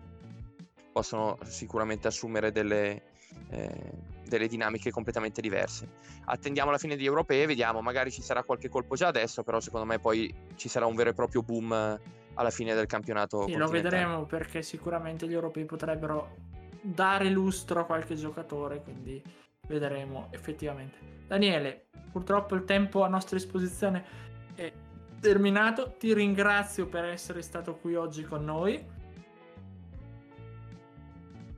possono 0.92 1.38
sicuramente 1.42 2.06
assumere 2.06 2.52
delle, 2.52 3.02
eh, 3.50 3.92
delle 4.28 4.46
dinamiche 4.46 4.92
completamente 4.92 5.40
diverse. 5.40 5.88
Attendiamo 6.26 6.70
la 6.70 6.78
fine 6.78 6.94
di 6.94 7.04
europee, 7.04 7.46
vediamo, 7.46 7.82
magari 7.82 8.12
ci 8.12 8.22
sarà 8.22 8.44
qualche 8.44 8.68
colpo 8.68 8.94
già 8.94 9.08
adesso, 9.08 9.42
però 9.42 9.58
secondo 9.58 9.86
me 9.86 9.98
poi 9.98 10.32
ci 10.54 10.68
sarà 10.68 10.86
un 10.86 10.94
vero 10.94 11.10
e 11.10 11.14
proprio 11.14 11.42
boom 11.42 12.00
alla 12.34 12.50
fine 12.50 12.72
del 12.72 12.86
campionato. 12.86 13.46
Sì, 13.48 13.56
lo 13.56 13.66
vedremo 13.66 14.24
perché 14.24 14.62
sicuramente 14.62 15.26
gli 15.26 15.34
europei 15.34 15.64
potrebbero 15.64 16.36
dare 16.80 17.28
lustro 17.28 17.80
a 17.80 17.84
qualche 17.84 18.14
giocatore, 18.14 18.82
quindi 18.82 19.20
vedremo 19.66 20.28
effettivamente. 20.30 21.24
Daniele, 21.26 21.86
purtroppo 22.12 22.54
il 22.54 22.64
tempo 22.64 23.02
a 23.02 23.08
nostra 23.08 23.36
disposizione 23.36 24.04
è 24.54 24.72
terminato. 25.20 25.94
Ti 25.98 26.12
ringrazio 26.14 26.86
per 26.86 27.04
essere 27.04 27.42
stato 27.42 27.76
qui 27.76 27.94
oggi 27.94 28.22
con 28.24 28.44
noi. 28.44 28.94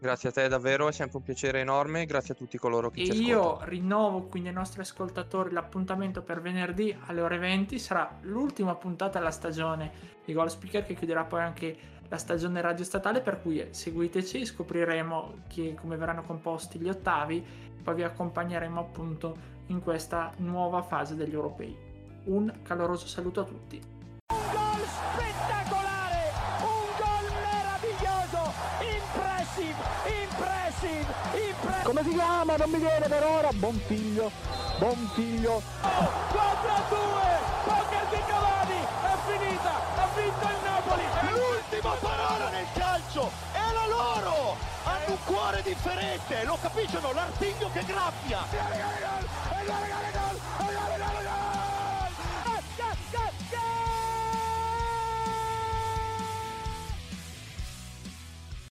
Grazie 0.00 0.28
a 0.28 0.32
te 0.32 0.46
davvero, 0.46 0.86
è 0.86 0.92
sempre 0.92 1.18
un 1.18 1.24
piacere 1.24 1.58
enorme, 1.58 2.06
grazie 2.06 2.32
a 2.32 2.36
tutti 2.36 2.56
coloro 2.56 2.88
che 2.88 3.00
E 3.00 3.06
ci 3.10 3.24
io 3.24 3.40
ascoltano. 3.40 3.70
rinnovo 3.70 4.22
quindi 4.22 4.48
ai 4.48 4.54
nostri 4.54 4.80
ascoltatori 4.80 5.50
l'appuntamento 5.50 6.22
per 6.22 6.40
venerdì 6.40 6.96
alle 7.06 7.20
ore 7.20 7.38
20. 7.38 7.80
Sarà 7.80 8.16
l'ultima 8.20 8.76
puntata 8.76 9.18
della 9.18 9.32
stagione 9.32 9.90
di 10.24 10.32
Goal 10.32 10.50
Speaker 10.50 10.84
che 10.84 10.94
chiuderà 10.94 11.24
poi 11.24 11.40
anche 11.40 11.76
la 12.08 12.16
stagione 12.16 12.60
radio 12.60 12.84
statale. 12.84 13.20
Per 13.20 13.42
cui 13.42 13.66
seguiteci, 13.70 14.46
scopriremo 14.46 15.40
chi- 15.48 15.74
come 15.74 15.96
verranno 15.96 16.22
composti 16.22 16.78
gli 16.78 16.88
ottavi. 16.88 17.44
Poi 17.82 17.94
vi 17.96 18.04
accompagneremo 18.04 18.78
appunto 18.78 19.36
in 19.66 19.80
questa 19.82 20.32
nuova 20.36 20.80
fase 20.82 21.16
degli 21.16 21.34
europei. 21.34 21.76
Un 22.28 22.52
caloroso 22.62 23.06
saluto 23.06 23.40
a 23.40 23.44
tutti. 23.44 23.80
Un 23.80 24.38
gol 24.52 24.84
spettacolare, 24.84 26.30
un 26.60 26.88
gol 27.00 27.24
meraviglioso, 27.40 28.52
impressive, 28.84 29.80
impressive, 30.28 31.06
impressive. 31.32 31.82
Come 31.84 32.02
si 32.02 32.10
chiama? 32.10 32.56
Non 32.56 32.68
mi 32.68 32.78
viene 32.80 33.08
per 33.08 33.24
ora. 33.24 33.48
Buon 33.54 33.80
figlio, 33.86 34.30
buon 34.78 35.08
figlio. 35.14 35.62
4 35.80 36.68
a 36.68 36.82
2, 36.90 36.98
poker 37.64 38.06
di 38.10 38.20
Cavani, 38.28 38.80
è 38.84 39.16
finita, 39.24 39.72
ha 39.96 40.08
vinto 40.14 40.46
il 40.52 40.60
Napoli. 40.68 41.04
L'ultima 41.32 41.94
parola 41.94 42.50
nel 42.50 42.66
calcio 42.74 43.30
è 43.52 43.72
la 43.72 43.86
loro! 43.86 44.56
Hanno 44.84 45.12
un 45.12 45.18
cuore 45.24 45.62
differente, 45.62 46.44
lo 46.44 46.58
capiscono? 46.60 47.10
L'artiglio 47.12 47.70
che 47.72 47.84
graffia! 47.86 48.44
E 48.52 49.64